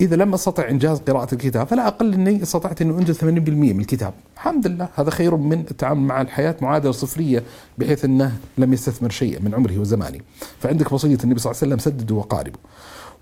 [0.00, 4.14] إذا لم أستطع إنجاز قراءة الكتاب فلا أقل أني استطعت أن أنجز 80% من الكتاب.
[4.34, 7.42] الحمد لله هذا خير من التعامل مع الحياة معادلة صفرية
[7.78, 10.18] بحيث أنه لم يستثمر شيئا من عمره وزمانه.
[10.58, 12.60] فعندك وصية النبي صلى الله عليه وسلم سددوا وقاربوا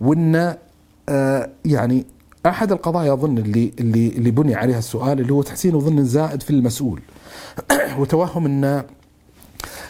[0.01, 0.57] وأن
[1.09, 2.07] آه يعني
[2.47, 6.51] أحد القضايا اظن اللي اللي اللي بني عليها السؤال اللي هو تحسين الظن الزائد في
[6.51, 7.01] المسؤول.
[7.99, 8.83] وتوهم أن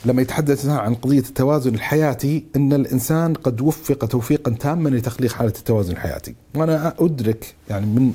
[0.04, 5.92] لما يتحدث عن قضية التوازن الحياتي أن الإنسان قد وفق توفيقا تاما لتخليق حالة التوازن
[5.92, 6.34] الحياتي.
[6.54, 8.12] وأنا أدرك يعني من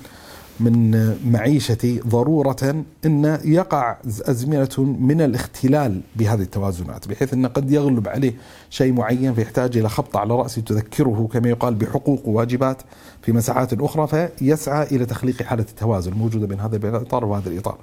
[0.60, 8.34] من معيشتي ضرورة أن يقع أزمنة من الاختلال بهذه التوازنات بحيث أن قد يغلب عليه
[8.70, 12.82] شيء معين فيحتاج إلى خبطة على رأسه تذكره كما يقال بحقوق وواجبات
[13.22, 17.78] في مساحات أخرى فيسعى إلى تخليق حالة التوازن الموجودة بين هذا الإطار وهذا الإطار.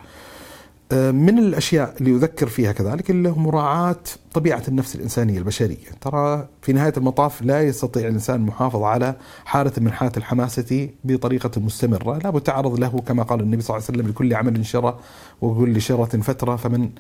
[0.93, 3.97] من الأشياء اللي يذكر فيها كذلك اللي هو مراعاة
[4.33, 9.93] طبيعة النفس الإنسانية البشرية، ترى في نهاية المطاف لا يستطيع الإنسان المحافظه على حالة من
[9.93, 14.35] حالات الحماسة بطريقة مستمرة، لابد تعرض له كما قال النبي صلى الله عليه وسلم لكل
[14.35, 14.99] عمل شرة
[15.41, 16.91] وكل شرة فترة فمن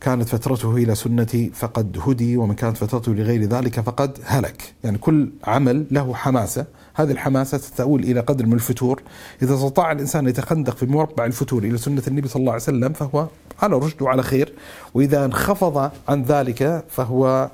[0.00, 5.30] كانت فترته إلى سنتي فقد هدي ومن كانت فترته لغير ذلك فقد هلك، يعني كل
[5.44, 9.02] عمل له حماسة هذه الحماسة تؤول إلى قدر من الفتور.
[9.42, 13.26] إذا استطاع الإنسان يتخندق في مربع الفتور إلى سنة النبي صلى الله عليه وسلم فهو
[13.62, 14.52] على رشد وعلى خير.
[14.94, 17.50] وإذا انخفض عن ذلك فهو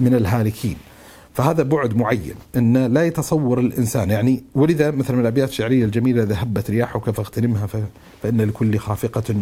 [0.00, 0.76] من الهالكين.
[1.34, 4.10] فهذا بعد معين إن لا يتصور الإنسان.
[4.10, 7.66] يعني ولذا مثلا من الأبيات الشعرية الجميلة إذا هبت رياحك فاغتنمها
[8.22, 9.34] فإن لكل خافقة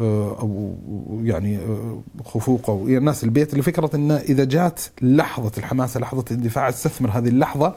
[0.00, 0.74] آه، أو
[1.24, 2.70] يعني آه، خفوق.
[2.70, 7.74] أو يعني الناس البيت لفكرة إن إذا جاءت لحظة الحماسة لحظة الاندفاع استثمر هذه اللحظة.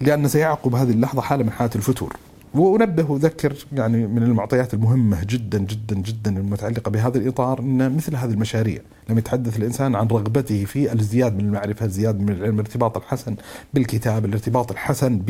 [0.00, 2.16] لأن سيعقب هذه اللحظة حالة من حالات الفتور.
[2.54, 8.30] وأنبه واذكر يعني من المعطيات المهمة جدا جدا جدا المتعلقة بهذا الإطار إن مثل هذه
[8.30, 13.36] المشاريع لم يتحدث الإنسان عن رغبته في الازدياد من المعرفة، الزياد من العلم، الارتباط الحسن
[13.74, 15.22] بالكتاب، الارتباط الحسن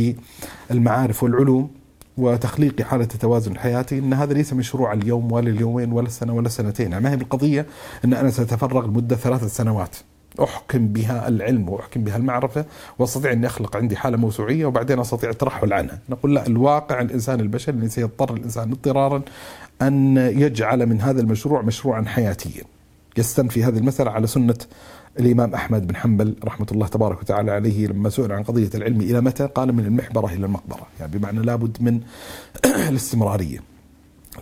[0.70, 1.70] بالمعارف والعلوم
[2.16, 6.93] وتخليق حالة توازن الحياتي أن هذا ليس مشروع اليوم ولا اليومين ولا السنة ولا السنتين.
[6.93, 7.66] يعني ما هي بالقضية
[8.05, 9.97] أن أنا سأتفرغ لمدة ثلاثة سنوات.
[10.40, 12.64] أحكم بها العلم وأحكم بها المعرفة
[12.98, 17.88] وأستطيع اني أخلق عندي حالة موسوعية وبعدين أستطيع الترحل عنها، نقول لا الواقع الإنسان البشري
[17.88, 19.22] سيضطر الإنسان اضطرارا
[19.82, 22.62] أن يجعل من هذا المشروع مشروعا حياتيا.
[23.18, 24.56] يستنفي هذه المساله على سنة
[25.20, 29.20] الإمام أحمد بن حنبل رحمة الله تبارك وتعالى عليه لما سئل عن قضية العلم إلى
[29.20, 32.00] متى؟ قال من المحبرة إلى المقبرة، يعني بمعنى لابد من
[32.64, 33.58] الاستمرارية.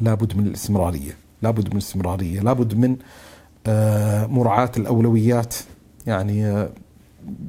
[0.01, 2.97] لابد من الاستمرارية، لابد من الاستمرارية، لابد من
[4.29, 5.55] مراعاة الأولويات
[6.07, 6.69] يعني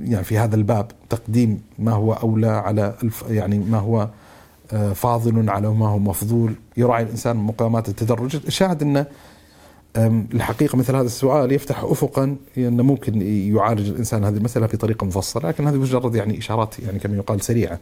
[0.01, 4.09] يعني في هذا الباب تقديم ما هو أولى على الف يعني ما هو
[4.73, 6.53] آه، فاضل على ما هو مفضول.
[6.77, 8.35] يراعي الإنسان مقامات التدرج.
[8.35, 9.05] الشاهد انه
[10.33, 13.21] الحقيقة مثل هذا السؤال يفتح افقا انه ممكن
[13.55, 15.49] يعالج الإنسان هذه المسألة في طريقة مفصلة.
[15.49, 17.79] لكن هذه مجرد يعني إشارات يعني كما يقال سريعة.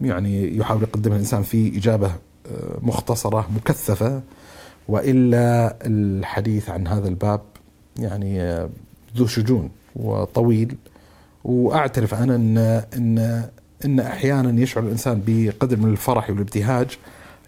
[0.00, 4.22] يعني يحاول يقدمها الإنسان في إجابة آه، مختصرة مكثفة.
[4.88, 7.40] وإلا الحديث عن هذا الباب
[7.98, 8.68] يعني
[9.18, 10.76] ذو شجون وطويل
[11.44, 12.58] وأعترف أنا ان
[12.96, 13.48] ان
[13.84, 16.98] إن أحيانا يشعر الإنسان بقدر من الفرح والابتهاج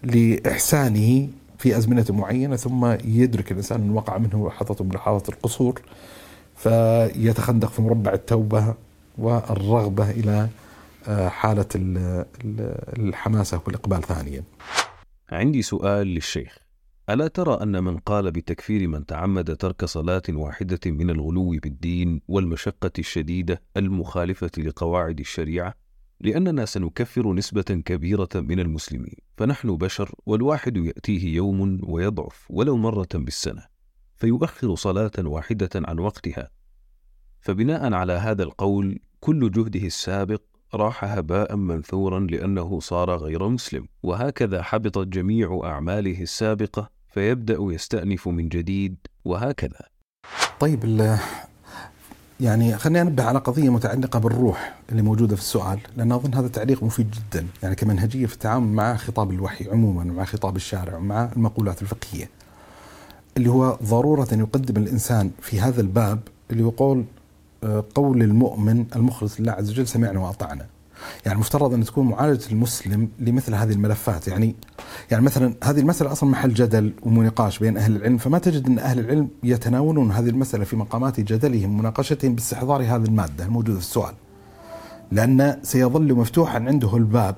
[0.03, 1.27] لإحسانه
[1.57, 5.81] في أزمنة معينة ثم يدرك الإنسان أن وقع منه لحظه من لحظات القصور
[6.55, 8.73] فيتخندق في مربع التوبة
[9.17, 10.47] والرغبة إلى
[11.07, 11.65] آه، حالة
[12.97, 14.43] الحماسة والإقبال ثانيا.
[15.31, 16.57] عندي سؤال للشيخ.
[17.09, 22.91] ألا ترى أن من قال بتكفير من تعمد ترك صلاة واحدة من الغلو بالدين والمشقة
[22.99, 25.73] الشديدة المخالفة لقواعد الشريعة؟
[26.19, 33.65] لأننا سنكفر نسبة كبيرة من المسلمين، فنحن بشر والواحد يأتيه يوم ويضعف ولو مرة بالسنة،
[34.15, 36.49] فيؤخر صلاة واحدة عن وقتها.
[37.39, 40.41] فبناء على هذا القول، كل جهده السابق
[40.73, 48.49] راح هباء منثورا لأنه صار غير مسلم، وهكذا حبطت جميع أعماله السابقة فيبدأ يستأنف من
[48.49, 48.95] جديد
[49.25, 49.81] وهكذا.
[50.59, 50.85] طيب
[52.41, 56.83] يعني خليني انبه على قضية متعلقة بالروح اللي موجودة في السؤال لأن أظن هذا تعليق
[56.83, 61.81] مفيد جدا يعني كمنهجية في التعامل مع خطاب الوحي عموما مع خطاب الشارع ومع المقولات
[61.81, 62.29] الفقهية
[63.37, 66.19] اللي هو ضرورة أن يقدم الإنسان في هذا الباب
[66.51, 67.05] اللي هو قول
[67.95, 70.65] قول المؤمن المخلص لله عز وجل سمعنا وأطعنا.
[71.25, 74.27] يعني المفترض أن تكون معالجة المسلم لمثل هذه الملفات.
[74.27, 74.55] يعني
[75.11, 78.99] يعني مثلا هذه المسألة أصلا محل جدل ومناقش بين أهل العلم فما تجد أن أهل
[78.99, 84.13] العلم يتناولون هذه المسألة في مقامات جدلهم ومناقشتهم باستحضار هذه المادة الموجودة في السؤال.
[85.11, 87.35] لأن سيظل مفتوحا عنده الباب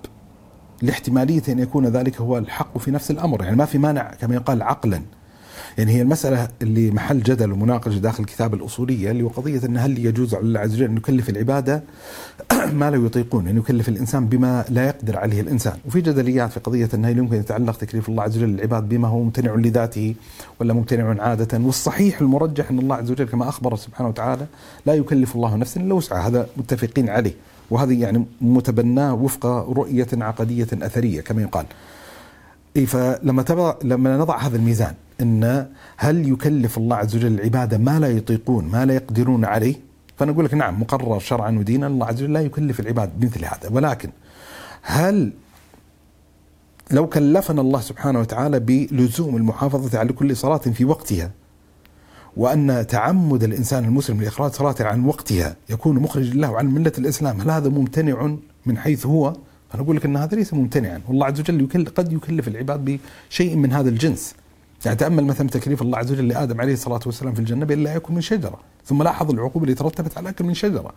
[0.82, 3.44] لاحتمالية أن يكون ذلك هو الحق في نفس الأمر.
[3.44, 5.02] يعني ما في مانع كما يقال عقلا
[5.78, 10.06] يعني هي المسألة اللي محل جدل ومناقشة داخل الكتاب الأصولية اللي هو قضية أن هل
[10.06, 11.84] يجوز على الله عز وجل أن يكلف العبادة؟
[12.80, 15.74] ما لا يطيقون أن يكلف الإنسان بما لا يقدر عليه الإنسان.
[15.86, 19.24] وفي جدليات في قضية أن هل يمكن يتعلق تكليف الله عز وجل العباد بما هو
[19.24, 20.16] ممتنع لذاته
[20.60, 21.60] ولا ممتنع عادة.
[21.60, 24.46] والصحيح المرجح أن الله عز وجل كما أخبر سبحانه وتعالى
[24.86, 26.28] لا يكلف الله نفسا إلا وسعها.
[26.28, 27.34] هذا متفقين عليه.
[27.70, 31.66] وهذه يعني متبناة وفق رؤية عقدية أثرية كما يقال.
[32.78, 35.68] اي فلما تبع لما نضع هذا الميزان إن
[35.98, 39.76] هل يكلف الله عز وجل العباده ما لا يطيقون ما لا يقدرون عليه؟
[40.18, 43.69] فنقول لك نعم مقرر شرعا ودينا الله عز وجل لا يكلف العباد بمثل هذا.
[43.72, 44.10] ولكن
[44.81, 45.34] هل
[46.91, 51.31] لو كلفنا الله سبحانه وتعالى بلزوم المحافظة على كل صلاة في وقتها
[52.38, 57.52] وأن تعمد الإنسان المسلم لإخراج صلاة عن وقتها يكون مخرج له عن ملة الإسلام هل
[57.52, 58.35] هذا ممتنع
[58.65, 59.27] من حيث هو؟
[59.73, 61.02] أنا أقول لك أن هذا ليس ممتنعا.
[61.07, 62.99] والله عز وجل قد يكلف العباد
[63.30, 64.35] بشيء من هذا الجنس.
[64.86, 67.94] يعني تأمل مثلا تكليف الله عز وجل لآدم عليه الصلاة والسلام في الجنة بأن لا
[67.94, 70.94] يأكل من شجرة ثم لاحظ العقوبة اللي ترتبت على الأكل من شجرة.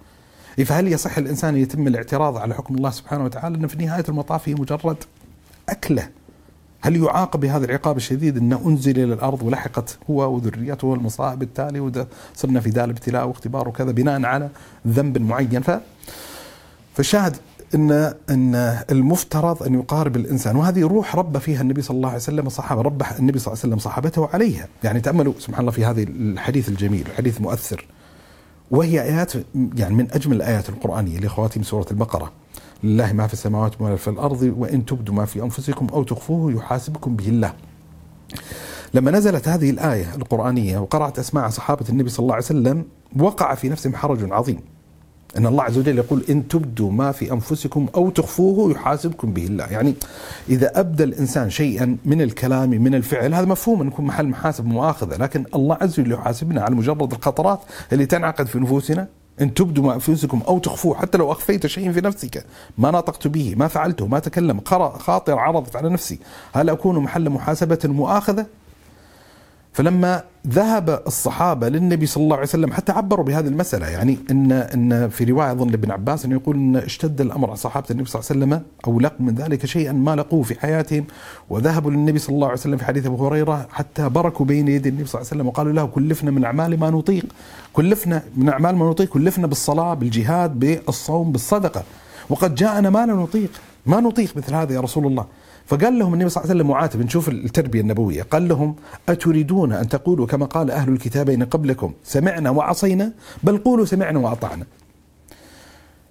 [0.65, 4.55] فهل يصح الإنسان يتم الاعتراض على حكم الله سبحانه وتعالى أنه في نهاية المطاف هي
[4.55, 4.97] مجرد
[5.69, 6.09] أكلة؟
[6.81, 12.61] هل يعاقب بهذا العقاب الشديد أنه أنزل إلى الأرض ولحقت هو وذريته المصائب التالي وصرنا
[12.61, 14.49] في دار ابتلاء واختبار وكذا بناء على
[14.87, 15.71] ذنب معين؟ ف
[16.95, 17.37] فالشاهد
[17.75, 18.55] إن إن
[18.91, 23.03] المفترض أن يقارب الإنسان وهذه روح رب فيها النبي صلى الله عليه وسلم الصحابه رب
[23.19, 24.69] النبي صلى الله عليه وسلم صحابته عليها.
[24.85, 27.87] يعني تأملوا سبحان الله في هذه الحديث الجميل الحديث المؤثر
[28.71, 29.33] وهي آيات
[29.77, 32.33] يعني من أجمل الآيات القرآنية لإخواتي من سورة البقرة.
[32.85, 37.17] لله ما في السماوات وما في الأرض وإن تبدوا ما في أنفسكم أو تخفوه يحاسبكم
[37.17, 37.53] به الله.
[38.95, 42.85] لما نزلت هذه الآية القرآنية وقرأت اسماع صحابة النبي صلى الله عليه وسلم
[43.19, 44.61] وقع في نفسهم حرج عظيم.
[45.39, 49.65] إن الله عز وجل يقول إن تبدوا ما في أنفسكم أو تخفوه يحاسبكم به الله،
[49.65, 49.95] يعني
[50.49, 55.17] إذا أبدى الإنسان شيئا من الكلام من الفعل هذا مفهوم ان يكون محل محاسب ومؤاخذه،
[55.17, 57.61] لكن الله عز وجل يحاسبنا على مجرد الخطرات
[57.93, 59.09] اللي تنعقد في نفوسنا.
[59.41, 62.45] إن تبدوا ما أنفسكم أو تخفوه حتى لو أخفيت شيء في نفسك
[62.79, 64.61] ما نطقت به ما فعلته ما تكلم
[64.99, 66.19] خاطر عرضت على نفسي
[66.53, 68.47] هل أكون محل محاسبة مؤاخذة؟
[69.77, 73.87] فلما ذهب الصحابة للنبي صلى الله عليه وسلم حتى عبروا بهذه المسألة.
[73.87, 77.87] يعني إن إن في رواية أظن لابن عباس أنه يقول إن اشتد الأمر على صحابة
[77.91, 81.05] النبي صلى الله عليه وسلم أو لقوا من ذلك شيئا ما لقوه في حياتهم
[81.51, 85.07] وذهبوا للنبي صلى الله عليه وسلم في حديث أبو هريرة حتى بركوا بين يدي النبي
[85.07, 87.25] صلى الله عليه وسلم وقالوا له كلفنا من أعمال ما نطيق
[87.73, 91.83] كلفنا من أعمال ما نطيق كلفنا بالصلاة بالجهاد بالصوم بالصدقة.
[92.31, 93.51] وقد جاءنا ما لا نطيق.
[93.87, 95.27] ما نطيق مثل هذا يا رسول الله.
[95.67, 98.23] فقال لهم النبي صلى الله عليه وسلم معاتب نشوف التربية النبوية.
[98.23, 98.77] قال لهم
[99.09, 104.67] أتريدون أن تقولوا كما قال أهل الكتابين قبلكم سمعنا وعصينا بل قولوا سمعنا وأطعنا.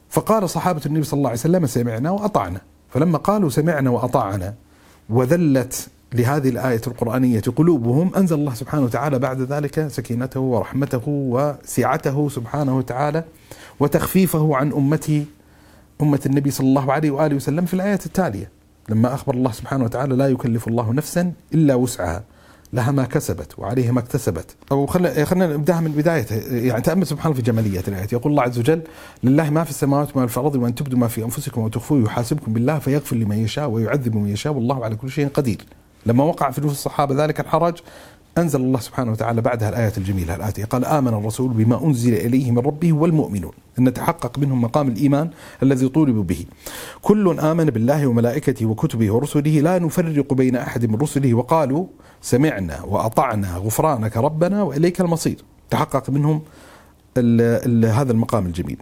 [0.10, 2.62] فقال صحابة النبي صلى الله عليه وسلم سمعنا وأطعنا.
[2.90, 4.54] فلما قالوا سمعنا وأطعنا
[5.10, 12.78] وذلت لهذه الآية القرآنية قلوبهم أنزل الله سبحانه وتعالى بعد ذلك سكينته ورحمته وسعته سبحانه
[12.78, 13.24] وتعالى
[13.80, 15.26] وتخفيفه عن أمته
[16.02, 18.50] أمة النبي صلى الله عليه وآله وسلم في الآية التالية.
[18.90, 22.24] لما أخبر الله سبحانه وتعالى لا يكلف الله نفسا إلا وسعها.
[22.74, 24.56] لها ما كسبت وعليها ما اكتسبت.
[24.72, 28.08] أو خلينا نبدأها من بدايته يعني تأمل سبحان الله في جماليات الآية.
[28.14, 28.82] يقول الله عز وجل
[29.24, 32.80] لله ما في السماوات وما في الأرض وأن تبدوا ما في أنفسكم وتخفوه يحاسبكم بالله
[32.80, 35.66] فيغفر لمن يشاء ويعذب من يشاء والله على كل شيء قدير.
[36.06, 37.78] لما وقع في نفوس الصحابة ذلك الحرج
[38.38, 40.66] أنزل الله سبحانه وتعالى بعدها الآية الجميلة الآتية.
[40.66, 43.52] قال آمن الرسول بما أنزل إليه من ربه والمؤمنون.
[43.80, 45.30] أن تحقق منهم مقام الإيمان
[45.64, 46.46] الذي طولبوا به.
[47.02, 51.34] كل آمن بالله وملائكته وكتبه ورسله لا نفرق بين أحد من رسله.
[51.34, 51.86] وقالوا
[52.22, 55.38] سمعنا وأطعنا غفرانك ربنا وإليك المصير.
[55.70, 56.42] تحقق منهم
[57.18, 58.78] ال ال هذا المقام الجميل.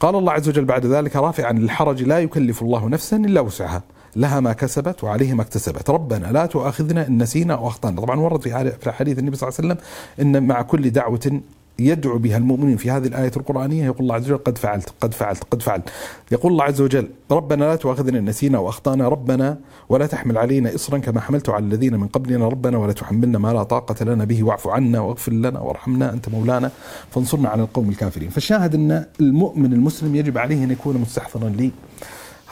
[0.00, 3.82] قال الله عز وجل بعد ذلك رافعا الحرج لا يكلف الله نفسا إلا وسعها.
[4.16, 5.90] لها ما كسبت وعليه ما اكتسبت.
[5.90, 9.68] ربنا لا تؤاخذنا إن نسينا أو أخطأنا طبعا ورد في حديث النبي صلى الله عليه
[9.68, 9.86] وسلم
[10.20, 11.40] إن مع كل دعوة
[11.78, 15.44] يدعو بها المؤمنين في هذه الآية القرآنية يقول الله عز وجل قد فعلت قد فعلت
[15.50, 15.88] قد فعلت.
[16.32, 19.08] يقول الله عز وجل ربنا لا تؤاخذنا إن نسينا وأخطأنا.
[19.08, 19.58] ربنا
[19.88, 22.48] ولا تحمل علينا إصرا كما حملت على الذين من قبلنا.
[22.48, 24.44] ربنا ولا تحملنا ما لا طاقة لنا به.
[24.44, 26.70] واعف عنا واغفر لنا وارحمنا أنت مولانا.
[27.10, 28.28] فانصرنا على القوم الكافرين.
[28.30, 31.70] فالشاهد أن المؤمن المسلم يجب عليه أن يكون مستحضرا لي.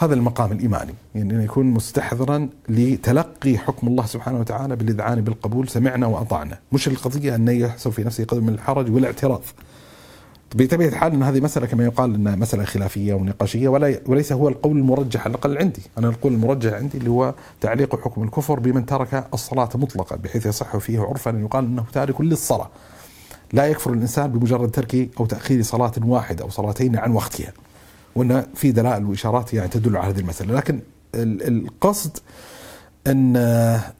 [0.02, 6.58] هذا المقام الإيماني يعني يكون مستحضرا لتلقي حكم الله سبحانه وتعالى بالإذعان بالقبول سمعنا وأطعنا.
[6.72, 9.42] مش القضية أن يحصل في نفسه قدر من الحرج والاعتراض.
[10.54, 14.78] بطبيعة الحال أن هذه مسألة كما يقال أنها مسألة خلافية ونقاشية ولا وليس هو القول
[14.78, 15.82] المرجح على الأقل عندي.
[15.98, 20.76] أنا القول المرجح عندي اللي هو تعليق حكم الكفر بمن ترك الصلاة مطلقا بحيث يصح
[20.76, 22.70] فيه عرفا أن يقال أنه تارك للصلاة.
[23.52, 27.52] لا يكفر الإنسان بمجرد ترك أو تأخير صلاة واحدة أو صلاتين عن وقتها.
[28.16, 30.54] وأن في دلائل وإشارات يعني تدل على هذه المسألة.
[30.54, 30.80] لكن
[31.14, 32.18] القصد
[33.06, 33.36] أن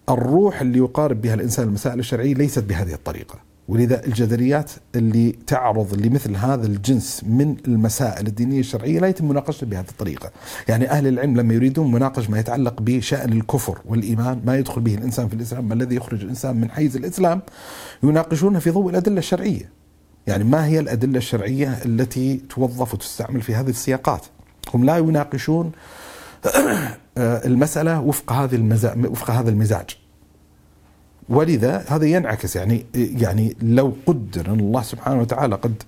[0.08, 3.38] الروح اللي يقارب بها الإنسان المسائل الشرعية ليست بهذه الطريقة.
[3.68, 9.88] ولذا الجدليات اللي تعرض لمثل هذا الجنس من المسائل الدينية الشرعية لا يتم مناقشتها بهذه
[9.88, 10.30] الطريقة،
[10.68, 15.28] يعني أهل العلم لما يريدون مناقشه ما يتعلق بشأن الكفر والإيمان ما يدخل به الإنسان
[15.28, 17.40] في الإسلام ما الذي يخرج الإنسان من حيز الإسلام
[18.02, 19.70] يناقشونه في ضوء الأدلة الشرعية،
[20.26, 24.26] يعني ما هي الأدلة الشرعية التي توظف وتستعمل في هذه السياقات؟
[24.74, 25.72] هم لا يناقشون
[27.18, 29.96] المسألة وفق هذه وفق هذا المزاج.
[31.28, 35.82] ولذا هذا ينعكس يعني يعني لو قدر ان الله سبحانه وتعالى قد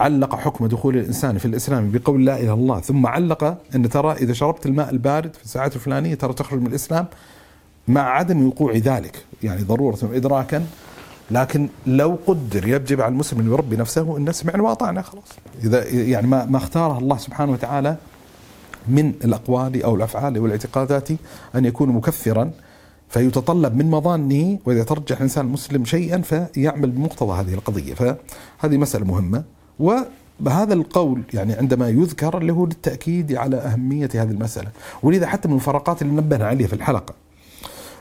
[0.00, 4.12] علق حكم دخول الإنسان في الإسلام بقول لا إله إلا الله ثم علق أن ترى
[4.12, 7.06] إذا شربت الماء البارد في الساعات الفلانية ترى تخرج من الإسلام
[7.88, 10.66] مع عدم وقوع ذلك يعني ضرورة ادراكا
[11.30, 15.24] لكن لو قدر يجب على المسلم ان يربي نفسه إن سمعنا وأطعنا خلاص.
[15.64, 17.96] إذا يعني ما ما اختاره الله سبحانه وتعالى
[18.88, 21.08] من الأقوال أو الأفعال والاعتقادات
[21.54, 22.50] أن يكون مكفرا
[23.08, 27.94] فيتطلب من مظانه وإذا ترجح الانسان المسلم شيئا فيعمل بمقتضى هذه القضية.
[27.94, 29.44] فهذه مسألة مهمة.
[29.78, 34.68] وهذا القول يعني عندما يذكر له للتأكيد على أهمية هذه المسألة.
[35.02, 37.14] ولذا حتى من المفارقات اللي نبهنا عليها في الحلقة.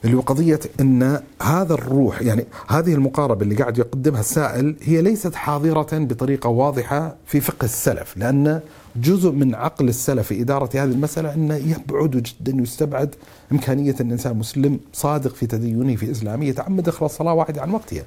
[0.05, 5.35] اللي هو قضية أن هذا الروح يعني هذه المقاربة اللي قاعد يقدمها السائل هي ليست
[5.35, 8.59] حاضرة بطريقة واضحة في فقه السلف لأن
[8.95, 13.15] جزء من عقل السلف في إدارة هذه المسألة أنه يبعد جدا يستبعد
[13.51, 18.03] إمكانية أن إنسان مسلم صادق في تدينه في إسلامه يتعمد إخراج صلاة واحدة عن وقتها.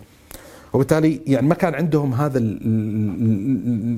[0.72, 2.38] وبالتالي يعني ما كان عندهم هذا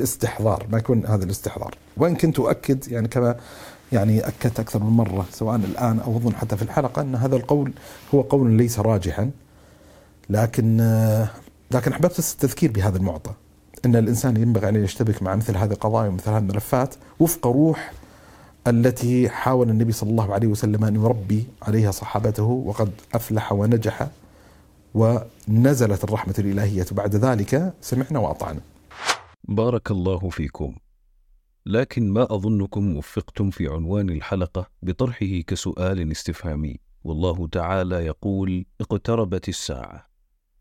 [0.01, 1.75] الاستحضار ما يكون هذا الاستحضار.
[1.97, 3.37] وإن كنت أؤكد يعني كما
[3.93, 7.73] يعني أكدت أكثر من مرة سواء الآن أو أظن حتى في الحلقة أن هذا القول
[8.15, 9.31] هو قول ليس راجحا.
[10.31, 10.77] لكن
[11.71, 13.31] لكن أحببت التذكير بهذا المعطى
[13.85, 17.93] أن الإنسان ينبغي أن يشتبك مع مثل هذه القضايا ومثل هذه الملفات وفق روح
[18.67, 24.07] التي حاول النبي صلى الله عليه وسلم أن يربي عليها صحابته وقد أفلح ونجح
[24.95, 27.73] ونزلت الرحمة الإلهية بعد ذلك.
[27.81, 28.61] سمعنا وأطعنا.
[29.49, 30.75] بارك الله فيكم.
[31.67, 40.07] لكن ما أظنكم وفقتم في عنوان الحلقة بطرحه كسؤال استفهامي والله تعالى يقول اقتربت الساعة.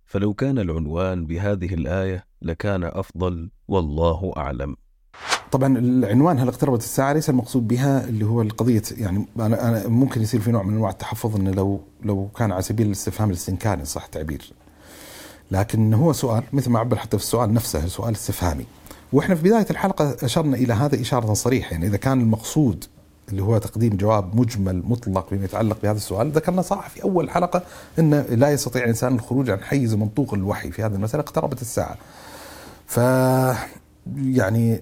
[0.06, 4.76] فلو كان العنوان بهذه الآية لكان أفضل والله أعلم.
[5.52, 10.22] طبعا العنوان هل اقتربت الساعة ليس المقصود بها اللي هو القضية يعني أنا, أنا ممكن
[10.22, 14.04] يصير في نوع من أنواع التحفظ أنه لو لو كان على سبيل الاستفهام الاستنكاري صح
[14.04, 14.54] التعبير
[15.52, 18.66] لكن هو سؤال مثل ما عبر حتى في السؤال نفسه سؤال استفهامي.
[19.14, 22.86] وإحنا في بداية الحلقة أشرنا إلى هذا إشارة صريحة يعني إذا كان المقصود
[23.30, 27.64] اللي هو تقديم جواب مجمل مطلق فيما يتعلق بهذا السؤال ذكرنا صح في أول حلقة
[28.00, 31.98] إن لا يستطيع الإنسان الخروج عن حيز منطوق الوحي في هذه المسألة اقتربت الساعة.
[32.86, 32.98] ف
[34.18, 34.82] يعني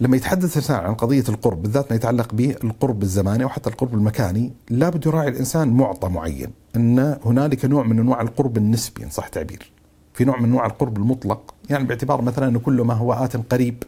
[0.00, 5.06] لما يتحدث الإنسان عن قضية القرب بالذات ما يتعلق بالقرب الزماني وحتى القرب المكاني لابد
[5.06, 9.73] يراعي الإنسان معطى معين إن هنالك نوع من أنواع القرب النسبي إن صح تعبير.
[10.14, 13.82] في نوع من انواع القرب المطلق يعني باعتبار مثلا إنه كل ما هو آت قريب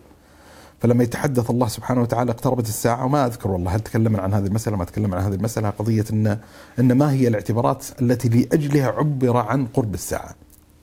[0.80, 4.76] فلما يتحدث الله سبحانه وتعالى اقتربت الساعة وما أذكر والله هل تكلم عن هذه المسألة
[4.76, 6.38] ما تكلم عن هذه المسألة قضية أن,
[6.78, 10.34] أن ما هي الاعتبارات التي لأجلها عبر عن قرب الساعة.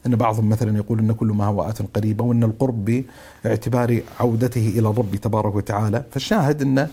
[0.06, 3.04] أن بعضهم مثلا يقول أن كل ما هو آت قريبة وأن القرب
[3.44, 6.04] باعتبار عودته إلى الرب تبارك وتعالى.
[6.12, 6.88] فالشاهد أن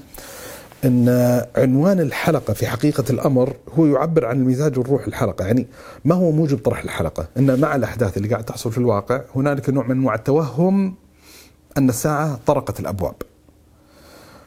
[0.84, 1.08] إن
[1.56, 5.66] عنوان الحلقة في حقيقة الأمر هو يعبر عن المزاج والروح الحلقة، يعني
[6.04, 9.84] ما هو موجب طرح الحلقة؟ إن مع الأحداث اللي قاعد تحصل في الواقع هنالك نوع
[9.84, 10.94] من أنواع التوهم
[11.78, 13.14] أن الساعة طرقت الأبواب.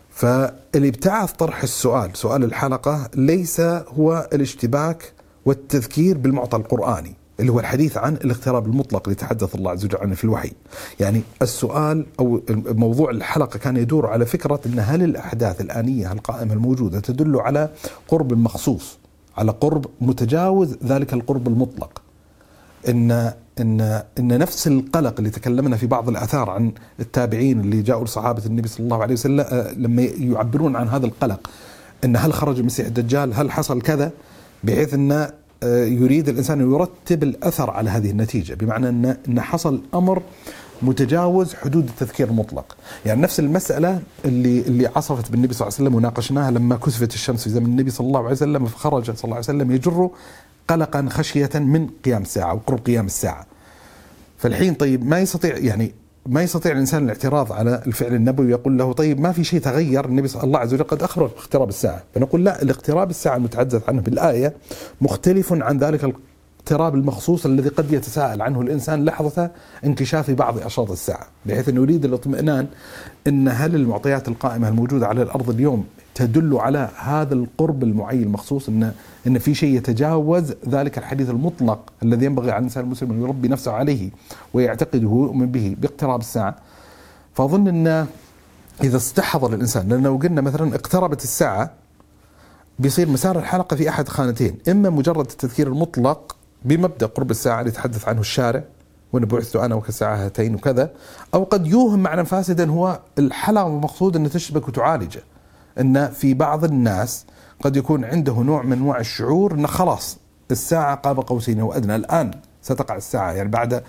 [0.10, 5.14] فاللي ابتعث طرح السؤال، سؤال الحلقة ليس هو الاشتباك
[5.46, 10.16] والتذكير بالمعطى القرآني، اللي هو الحديث عن الاغتراب المطلق اللي تحدث الله عز وجل عنه
[10.16, 10.52] في الوحي.
[11.00, 17.00] يعني السؤال أو موضوع الحلقة كان يدور على فكرة أن هل الأحداث الآنية القائمة الموجودة
[17.00, 17.70] تدل على
[18.08, 18.98] قرب مخصوص
[19.38, 22.02] على قرب متجاوز ذلك القرب المطلق.
[22.90, 23.82] ان ان
[24.20, 28.84] إن نفس القلق اللي تكلمنا في بعض الآثار عن التابعين اللي جاءوا لصحابة النبي صلى
[28.84, 31.50] الله عليه وسلم آه، لما يعبرون عن هذا القلق
[32.06, 34.12] إن هل خرج المسيح الدجال هل حصل كذا؟
[34.64, 35.30] بحيث إن
[35.88, 40.22] يريد الإنسان أن يرتب الأثر على هذه النتيجة بمعنى أن أن حصل أمر
[40.82, 42.78] متجاوز حدود التذكير المطلق.
[43.06, 47.44] يعني نفس المسألة اللي اللي عصفت بالنبي صلى الله عليه وسلم وناقشناها لما كسفت الشمس
[47.44, 50.10] في زمن النبي صلى الله عليه وسلم فخرج صلى الله عليه وسلم يجر
[50.68, 53.46] قلقا خشية من قيام الساعة وقرب قيام الساعة.
[54.38, 55.94] فالحين طيب ما يستطيع يعني
[56.26, 60.28] ما يستطيع الإنسان الاعتراض على الفعل النبوي يقول له طيب ما في شيء تغير؟ النبي
[60.28, 64.54] صلى الله عز وجل قد اخبر باقتراب الساعة فنقول لا الاقتراب الساعة المتحدث عنه بالآية
[65.02, 69.52] مختلف عن ذلك الاقتراب المخصوص الذي قد يتساءل عنه الإنسان لحظة
[69.86, 72.68] انكشاف بعض أشراط الساعة بحيث انه يريد الاطمئنان
[73.28, 75.86] إن هل المعطيات القائمة الموجودة على الأرض اليوم
[76.16, 78.94] تدل على هذا القرب المعين المخصوص ان
[79.28, 83.72] إن في شيء يتجاوز ذلك الحديث المطلق الذي ينبغي على الإنسان المسلم أن يربي نفسه
[83.72, 84.10] عليه
[84.54, 86.56] ويعتقده ويؤمن به باقتراب الساعة.
[87.34, 88.08] فأظن إن
[88.84, 91.72] إذا استحضر الإنسان لأن لو قلنا مثلا اقتربت الساعة
[92.80, 94.58] بيصير مسار الحلقة في أحد خانتين.
[94.70, 96.36] إما مجرد التذكير المطلق
[96.66, 98.64] بمبدأ قرب الساعة اللي يتحدث عنه الشارع
[99.14, 100.92] وان بعثت أنا وكساعه هاتين وكذا
[101.34, 105.24] أو قد يوهم معنى فاسدا هو الحلقة المقصود إن تشبك وتعالجه.
[105.80, 107.26] إن في بعض الناس
[107.62, 110.18] قد يكون عنده نوع من أنواع الشعور انه خلاص
[110.52, 112.32] الساعة قاب قوسين أو ادنى الآن
[112.62, 113.84] ستقع الساعة يعني بعد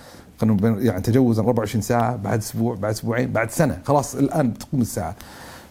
[0.61, 3.81] يعني تجوزا 24 ساعة بعد أسبوع بعد أسبوعين بعد سنة.
[3.85, 5.15] خلاص الآن بتقوم الساعة.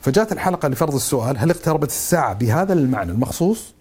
[0.02, 3.74] فجاءت الحلقة لفرض السؤال هل اقتربت الساعة بهذا المعنى المخصوص؟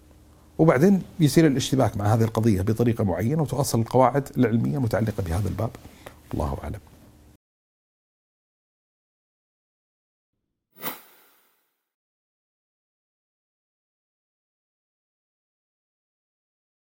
[0.58, 5.70] وبعدين يصير الاشتباك مع هذه القضية بطريقة معينة وتؤصل القواعد العلمية المتعلقة بهذا الباب.
[6.34, 6.91] الله أعلم.